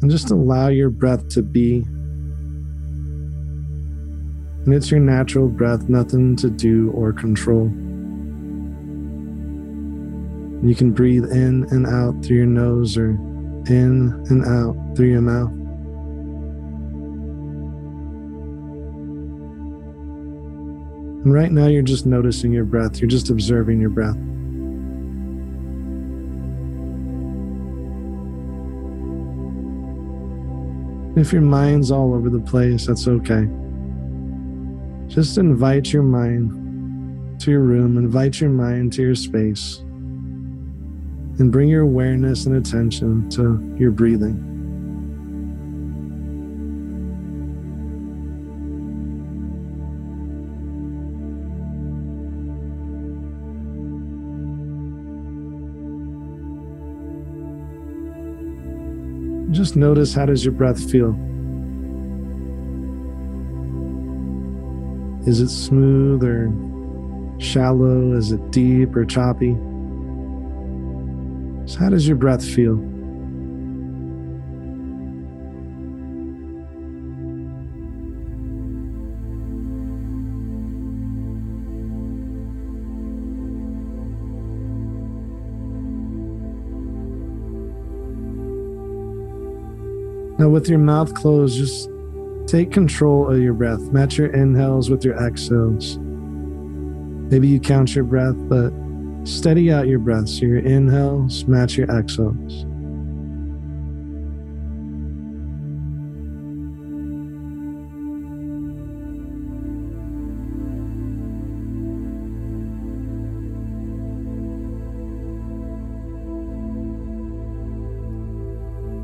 And 0.00 0.10
just 0.10 0.30
allow 0.30 0.68
your 0.68 0.88
breath 0.88 1.28
to 1.30 1.42
be. 1.42 1.84
And 4.64 4.72
it's 4.72 4.90
your 4.90 5.00
natural 5.00 5.48
breath, 5.48 5.88
nothing 5.88 6.36
to 6.36 6.48
do 6.48 6.90
or 6.92 7.12
control. 7.12 7.70
You 10.62 10.74
can 10.74 10.92
breathe 10.92 11.24
in 11.24 11.66
and 11.70 11.86
out 11.86 12.22
through 12.22 12.36
your 12.36 12.46
nose 12.46 12.96
or 12.96 13.10
in 13.68 14.12
and 14.28 14.44
out 14.44 14.76
through 14.96 15.08
your 15.08 15.22
mouth. 15.22 15.50
And 21.24 21.34
right 21.34 21.52
now, 21.52 21.66
you're 21.66 21.82
just 21.82 22.06
noticing 22.06 22.52
your 22.52 22.64
breath, 22.64 23.00
you're 23.00 23.08
just 23.08 23.30
observing 23.30 23.80
your 23.80 23.90
breath. 23.90 24.16
If 31.16 31.32
your 31.32 31.42
mind's 31.42 31.90
all 31.90 32.14
over 32.14 32.30
the 32.30 32.40
place, 32.40 32.86
that's 32.86 33.06
okay. 33.06 33.46
Just 35.08 35.38
invite 35.38 35.92
your 35.92 36.04
mind 36.04 37.40
to 37.40 37.50
your 37.50 37.60
room, 37.60 37.98
invite 37.98 38.40
your 38.40 38.50
mind 38.50 38.92
to 38.94 39.02
your 39.02 39.14
space, 39.14 39.82
and 41.40 41.50
bring 41.50 41.68
your 41.68 41.80
awareness 41.80 42.44
and 42.44 42.54
attention 42.54 43.28
to 43.30 43.74
your 43.78 43.90
breathing. 43.90 44.46
Just 59.50 59.76
notice 59.76 60.12
how 60.14 60.26
does 60.26 60.44
your 60.44 60.52
breath 60.52 60.90
feel? 60.90 61.16
Is 65.26 65.40
it 65.40 65.48
smooth 65.48 66.22
or 66.22 66.52
shallow? 67.40 68.12
Is 68.12 68.32
it 68.32 68.50
deep 68.50 68.94
or 68.94 69.06
choppy? 69.06 69.56
So 71.70 71.78
how 71.78 71.88
does 71.88 72.08
your 72.08 72.16
breath 72.16 72.44
feel? 72.44 72.74
Now, 90.38 90.48
with 90.48 90.68
your 90.68 90.80
mouth 90.80 91.14
closed, 91.14 91.56
just 91.56 91.88
take 92.48 92.72
control 92.72 93.30
of 93.30 93.40
your 93.40 93.54
breath. 93.54 93.80
Match 93.92 94.18
your 94.18 94.34
inhales 94.34 94.90
with 94.90 95.04
your 95.04 95.14
exhales. 95.24 95.98
Maybe 96.00 97.46
you 97.46 97.60
count 97.60 97.94
your 97.94 98.02
breath, 98.02 98.34
but 98.48 98.72
steady 99.24 99.72
out 99.72 99.86
your 99.86 99.98
breath. 99.98 100.28
So 100.28 100.46
your 100.46 100.58
inhales 100.58 101.44
match 101.46 101.76
your 101.76 101.88
exhales. 101.90 102.66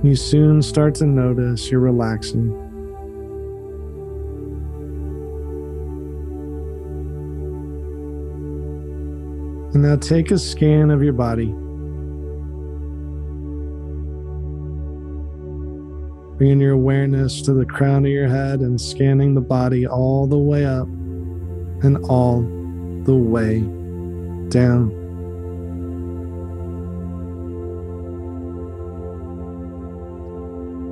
You 0.02 0.14
soon 0.14 0.62
start 0.62 0.94
to 0.96 1.06
notice 1.06 1.68
you're 1.68 1.80
relaxing. 1.80 2.75
Now 9.96 10.00
take 10.00 10.30
a 10.30 10.38
scan 10.38 10.90
of 10.90 11.02
your 11.02 11.12
body. 11.12 11.46
Bringing 16.36 16.60
your 16.60 16.72
awareness 16.72 17.40
to 17.42 17.54
the 17.54 17.64
crown 17.64 18.04
of 18.04 18.10
your 18.10 18.28
head 18.28 18.60
and 18.60 18.80
scanning 18.80 19.34
the 19.34 19.40
body 19.40 19.86
all 19.86 20.26
the 20.26 20.38
way 20.38 20.66
up 20.66 20.86
and 21.82 21.96
all 22.08 22.42
the 23.04 23.14
way 23.14 23.60
down. 24.50 24.90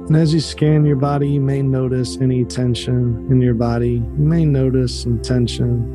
And 0.07 0.17
as 0.17 0.33
you 0.33 0.40
scan 0.40 0.85
your 0.85 0.97
body, 0.97 1.29
you 1.29 1.40
may 1.40 1.62
notice 1.62 2.19
any 2.19 2.45
tension 2.45 3.27
in 3.31 3.40
your 3.40 3.55
body. 3.55 3.95
You 3.95 4.25
may 4.25 4.45
notice 4.45 5.03
some 5.03 5.21
tension. 5.21 5.93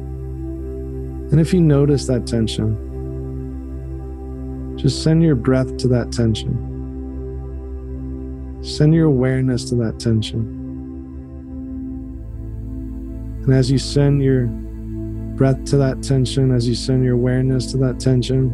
And 1.31 1.39
if 1.39 1.53
you 1.53 1.61
notice 1.61 2.07
that 2.07 2.25
tension, 2.25 2.88
just 4.79 5.03
send 5.03 5.21
your 5.21 5.35
breath 5.35 5.75
to 5.75 5.89
that 5.89 6.09
tension. 6.09 6.55
Send 8.63 8.93
your 8.93 9.07
awareness 9.07 9.65
to 9.69 9.75
that 9.75 9.99
tension. 9.99 10.39
And 13.43 13.53
as 13.53 13.69
you 13.69 13.77
send 13.77 14.23
your 14.23 14.45
breath 15.35 15.61
to 15.65 15.77
that 15.77 16.01
tension, 16.01 16.53
as 16.53 16.65
you 16.65 16.75
send 16.75 17.03
your 17.03 17.15
awareness 17.15 17.69
to 17.73 17.77
that 17.79 17.99
tension, 17.99 18.51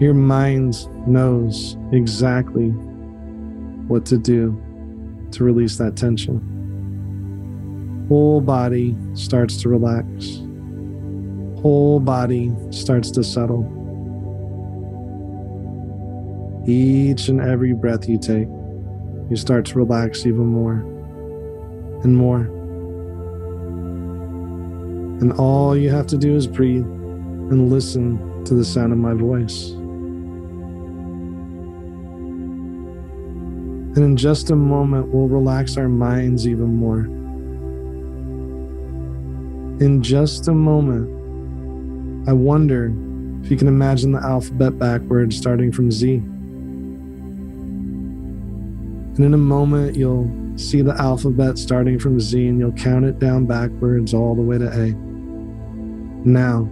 your 0.00 0.14
mind 0.14 0.88
knows 1.06 1.76
exactly 1.92 2.68
what 3.88 4.06
to 4.06 4.16
do 4.16 4.58
to 5.32 5.44
release 5.44 5.76
that 5.76 5.94
tension. 5.94 6.40
Whole 8.08 8.40
body 8.40 8.96
starts 9.12 9.60
to 9.60 9.68
relax. 9.68 10.40
Whole 11.62 11.98
body 11.98 12.52
starts 12.70 13.10
to 13.12 13.24
settle. 13.24 13.64
Each 16.66 17.28
and 17.28 17.40
every 17.40 17.72
breath 17.72 18.08
you 18.08 18.18
take, 18.18 18.46
you 19.28 19.36
start 19.36 19.64
to 19.66 19.74
relax 19.74 20.24
even 20.24 20.46
more 20.46 20.84
and 22.04 22.16
more. 22.16 22.42
And 25.20 25.32
all 25.32 25.76
you 25.76 25.90
have 25.90 26.06
to 26.08 26.16
do 26.16 26.36
is 26.36 26.46
breathe 26.46 26.84
and 26.84 27.70
listen 27.70 28.44
to 28.44 28.54
the 28.54 28.64
sound 28.64 28.92
of 28.92 28.98
my 28.98 29.14
voice. 29.14 29.70
And 33.96 34.04
in 34.04 34.16
just 34.16 34.50
a 34.50 34.56
moment, 34.56 35.08
we'll 35.08 35.26
relax 35.26 35.76
our 35.76 35.88
minds 35.88 36.46
even 36.46 36.72
more. 36.76 37.00
In 39.84 40.00
just 40.04 40.46
a 40.46 40.54
moment, 40.54 41.17
I 42.28 42.32
wonder 42.32 42.92
if 43.42 43.50
you 43.50 43.56
can 43.56 43.68
imagine 43.68 44.12
the 44.12 44.20
alphabet 44.20 44.78
backwards 44.78 45.34
starting 45.34 45.72
from 45.72 45.90
Z. 45.90 46.16
And 49.16 49.18
in 49.18 49.32
a 49.32 49.38
moment, 49.38 49.96
you'll 49.96 50.30
see 50.58 50.82
the 50.82 50.94
alphabet 51.00 51.56
starting 51.56 51.98
from 51.98 52.20
Z 52.20 52.48
and 52.48 52.60
you'll 52.60 52.72
count 52.72 53.06
it 53.06 53.18
down 53.18 53.46
backwards 53.46 54.12
all 54.12 54.34
the 54.34 54.42
way 54.42 54.58
to 54.58 54.66
A. 54.66 54.92
Now, 56.28 56.68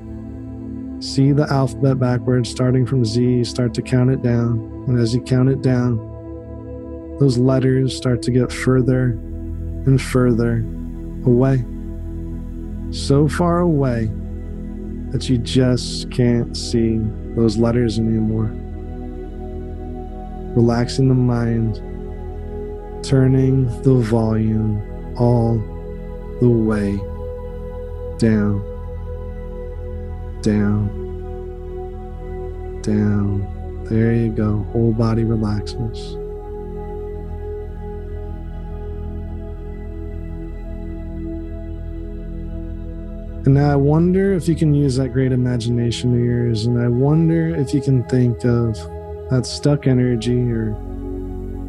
see 1.01 1.33
the 1.33 1.51
alphabet 1.51 1.99
backwards 1.99 2.51
starting 2.51 2.85
from 2.85 3.03
Z, 3.07 3.45
start 3.45 3.73
to 3.75 3.83
count 3.83 4.11
it 4.11 4.21
down. 4.21 4.59
And 4.88 5.01
as 5.01 5.14
you 5.14 5.23
count 5.23 5.49
it 5.49 5.62
down, 5.62 5.97
those 7.19 7.38
letters 7.38 7.97
start 7.97 8.21
to 8.25 8.31
get 8.31 8.53
further 8.53 9.12
and 9.87 10.03
further 10.03 10.59
away. 11.25 11.64
So 12.90 13.27
far 13.27 13.61
away 13.61 14.11
that 15.17 15.31
you 15.31 15.39
just 15.39 16.11
can't 16.11 16.55
see 16.55 16.99
those 17.35 17.57
letters 17.57 17.99
anymore. 17.99 18.53
Relaxing 20.55 21.09
the 21.09 21.15
mind, 21.15 21.77
turning 23.03 23.65
the 23.81 23.95
volume 23.95 24.79
all 25.17 25.57
the 26.43 26.51
way 26.51 26.99
down, 28.19 28.61
down, 30.43 30.91
down. 32.83 33.85
There 33.89 34.13
you 34.13 34.29
go. 34.33 34.67
Whole 34.73 34.93
body 34.93 35.25
relaxes. 35.25 36.26
And 43.47 43.55
now 43.55 43.73
I 43.73 43.77
wonder 43.77 44.35
if 44.35 44.49
you 44.49 44.57
can 44.57 44.75
use 44.75 44.97
that 44.97 45.13
great 45.13 45.31
imagination 45.31 46.13
of 46.13 46.21
yours, 46.21 46.67
and 46.67 46.81
I 46.81 46.89
wonder 46.89 47.55
if 47.55 47.73
you 47.73 47.81
can 47.81 48.03
think 48.09 48.45
of 48.45 48.75
that 49.31 49.47
stuck 49.47 49.87
energy, 49.87 50.51
or 50.51 50.75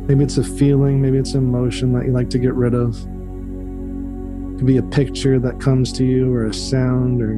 maybe 0.08 0.24
it's 0.24 0.40
a 0.40 0.44
feeling, 0.44 1.00
maybe 1.00 1.20
it's 1.20 1.36
an 1.36 1.44
emotion 1.44 1.94
that 1.94 2.06
you 2.06 2.12
like 2.14 2.32
to 2.32 2.40
get 2.40 2.56
rid 2.56 2.74
of. 2.74 2.98
It 2.98 4.58
could 4.58 4.66
be 4.66 4.78
a 4.78 4.84
picture 4.84 5.38
that 5.38 5.62
comes 5.62 5.94
to 5.94 6.04
you, 6.04 6.34
or 6.34 6.46
a 6.46 6.54
sound, 6.54 7.22
or 7.22 7.36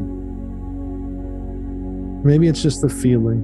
maybe 2.25 2.47
it's 2.47 2.61
just 2.61 2.79
the 2.79 2.87
feeling. 2.87 3.43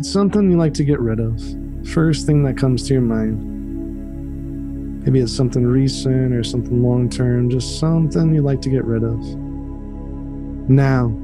It's 0.00 0.10
something 0.10 0.50
you 0.50 0.56
like 0.56 0.74
to 0.74 0.82
get 0.82 0.98
rid 0.98 1.20
of. 1.20 1.40
First 1.86 2.26
thing 2.26 2.42
that 2.42 2.56
comes 2.56 2.88
to 2.88 2.94
your 2.94 3.02
mind. 3.02 3.55
Maybe 5.06 5.20
it's 5.20 5.32
something 5.32 5.64
recent 5.64 6.34
or 6.34 6.42
something 6.42 6.82
long 6.82 7.08
term, 7.08 7.48
just 7.48 7.78
something 7.78 8.34
you'd 8.34 8.42
like 8.42 8.60
to 8.62 8.68
get 8.68 8.84
rid 8.84 9.04
of. 9.04 9.20
Now, 10.68 11.14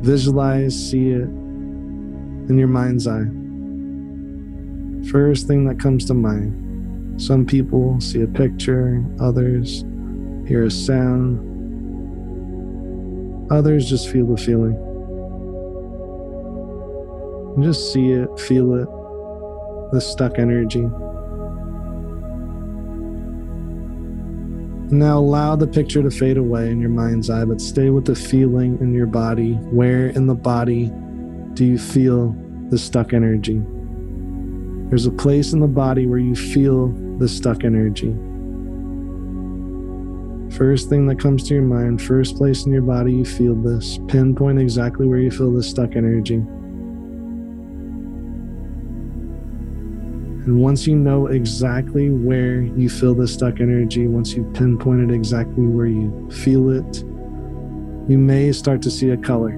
visualize, 0.00 0.74
see 0.90 1.10
it 1.10 1.22
in 1.22 2.58
your 2.58 2.66
mind's 2.66 3.06
eye. 3.06 3.28
First 5.08 5.46
thing 5.46 5.66
that 5.66 5.78
comes 5.78 6.04
to 6.06 6.14
mind. 6.14 7.22
Some 7.22 7.46
people 7.46 8.00
see 8.00 8.22
a 8.22 8.26
picture, 8.26 9.04
others 9.20 9.84
hear 10.48 10.64
a 10.64 10.70
sound, 10.70 11.38
others 13.52 13.88
just 13.88 14.10
feel 14.10 14.26
the 14.26 14.36
feeling. 14.36 14.74
Just 17.62 17.92
see 17.92 18.10
it, 18.10 18.28
feel 18.40 18.74
it, 18.74 18.88
the 19.92 20.00
stuck 20.00 20.40
energy. 20.40 20.88
Now 24.90 25.18
allow 25.18 25.54
the 25.54 25.68
picture 25.68 26.02
to 26.02 26.10
fade 26.10 26.36
away 26.36 26.70
in 26.70 26.80
your 26.80 26.90
mind's 26.90 27.30
eye, 27.30 27.44
but 27.44 27.60
stay 27.60 27.90
with 27.90 28.06
the 28.06 28.16
feeling 28.16 28.76
in 28.80 28.92
your 28.92 29.06
body. 29.06 29.52
Where 29.54 30.08
in 30.08 30.26
the 30.26 30.34
body 30.34 30.90
do 31.54 31.64
you 31.64 31.78
feel 31.78 32.34
the 32.70 32.78
stuck 32.78 33.12
energy? 33.12 33.62
There's 34.88 35.06
a 35.06 35.12
place 35.12 35.52
in 35.52 35.60
the 35.60 35.68
body 35.68 36.06
where 36.06 36.18
you 36.18 36.34
feel 36.34 36.88
the 37.18 37.28
stuck 37.28 37.62
energy. 37.62 38.12
First 40.56 40.88
thing 40.88 41.06
that 41.06 41.20
comes 41.20 41.46
to 41.46 41.54
your 41.54 41.62
mind, 41.62 42.02
first 42.02 42.36
place 42.36 42.66
in 42.66 42.72
your 42.72 42.82
body 42.82 43.12
you 43.12 43.24
feel 43.24 43.54
this. 43.54 44.00
Pinpoint 44.08 44.58
exactly 44.58 45.06
where 45.06 45.20
you 45.20 45.30
feel 45.30 45.52
the 45.52 45.62
stuck 45.62 45.94
energy. 45.94 46.42
And 50.46 50.58
once 50.58 50.86
you 50.86 50.96
know 50.96 51.26
exactly 51.26 52.08
where 52.08 52.62
you 52.62 52.88
feel 52.88 53.14
the 53.14 53.28
stuck 53.28 53.60
energy, 53.60 54.06
once 54.06 54.32
you 54.32 54.50
pinpointed 54.54 55.10
exactly 55.10 55.66
where 55.66 55.86
you 55.86 56.30
feel 56.30 56.70
it, 56.70 57.04
you 58.08 58.16
may 58.16 58.50
start 58.52 58.80
to 58.82 58.90
see 58.90 59.10
a 59.10 59.16
color. 59.18 59.52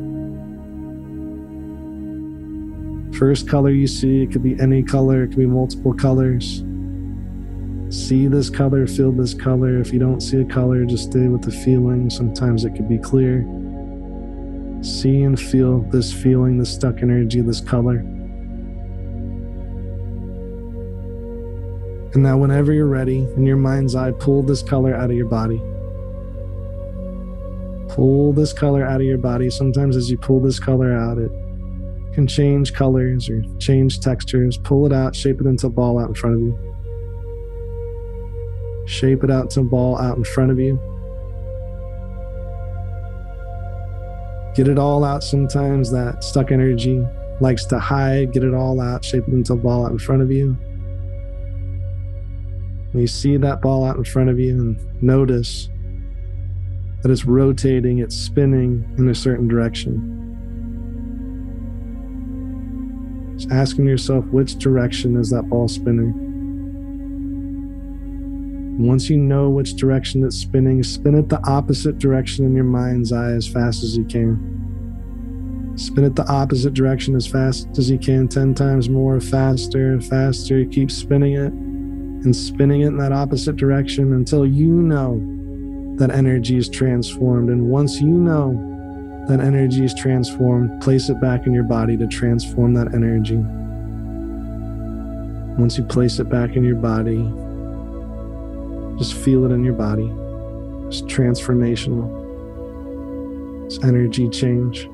First 3.17 3.49
color 3.49 3.71
you 3.71 3.87
see, 3.87 4.23
it 4.23 4.33
could 4.33 4.43
be 4.43 4.59
any 4.61 4.83
color, 4.83 5.23
it 5.23 5.29
could 5.29 5.39
be 5.39 5.47
multiple 5.47 5.95
colors. 5.95 6.65
See 7.91 8.27
this 8.27 8.51
color, 8.51 8.87
feel 8.87 9.13
this 9.13 9.35
color. 9.35 9.79
If 9.79 9.93
you 9.93 10.01
don't 10.01 10.21
see 10.21 10.41
a 10.41 10.45
color, 10.45 10.85
just 10.85 11.11
stay 11.11 11.29
with 11.29 11.43
the 11.43 11.53
feeling. 11.53 12.11
Sometimes 12.11 12.65
it 12.65 12.75
could 12.75 12.89
be 12.89 12.99
clear. 12.99 13.43
See 14.83 15.23
and 15.23 15.39
feel 15.39 15.83
this 15.83 16.13
feeling, 16.13 16.59
this 16.59 16.73
stuck 16.73 17.03
energy, 17.03 17.41
this 17.41 17.61
color. 17.61 18.05
And 22.15 22.23
now, 22.23 22.37
whenever 22.37 22.75
you're 22.75 22.87
ready, 22.87 23.21
in 23.37 23.47
your 23.47 23.57
mind's 23.57 23.95
eye, 23.95 24.13
pull 24.13 24.43
this 24.43 24.63
color 24.63 24.95
out 24.95 25.11
of 25.11 25.17
your 25.17 25.29
body. 25.29 25.63
Pull 27.89 28.35
this 28.35 28.53
color 28.53 28.85
out 28.85 29.01
of 29.01 29.07
your 29.07 29.17
body. 29.17 29.49
Sometimes, 29.49 29.97
as 29.97 30.11
you 30.11 30.19
pull 30.19 30.41
this 30.41 30.61
color 30.61 30.93
out, 30.95 31.17
it 31.17 31.31
can 32.13 32.27
change 32.27 32.75
colors 32.75 33.31
or 33.31 33.43
change 33.59 34.01
textures. 34.01 34.59
Pull 34.59 34.85
it 34.85 34.93
out, 34.93 35.17
shape 35.17 35.41
it 35.41 35.47
into 35.47 35.69
a 35.69 35.71
ball 35.71 35.99
out 35.99 36.09
in 36.09 36.15
front 36.15 36.37
of 36.37 36.43
you. 36.43 36.59
Shape 38.87 39.25
it 39.25 39.31
out 39.31 39.49
to 39.51 39.61
a 39.61 39.65
ball 39.65 39.99
out 39.99 40.19
in 40.19 40.25
front 40.25 40.51
of 40.51 40.59
you. 40.59 40.79
Get 44.55 44.69
it 44.69 44.79
all 44.79 45.03
out 45.03 45.25
sometimes. 45.25 45.91
That 45.91 46.23
stuck 46.23 46.53
energy 46.53 47.03
likes 47.41 47.65
to 47.67 47.79
hide. 47.79 48.35
Get 48.35 48.45
it 48.45 48.53
all 48.53 48.83
out, 48.83 49.03
shape 49.03 49.25
it 49.27 49.33
into 49.33 49.55
a 49.55 49.57
ball 49.57 49.87
out 49.87 49.93
in 49.93 49.99
front 49.99 50.21
of 50.21 50.31
you. 50.31 50.59
You 52.95 53.07
see 53.07 53.39
that 53.39 53.63
ball 53.63 53.87
out 53.87 53.97
in 53.97 54.05
front 54.05 54.29
of 54.29 54.39
you 54.39 54.51
and 54.51 55.03
notice 55.03 55.71
that 57.03 57.11
it's 57.11 57.25
rotating, 57.25 57.99
it's 57.99 58.17
spinning 58.17 58.85
in 58.99 59.09
a 59.09 59.15
certain 59.15 59.49
direction. 59.49 60.19
Just 63.39 63.51
asking 63.51 63.87
yourself 63.87 64.27
which 64.27 64.59
direction 64.59 65.17
is 65.17 65.31
that 65.31 65.49
ball 65.49 65.69
spinning. 65.69 66.13
Once 68.79 69.09
you 69.09 69.17
know 69.17 69.49
which 69.49 69.75
direction 69.77 70.23
it's 70.25 70.37
spinning, 70.37 70.83
spin 70.83 71.15
it 71.15 71.31
the 71.31 71.41
opposite 71.49 71.99
direction 71.99 72.45
in 72.45 72.55
your 72.55 72.65
mind's 72.65 73.11
eye 73.11 73.33
as 73.33 73.49
fast 73.49 73.83
as 73.83 73.97
you 73.97 74.05
can. 74.05 75.73
Spin 75.77 76.05
it 76.05 76.15
the 76.15 76.27
opposite 76.31 76.75
direction 76.75 77.17
as 77.17 77.27
fast 77.27 77.69
as 77.79 77.91
you 77.91 77.99
can, 77.99 78.29
10 78.29 78.55
times 78.55 78.91
more, 78.91 79.19
faster 79.19 79.93
and 79.93 80.05
faster. 80.05 80.65
Keep 80.67 80.91
spinning 80.91 81.35
it 81.35 81.72
and 82.25 82.35
spinning 82.35 82.83
it 82.83 82.89
in 82.89 82.97
that 82.99 83.13
opposite 83.13 83.57
direction 83.57 84.13
until 84.13 84.47
you 84.47 84.71
know 84.71 85.21
that 85.97 86.11
energy 86.11 86.57
is 86.57 86.69
transformed. 86.69 87.51
And 87.51 87.69
once 87.69 88.01
you 88.01 88.09
know 88.09 88.69
that 89.29 89.41
energy 89.41 89.85
is 89.85 89.95
transformed, 89.95 90.81
place 90.83 91.09
it 91.09 91.21
back 91.21 91.47
in 91.47 91.53
your 91.53 91.65
body 91.65 91.97
to 91.97 92.07
transform 92.07 92.75
that 92.75 92.95
energy. 92.95 93.39
Once 95.59 95.77
you 95.77 95.85
place 95.85 96.19
it 96.19 96.29
back 96.29 96.57
in 96.57 96.65
your 96.65 96.77
body, 96.77 97.19
just 98.99 99.15
feel 99.15 99.45
it 99.45 99.53
in 99.53 99.65
your 99.65 99.75
body. 99.75 100.11
It's 100.87 101.03
transformational. 101.03 102.21
It's 103.67 103.83
energy 103.85 104.29
change. 104.29 104.89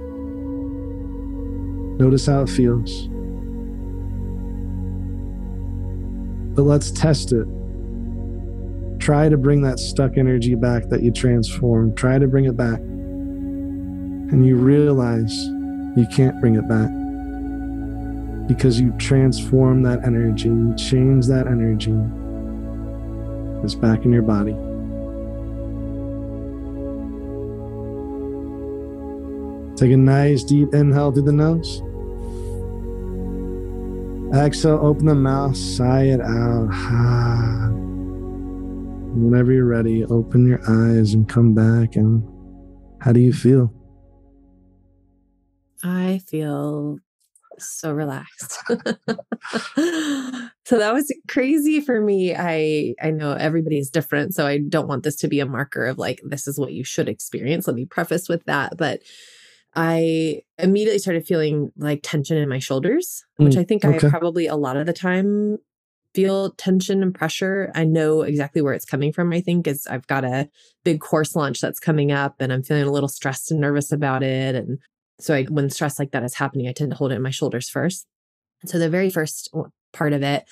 Notice 1.98 2.26
how 2.26 2.42
it 2.42 2.48
feels. 2.48 3.08
But 6.58 6.64
let's 6.64 6.90
test 6.90 7.30
it. 7.30 7.46
Try 8.98 9.28
to 9.28 9.36
bring 9.36 9.62
that 9.62 9.78
stuck 9.78 10.18
energy 10.18 10.56
back 10.56 10.88
that 10.88 11.04
you 11.04 11.12
transformed. 11.12 11.96
Try 11.96 12.18
to 12.18 12.26
bring 12.26 12.46
it 12.46 12.56
back. 12.56 12.80
And 12.80 14.44
you 14.44 14.56
realize 14.56 15.32
you 15.96 16.04
can't 16.12 16.40
bring 16.40 16.56
it 16.56 16.66
back 16.66 16.90
because 18.48 18.80
you 18.80 18.90
transform 18.98 19.84
that 19.84 20.04
energy, 20.04 20.48
you 20.48 20.74
change 20.76 21.28
that 21.28 21.46
energy. 21.46 21.94
It's 23.62 23.76
back 23.76 24.04
in 24.04 24.12
your 24.12 24.22
body. 24.22 24.56
Take 29.76 29.92
a 29.92 29.96
nice 29.96 30.42
deep 30.42 30.74
inhale 30.74 31.12
through 31.12 31.22
the 31.22 31.30
nose. 31.30 31.82
Exhale, 34.34 34.78
open 34.82 35.06
the 35.06 35.14
mouth, 35.14 35.56
sigh 35.56 36.04
it 36.04 36.20
out. 36.20 36.68
Whenever 39.14 39.52
you're 39.52 39.64
ready, 39.64 40.04
open 40.04 40.46
your 40.46 40.60
eyes 40.68 41.14
and 41.14 41.28
come 41.28 41.54
back. 41.54 41.96
And 41.96 42.22
how 43.00 43.12
do 43.12 43.20
you 43.20 43.32
feel? 43.32 43.72
I 45.82 46.20
feel 46.26 46.98
so 47.58 47.92
relaxed. 47.92 48.58
so 48.68 50.78
that 50.78 50.92
was 50.92 51.12
crazy 51.26 51.80
for 51.80 52.00
me. 52.00 52.34
I 52.36 52.94
I 53.00 53.10
know 53.10 53.32
everybody's 53.32 53.90
different, 53.90 54.34
so 54.34 54.46
I 54.46 54.58
don't 54.58 54.88
want 54.88 55.04
this 55.04 55.16
to 55.16 55.28
be 55.28 55.40
a 55.40 55.46
marker 55.46 55.86
of 55.86 55.98
like 55.98 56.20
this 56.24 56.46
is 56.46 56.58
what 56.58 56.72
you 56.72 56.84
should 56.84 57.08
experience. 57.08 57.66
Let 57.66 57.76
me 57.76 57.86
preface 57.86 58.28
with 58.28 58.44
that, 58.44 58.76
but 58.76 59.00
I 59.74 60.42
immediately 60.58 60.98
started 60.98 61.26
feeling 61.26 61.72
like 61.76 62.00
tension 62.02 62.36
in 62.36 62.48
my 62.48 62.58
shoulders, 62.58 63.24
which 63.36 63.54
Mm, 63.54 63.60
I 63.60 63.64
think 63.64 63.84
okay. 63.84 64.06
I 64.06 64.10
probably 64.10 64.46
a 64.46 64.56
lot 64.56 64.76
of 64.76 64.86
the 64.86 64.92
time 64.92 65.58
feel 66.14 66.50
tension 66.52 67.02
and 67.02 67.14
pressure, 67.14 67.70
I 67.74 67.84
know 67.84 68.22
exactly 68.22 68.62
where 68.62 68.72
it's 68.72 68.84
coming 68.84 69.12
from. 69.12 69.32
I 69.32 69.40
think 69.40 69.66
is 69.66 69.86
I've 69.86 70.06
got 70.06 70.24
a 70.24 70.48
big 70.84 71.00
course 71.00 71.36
launch 71.36 71.60
that's 71.60 71.78
coming 71.78 72.10
up 72.10 72.36
and 72.40 72.52
I'm 72.52 72.62
feeling 72.62 72.84
a 72.84 72.90
little 72.90 73.08
stressed 73.08 73.50
and 73.50 73.60
nervous 73.60 73.92
about 73.92 74.22
it. 74.22 74.54
And 74.54 74.78
so 75.20 75.34
I, 75.34 75.44
when 75.44 75.70
stress 75.70 75.98
like 75.98 76.12
that 76.12 76.24
is 76.24 76.34
happening, 76.34 76.66
I 76.66 76.72
tend 76.72 76.90
to 76.90 76.96
hold 76.96 77.12
it 77.12 77.16
in 77.16 77.22
my 77.22 77.30
shoulders 77.30 77.68
first. 77.68 78.06
So 78.64 78.78
the 78.78 78.90
very 78.90 79.10
first 79.10 79.54
part 79.92 80.12
of 80.12 80.22
it, 80.22 80.44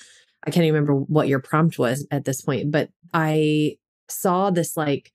I 0.45 0.51
can't 0.51 0.63
even 0.63 0.75
remember 0.75 0.95
what 0.95 1.27
your 1.27 1.39
prompt 1.39 1.77
was 1.77 2.07
at 2.11 2.25
this 2.25 2.41
point, 2.41 2.71
but 2.71 2.89
I 3.13 3.77
saw 4.07 4.51
this 4.51 4.77
like 4.77 5.11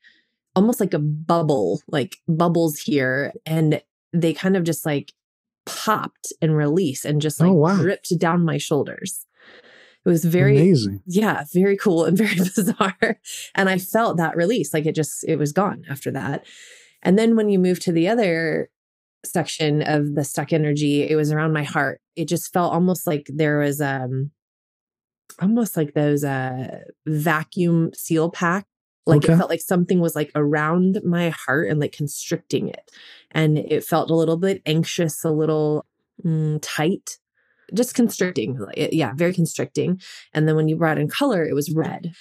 almost 0.55 0.81
like 0.81 0.93
a 0.93 0.99
bubble, 0.99 1.81
like 1.89 2.17
bubbles 2.29 2.79
here. 2.79 3.33
And 3.47 3.81
they 4.13 4.33
kind 4.33 4.57
of 4.57 4.65
just 4.65 4.85
like 4.85 5.13
popped 5.67 6.33
and 6.41 6.57
released 6.57 7.05
and 7.05 7.21
just 7.21 7.41
like 7.41 7.51
oh, 7.51 7.55
wow. 7.55 7.77
dripped 7.77 8.19
down 8.19 8.45
my 8.45 8.59
shoulders. 8.59 9.27
It 10.05 10.09
was 10.09 10.25
very 10.25 10.57
amazing. 10.57 11.03
Yeah, 11.07 11.45
very 11.53 11.77
cool 11.77 12.05
and 12.05 12.19
very 12.19 12.35
bizarre. 12.35 13.21
And 13.55 13.69
I 13.69 13.79
felt 13.79 14.17
that 14.17 14.37
release. 14.37 14.75
Like 14.75 14.87
it 14.87 14.95
just, 14.95 15.25
it 15.25 15.37
was 15.37 15.53
gone 15.53 15.85
after 15.89 16.11
that. 16.11 16.45
And 17.03 17.19
then 17.19 17.37
when 17.37 17.49
you 17.49 17.59
move 17.59 17.81
to 17.81 17.93
the 17.93 18.09
other 18.09 18.69
section 19.25 19.83
of 19.83 20.15
the 20.15 20.25
stuck 20.25 20.53
energy, 20.53 21.09
it 21.09 21.17
was 21.17 21.33
around 21.33 21.53
my 21.53 21.63
heart. 21.63 22.01
It 22.17 22.27
just 22.27 22.53
felt 22.53 22.73
almost 22.73 23.07
like 23.07 23.27
there 23.29 23.59
was 23.59 23.81
um 23.81 24.31
almost 25.41 25.77
like 25.77 25.95
those 25.95 26.25
uh 26.25 26.81
vacuum 27.07 27.91
seal 27.95 28.31
pack. 28.31 28.67
Like 29.05 29.25
okay. 29.25 29.33
it 29.33 29.37
felt 29.37 29.51
like 29.51 29.61
something 29.61 30.01
was 30.01 30.15
like 30.15 30.31
around 30.35 31.01
my 31.05 31.31
heart 31.31 31.69
and 31.69 31.81
like 31.81 31.93
constricting 31.93 32.69
it. 32.69 32.91
And 33.33 33.59
it 33.59 33.85
felt 33.85 34.11
a 34.11 34.15
little 34.15 34.37
bit 34.37 34.63
anxious, 34.65 35.25
a 35.25 35.31
little 35.31 35.87
mm, 36.25 36.59
tight 36.63 37.19
just 37.75 37.95
constricting. 37.95 38.59
Yeah, 38.77 39.13
very 39.15 39.33
constricting. 39.33 40.01
And 40.33 40.47
then 40.47 40.57
when 40.57 40.69
you 40.69 40.77
brought 40.77 40.99
in 40.99 41.09
color, 41.09 41.45
it 41.45 41.55
was 41.55 41.73
red. 41.73 42.13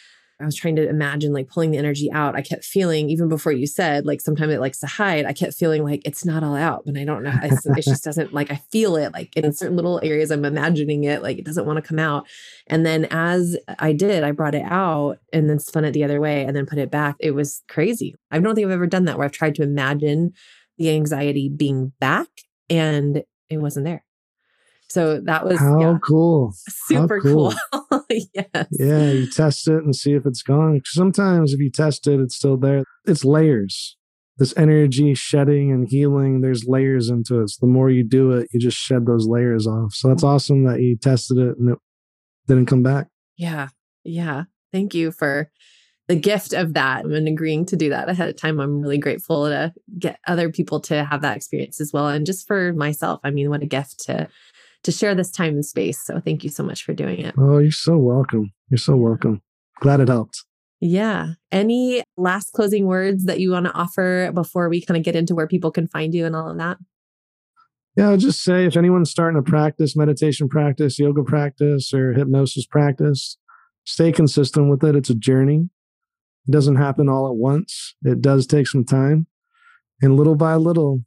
I 0.42 0.46
was 0.46 0.56
trying 0.56 0.76
to 0.78 0.88
imagine 0.88 1.34
like 1.34 1.50
pulling 1.50 1.72
the 1.72 1.78
energy 1.78 2.12
out. 2.12 2.36
I 2.36 2.42
kept 2.42 2.64
feeling, 2.64 3.10
even 3.10 3.30
before 3.30 3.52
you 3.52 3.68
said, 3.68 4.06
like 4.06 4.22
sometimes 4.22 4.54
it 4.54 4.60
likes 4.60 4.80
to 4.80 4.88
hide, 4.88 5.26
I 5.26 5.34
kept 5.34 5.54
feeling 5.54 5.84
like 5.84 6.02
it's 6.06 6.26
not 6.26 6.44
all 6.44 6.56
out, 6.56 6.84
but 6.86 6.98
I 6.98 7.04
don't 7.04 7.24
know. 7.24 7.38
it 7.42 7.84
just 7.84 8.04
doesn't 8.04 8.34
like, 8.34 8.52
I 8.52 8.62
feel 8.72 8.96
it 8.96 9.14
like 9.14 9.36
in 9.36 9.52
certain 9.54 9.76
little 9.76 10.00
areas, 10.04 10.32
I'm 10.32 10.46
imagining 10.46 11.04
it, 11.04 11.22
like 11.22 11.38
it 11.38 11.46
doesn't 11.46 11.66
want 11.66 11.78
to 11.78 11.82
come 11.82 12.00
out. 12.00 12.28
And 12.68 12.86
then 12.86 13.06
as 13.12 13.58
I 13.80 13.94
did, 13.94 14.24
I 14.24 14.32
brought 14.32 14.56
it 14.56 14.66
out 14.66 15.18
and 15.34 15.50
then 15.50 15.60
spun 15.60 15.86
it 15.86 15.92
the 15.92 16.04
other 16.04 16.20
way 16.20 16.44
and 16.44 16.56
then 16.56 16.66
put 16.66 16.80
it 16.80 16.92
back. 16.92 17.16
It 17.20 17.32
was 17.32 17.62
crazy. 17.68 18.16
I 18.32 18.40
don't 18.40 18.56
think 18.56 18.66
I've 18.66 18.72
ever 18.72 18.88
done 18.88 19.06
that 19.06 19.18
where 19.18 19.26
I've 19.26 19.32
tried 19.32 19.56
to 19.56 19.64
imagine 19.64 20.34
the 20.78 20.90
anxiety 20.92 21.50
being 21.50 21.94
back 22.00 22.28
and 22.70 23.24
it 23.50 23.58
wasn't 23.58 23.86
there. 23.86 24.04
So 24.92 25.22
that 25.22 25.46
was 25.46 25.58
how 25.58 25.80
yeah, 25.80 25.98
cool. 26.06 26.54
Super 26.68 27.20
how 27.20 27.22
cool. 27.22 27.54
cool. 27.72 27.84
yes. 28.34 28.68
Yeah, 28.72 29.12
you 29.12 29.30
test 29.30 29.68
it 29.68 29.84
and 29.84 29.96
see 29.96 30.14
if 30.14 30.26
it's 30.26 30.42
gone. 30.42 30.82
Sometimes 30.86 31.54
if 31.54 31.60
you 31.60 31.72
test 31.72 32.08
it, 32.08 32.20
it's 32.20 32.36
still 32.36 32.58
there. 32.58 32.84
It's 33.06 33.26
layers. 33.26 33.98
This 34.38 34.54
energy 34.58 35.14
shedding 35.14 35.72
and 35.72 35.88
healing, 35.88 36.42
there's 36.42 36.66
layers 36.66 37.10
into 37.10 37.42
it. 37.42 37.50
So 37.50 37.66
the 37.66 37.72
more 37.72 37.90
you 37.90 38.04
do 38.04 38.32
it, 38.32 38.48
you 38.52 38.60
just 38.60 38.78
shed 38.78 39.06
those 39.06 39.28
layers 39.28 39.68
off. 39.68 39.94
So 39.94 40.08
that's 40.08 40.24
awesome 40.24 40.66
that 40.66 40.82
you 40.82 40.98
tested 40.98 41.38
it 41.38 41.58
and 41.60 41.70
it 41.70 41.78
didn't 42.48 42.66
come 42.66 42.82
back. 42.82 43.08
Yeah. 43.38 43.70
Yeah. 44.04 44.46
Thank 44.72 44.96
you 44.96 45.12
for 45.12 45.52
the 46.08 46.16
gift 46.16 46.54
of 46.54 46.74
that 46.74 47.06
and 47.06 47.28
agreeing 47.28 47.66
to 47.66 47.76
do 47.76 47.90
that 47.90 48.10
ahead 48.10 48.30
of 48.30 48.36
time. 48.36 48.60
I'm 48.60 48.82
really 48.82 48.98
grateful 48.98 49.46
to 49.48 49.74
get 50.00 50.20
other 50.28 50.50
people 50.50 50.80
to 50.82 51.04
have 51.04 51.22
that 51.22 51.38
experience 51.38 51.80
as 51.80 51.92
well. 51.94 52.08
And 52.08 52.26
just 52.26 52.48
for 52.48 52.74
myself, 52.74 53.20
I 53.24 53.32
mean, 53.32 53.50
what 53.50 53.64
a 53.64 53.68
gift 53.68 54.00
to 54.06 54.28
to 54.84 54.92
share 54.92 55.16
this 55.16 55.32
time 55.32 55.54
and 55.54 55.66
space. 55.66 56.04
So 56.04 56.20
thank 56.20 56.44
you 56.44 56.50
so 56.50 56.64
much 56.64 56.84
for 56.84 56.94
doing 56.94 57.20
it. 57.20 57.36
Oh, 57.38 57.60
you're 57.60 57.72
so 57.72 57.98
welcome. 57.98 58.52
You're 58.70 58.78
so 58.78 58.96
welcome. 58.96 59.42
Glad 59.80 60.00
it 60.00 60.08
helped. 60.08 60.44
Yeah. 60.80 61.34
Any 61.52 62.04
last 62.18 62.54
closing 62.54 62.88
words 62.88 63.26
that 63.26 63.40
you 63.40 63.52
want 63.52 63.68
to 63.68 63.74
offer 63.74 64.32
before 64.34 64.68
we 64.68 64.84
kind 64.84 64.98
of 64.98 65.04
get 65.04 65.16
into 65.16 65.36
where 65.36 65.48
people 65.48 65.72
can 65.72 65.88
find 65.88 66.14
you 66.14 66.26
and 66.26 66.36
all 66.36 66.50
of 66.50 66.58
that? 66.58 66.78
Yeah, 67.96 68.10
I'll 68.10 68.18
just 68.18 68.44
say 68.44 68.66
if 68.66 68.78
anyone's 68.78 69.12
starting 69.12 69.42
to 69.42 69.48
practice 69.48 69.96
meditation 69.96 70.48
practice, 70.48 70.98
yoga 70.98 71.24
practice, 71.24 71.94
or 71.94 72.14
hypnosis 72.14 72.66
practice, 72.66 73.38
stay 73.84 74.12
consistent 74.12 74.70
with 74.70 74.84
it. 74.84 74.96
It's 74.96 75.10
a 75.10 75.16
journey. 75.16 75.70
It 76.48 76.52
doesn't 76.52 76.78
happen 76.78 77.10
all 77.10 77.28
at 77.28 77.36
once. 77.36 77.96
It 78.04 78.22
does 78.22 78.48
take 78.48 78.68
some 78.68 78.86
time. 78.86 79.28
And 80.02 80.16
little 80.16 80.36
by 80.36 80.56
little, 80.56 81.04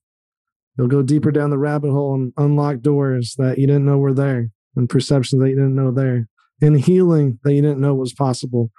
You'll 0.77 0.89
go 0.89 1.03
deeper 1.03 1.31
down 1.31 1.51
the 1.51 1.59
rabbit 1.59 1.93
hole 1.93 2.15
and 2.15 2.33
unlock 2.37 2.81
doors 2.81 3.35
that 3.39 3.59
you 3.59 3.67
didn't 3.67 3.85
know 3.85 3.99
were 3.99 4.15
there, 4.15 4.51
and 4.77 4.89
perceptions 4.89 5.41
that 5.41 5.49
you 5.49 5.55
didn't 5.55 5.77
know 5.77 5.93
there, 5.93 6.29
and 6.61 6.81
healing 6.81 7.39
that 7.45 7.55
you 7.55 7.63
didn't 7.63 7.81
know 7.81 7.95
was 7.95 8.13
possible. 8.13 8.71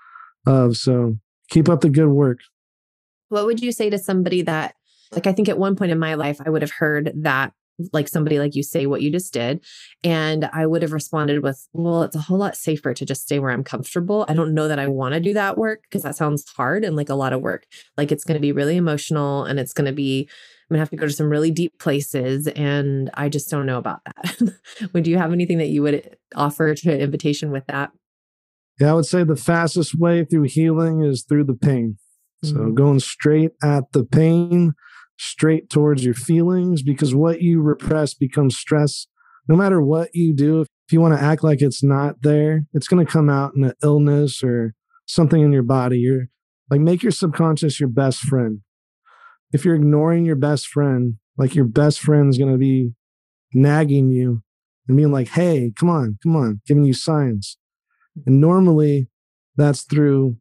Of 0.45 0.77
so, 0.77 1.17
keep 1.49 1.69
up 1.69 1.81
the 1.81 1.89
good 1.89 2.09
work. 2.09 2.39
What 3.29 3.45
would 3.45 3.61
you 3.61 3.71
say 3.71 3.89
to 3.89 3.97
somebody 3.97 4.41
that, 4.43 4.75
like, 5.11 5.25
I 5.25 5.31
think 5.31 5.49
at 5.49 5.57
one 5.57 5.75
point 5.75 5.91
in 5.91 5.97
my 5.97 6.13
life, 6.13 6.39
I 6.45 6.49
would 6.49 6.61
have 6.61 6.71
heard 6.71 7.11
that 7.15 7.53
like 7.91 8.07
somebody 8.07 8.39
like 8.39 8.55
you 8.55 8.63
say 8.63 8.85
what 8.85 9.01
you 9.01 9.11
just 9.11 9.33
did 9.33 9.63
and 10.03 10.49
i 10.53 10.65
would 10.65 10.81
have 10.81 10.93
responded 10.93 11.43
with 11.43 11.67
well 11.73 12.03
it's 12.03 12.15
a 12.15 12.21
whole 12.21 12.37
lot 12.37 12.55
safer 12.55 12.93
to 12.93 13.05
just 13.05 13.23
stay 13.23 13.39
where 13.39 13.51
i'm 13.51 13.63
comfortable 13.63 14.25
i 14.29 14.33
don't 14.33 14.53
know 14.53 14.67
that 14.67 14.79
i 14.79 14.87
want 14.87 15.13
to 15.13 15.19
do 15.19 15.33
that 15.33 15.57
work 15.57 15.81
because 15.83 16.03
that 16.03 16.15
sounds 16.15 16.47
hard 16.55 16.83
and 16.83 16.95
like 16.95 17.09
a 17.09 17.15
lot 17.15 17.33
of 17.33 17.41
work 17.41 17.65
like 17.97 18.11
it's 18.11 18.23
going 18.23 18.35
to 18.35 18.41
be 18.41 18.51
really 18.51 18.77
emotional 18.77 19.43
and 19.43 19.59
it's 19.59 19.73
going 19.73 19.85
to 19.85 19.91
be 19.91 20.29
I'm 20.69 20.75
gonna 20.75 20.81
have 20.81 20.89
to 20.89 20.95
go 20.95 21.05
to 21.05 21.13
some 21.13 21.29
really 21.29 21.51
deep 21.51 21.77
places, 21.77 22.47
and 22.47 23.09
I 23.13 23.29
just 23.29 23.49
don't 23.49 23.65
know 23.65 23.77
about 23.77 24.01
that. 24.05 24.53
would 24.93 25.05
you 25.05 25.17
have 25.17 25.31
anything 25.31 25.59
that 25.59 25.67
you 25.67 25.83
would 25.83 26.17
offer 26.35 26.73
to 26.73 26.99
invitation 26.99 27.51
with 27.51 27.67
that? 27.67 27.91
Yeah, 28.79 28.91
I 28.91 28.93
would 28.93 29.05
say 29.05 29.23
the 29.23 29.35
fastest 29.35 29.97
way 29.97 30.25
through 30.25 30.43
healing 30.43 31.03
is 31.03 31.23
through 31.23 31.45
the 31.45 31.53
pain. 31.53 31.97
Mm-hmm. 32.43 32.55
So 32.55 32.71
going 32.71 32.99
straight 32.99 33.51
at 33.63 33.91
the 33.93 34.03
pain, 34.03 34.73
straight 35.17 35.69
towards 35.69 36.03
your 36.03 36.15
feelings, 36.15 36.81
because 36.81 37.13
what 37.13 37.41
you 37.41 37.61
repress 37.61 38.13
becomes 38.13 38.57
stress. 38.57 39.07
No 39.47 39.55
matter 39.55 39.81
what 39.81 40.09
you 40.13 40.33
do, 40.33 40.61
if 40.61 40.67
you 40.91 40.99
want 40.99 41.15
to 41.15 41.23
act 41.23 41.43
like 41.43 41.61
it's 41.61 41.83
not 41.83 42.23
there, 42.23 42.65
it's 42.73 42.87
going 42.87 43.05
to 43.05 43.11
come 43.11 43.29
out 43.29 43.53
in 43.55 43.63
an 43.63 43.73
illness 43.83 44.43
or 44.43 44.73
something 45.05 45.41
in 45.41 45.51
your 45.51 45.63
body. 45.63 45.99
You're 45.99 46.25
like 46.69 46.81
make 46.81 47.03
your 47.03 47.11
subconscious 47.11 47.79
your 47.79 47.89
best 47.89 48.19
friend 48.19 48.61
if 49.55 49.63
you're 49.63 49.75
ignoring 49.75 50.25
your 50.25 50.35
best 50.35 50.67
friend, 50.67 51.15
like 51.37 51.55
your 51.55 51.63
best 51.63 52.01
friend's 52.01 52.37
going 52.37 52.51
to 52.51 52.57
be 52.57 52.91
nagging 53.53 54.09
you 54.09 54.43
and 54.85 54.97
being 54.97 55.13
like, 55.13 55.29
hey, 55.29 55.71
come 55.79 55.89
on, 55.89 56.17
come 56.21 56.35
on, 56.35 56.59
giving 56.67 56.83
you 56.83 56.93
signs. 56.93 57.57
And 58.25 58.41
normally 58.41 59.07
that's 59.55 59.83
through 59.83 60.35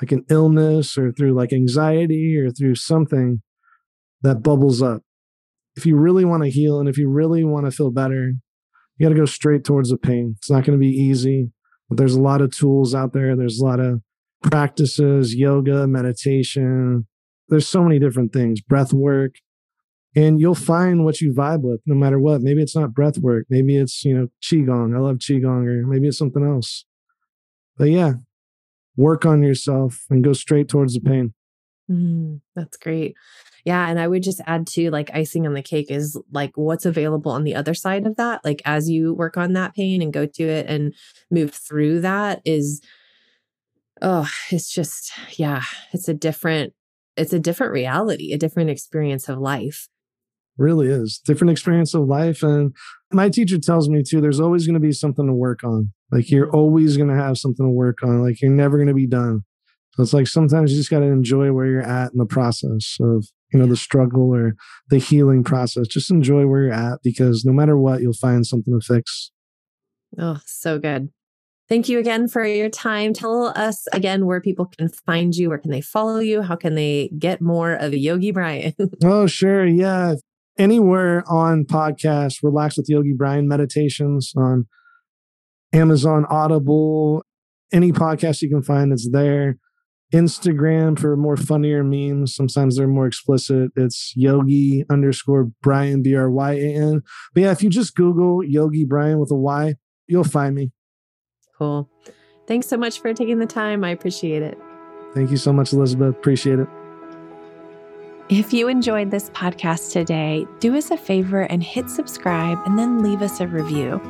like 0.00 0.12
an 0.12 0.24
illness 0.30 0.96
or 0.96 1.10
through 1.10 1.34
like 1.34 1.52
anxiety 1.52 2.36
or 2.36 2.52
through 2.52 2.76
something 2.76 3.42
that 4.22 4.40
bubbles 4.44 4.80
up. 4.80 5.02
If 5.74 5.84
you 5.84 5.96
really 5.96 6.24
want 6.24 6.44
to 6.44 6.50
heal 6.50 6.78
and 6.78 6.88
if 6.88 6.96
you 6.96 7.08
really 7.10 7.42
want 7.42 7.66
to 7.66 7.72
feel 7.72 7.90
better, 7.90 8.34
you 8.96 9.04
got 9.04 9.08
to 9.08 9.18
go 9.18 9.26
straight 9.26 9.64
towards 9.64 9.90
the 9.90 9.98
pain. 9.98 10.36
It's 10.38 10.50
not 10.50 10.64
going 10.64 10.78
to 10.78 10.80
be 10.80 10.92
easy, 10.92 11.50
but 11.88 11.98
there's 11.98 12.14
a 12.14 12.22
lot 12.22 12.40
of 12.40 12.56
tools 12.56 12.94
out 12.94 13.14
there. 13.14 13.34
There's 13.34 13.58
a 13.58 13.64
lot 13.64 13.80
of 13.80 14.00
practices, 14.44 15.34
yoga, 15.34 15.88
meditation, 15.88 17.08
there's 17.50 17.68
so 17.68 17.82
many 17.82 17.98
different 17.98 18.32
things, 18.32 18.60
breath 18.60 18.92
work, 18.92 19.34
and 20.16 20.40
you'll 20.40 20.54
find 20.54 21.04
what 21.04 21.20
you 21.20 21.32
vibe 21.32 21.62
with 21.62 21.80
no 21.86 21.94
matter 21.94 22.18
what. 22.18 22.40
Maybe 22.40 22.62
it's 22.62 22.74
not 22.74 22.94
breath 22.94 23.18
work. 23.18 23.46
Maybe 23.48 23.76
it's, 23.76 24.04
you 24.04 24.16
know, 24.16 24.28
Qigong. 24.42 24.96
I 24.96 25.00
love 25.00 25.16
Qigong, 25.16 25.66
or 25.66 25.86
maybe 25.86 26.08
it's 26.08 26.18
something 26.18 26.44
else. 26.44 26.84
But 27.76 27.90
yeah, 27.90 28.14
work 28.96 29.24
on 29.24 29.42
yourself 29.42 30.04
and 30.10 30.24
go 30.24 30.32
straight 30.32 30.68
towards 30.68 30.94
the 30.94 31.00
pain. 31.00 31.34
Mm, 31.90 32.40
that's 32.54 32.76
great. 32.76 33.14
Yeah. 33.64 33.88
And 33.88 33.98
I 34.00 34.08
would 34.08 34.22
just 34.22 34.40
add 34.46 34.66
to 34.68 34.90
like 34.90 35.10
icing 35.12 35.46
on 35.46 35.54
the 35.54 35.62
cake 35.62 35.90
is 35.90 36.20
like 36.32 36.52
what's 36.54 36.86
available 36.86 37.32
on 37.32 37.44
the 37.44 37.54
other 37.54 37.74
side 37.74 38.06
of 38.06 38.16
that. 38.16 38.44
Like 38.44 38.62
as 38.64 38.88
you 38.88 39.12
work 39.12 39.36
on 39.36 39.52
that 39.52 39.74
pain 39.74 40.00
and 40.00 40.12
go 40.12 40.24
to 40.24 40.42
it 40.42 40.66
and 40.66 40.94
move 41.30 41.52
through 41.52 42.00
that 42.00 42.40
is, 42.44 42.80
oh, 44.02 44.28
it's 44.50 44.72
just, 44.72 45.12
yeah, 45.38 45.62
it's 45.92 46.08
a 46.08 46.14
different 46.14 46.72
it's 47.20 47.32
a 47.34 47.38
different 47.38 47.72
reality, 47.72 48.32
a 48.32 48.38
different 48.38 48.70
experience 48.70 49.28
of 49.28 49.38
life. 49.38 49.88
Really 50.56 50.88
is 50.88 51.20
different 51.24 51.50
experience 51.50 51.94
of 51.94 52.06
life. 52.06 52.42
And 52.42 52.74
my 53.12 53.28
teacher 53.28 53.58
tells 53.58 53.88
me 53.88 54.02
too, 54.02 54.20
there's 54.20 54.40
always 54.40 54.66
going 54.66 54.74
to 54.74 54.80
be 54.80 54.92
something 54.92 55.26
to 55.26 55.32
work 55.32 55.62
on. 55.62 55.92
Like 56.10 56.30
you're 56.30 56.50
always 56.50 56.96
going 56.96 57.08
to 57.08 57.14
have 57.14 57.38
something 57.38 57.64
to 57.64 57.70
work 57.70 58.02
on. 58.02 58.22
Like 58.22 58.40
you're 58.40 58.50
never 58.50 58.78
going 58.78 58.88
to 58.88 58.94
be 58.94 59.06
done. 59.06 59.42
So 59.94 60.02
it's 60.02 60.12
like 60.12 60.28
sometimes 60.28 60.70
you 60.70 60.78
just 60.78 60.90
got 60.90 61.00
to 61.00 61.06
enjoy 61.06 61.52
where 61.52 61.66
you're 61.66 61.82
at 61.82 62.12
in 62.12 62.18
the 62.18 62.26
process 62.26 62.96
of, 63.00 63.26
you 63.52 63.58
know, 63.58 63.66
the 63.66 63.76
struggle 63.76 64.34
or 64.34 64.54
the 64.88 64.98
healing 64.98 65.44
process. 65.44 65.88
Just 65.88 66.10
enjoy 66.10 66.46
where 66.46 66.62
you're 66.62 66.72
at 66.72 67.00
because 67.02 67.44
no 67.44 67.52
matter 67.52 67.76
what, 67.76 68.00
you'll 68.00 68.12
find 68.12 68.46
something 68.46 68.78
to 68.78 68.84
fix. 68.84 69.30
Oh, 70.18 70.38
so 70.46 70.78
good. 70.78 71.10
Thank 71.70 71.88
you 71.88 72.00
again 72.00 72.26
for 72.26 72.44
your 72.44 72.68
time. 72.68 73.14
Tell 73.14 73.52
us 73.56 73.86
again 73.92 74.26
where 74.26 74.40
people 74.40 74.66
can 74.66 74.88
find 74.88 75.32
you. 75.36 75.50
Where 75.50 75.58
can 75.58 75.70
they 75.70 75.80
follow 75.80 76.18
you? 76.18 76.42
How 76.42 76.56
can 76.56 76.74
they 76.74 77.12
get 77.16 77.40
more 77.40 77.74
of 77.74 77.94
Yogi 77.94 78.32
Brian? 78.32 78.74
oh, 79.04 79.28
sure. 79.28 79.64
Yeah. 79.64 80.16
Anywhere 80.58 81.22
on 81.28 81.64
podcast, 81.64 82.42
Relax 82.42 82.76
with 82.76 82.88
Yogi 82.88 83.12
Brian 83.16 83.46
Meditations 83.46 84.32
on 84.36 84.66
Amazon 85.72 86.26
Audible, 86.28 87.24
any 87.72 87.92
podcast 87.92 88.42
you 88.42 88.48
can 88.50 88.64
find, 88.64 88.92
it's 88.92 89.08
there. 89.08 89.56
Instagram 90.12 90.98
for 90.98 91.16
more 91.16 91.36
funnier 91.36 91.84
memes. 91.84 92.34
Sometimes 92.34 92.76
they're 92.76 92.88
more 92.88 93.06
explicit. 93.06 93.70
It's 93.76 94.12
yogi 94.16 94.84
underscore 94.90 95.52
Brian 95.62 96.02
B 96.02 96.16
R 96.16 96.28
Y 96.28 96.52
A 96.54 96.74
N. 96.74 97.02
But 97.32 97.42
yeah, 97.44 97.52
if 97.52 97.62
you 97.62 97.70
just 97.70 97.94
Google 97.94 98.42
Yogi 98.42 98.84
Brian 98.84 99.20
with 99.20 99.30
a 99.30 99.36
Y, 99.36 99.76
you'll 100.08 100.24
find 100.24 100.56
me. 100.56 100.72
Cool. 101.60 101.90
Thanks 102.46 102.66
so 102.66 102.78
much 102.78 103.00
for 103.00 103.12
taking 103.12 103.38
the 103.38 103.46
time. 103.46 103.84
I 103.84 103.90
appreciate 103.90 104.42
it. 104.42 104.58
Thank 105.14 105.30
you 105.30 105.36
so 105.36 105.52
much, 105.52 105.74
Elizabeth. 105.74 106.16
Appreciate 106.16 106.58
it. 106.58 106.68
If 108.30 108.54
you 108.54 108.68
enjoyed 108.68 109.10
this 109.10 109.28
podcast 109.30 109.92
today, 109.92 110.46
do 110.58 110.74
us 110.74 110.90
a 110.90 110.96
favor 110.96 111.42
and 111.42 111.62
hit 111.62 111.90
subscribe 111.90 112.58
and 112.64 112.78
then 112.78 113.02
leave 113.02 113.20
us 113.20 113.40
a 113.40 113.46
review. 113.46 114.00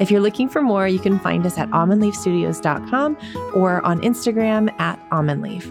If 0.00 0.10
you're 0.10 0.20
looking 0.20 0.48
for 0.48 0.62
more, 0.62 0.88
you 0.88 0.98
can 0.98 1.18
find 1.18 1.44
us 1.44 1.58
at 1.58 1.68
almondleafstudios.com 1.70 3.18
or 3.54 3.84
on 3.84 4.00
Instagram 4.00 4.72
at 4.80 4.98
almondleaf. 5.10 5.66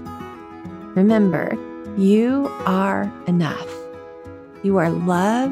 Remember, 0.96 1.58
you 1.98 2.48
are 2.66 3.12
enough. 3.26 3.70
You 4.62 4.78
are 4.78 4.90
love, 4.92 5.52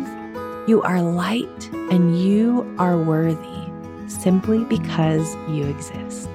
you 0.67 0.81
are 0.83 1.01
light, 1.01 1.69
and 1.91 2.19
you 2.19 2.75
are 2.77 2.97
worthy 2.97 3.62
simply 4.21 4.63
because 4.65 5.35
you 5.49 5.65
exist. 5.65 6.29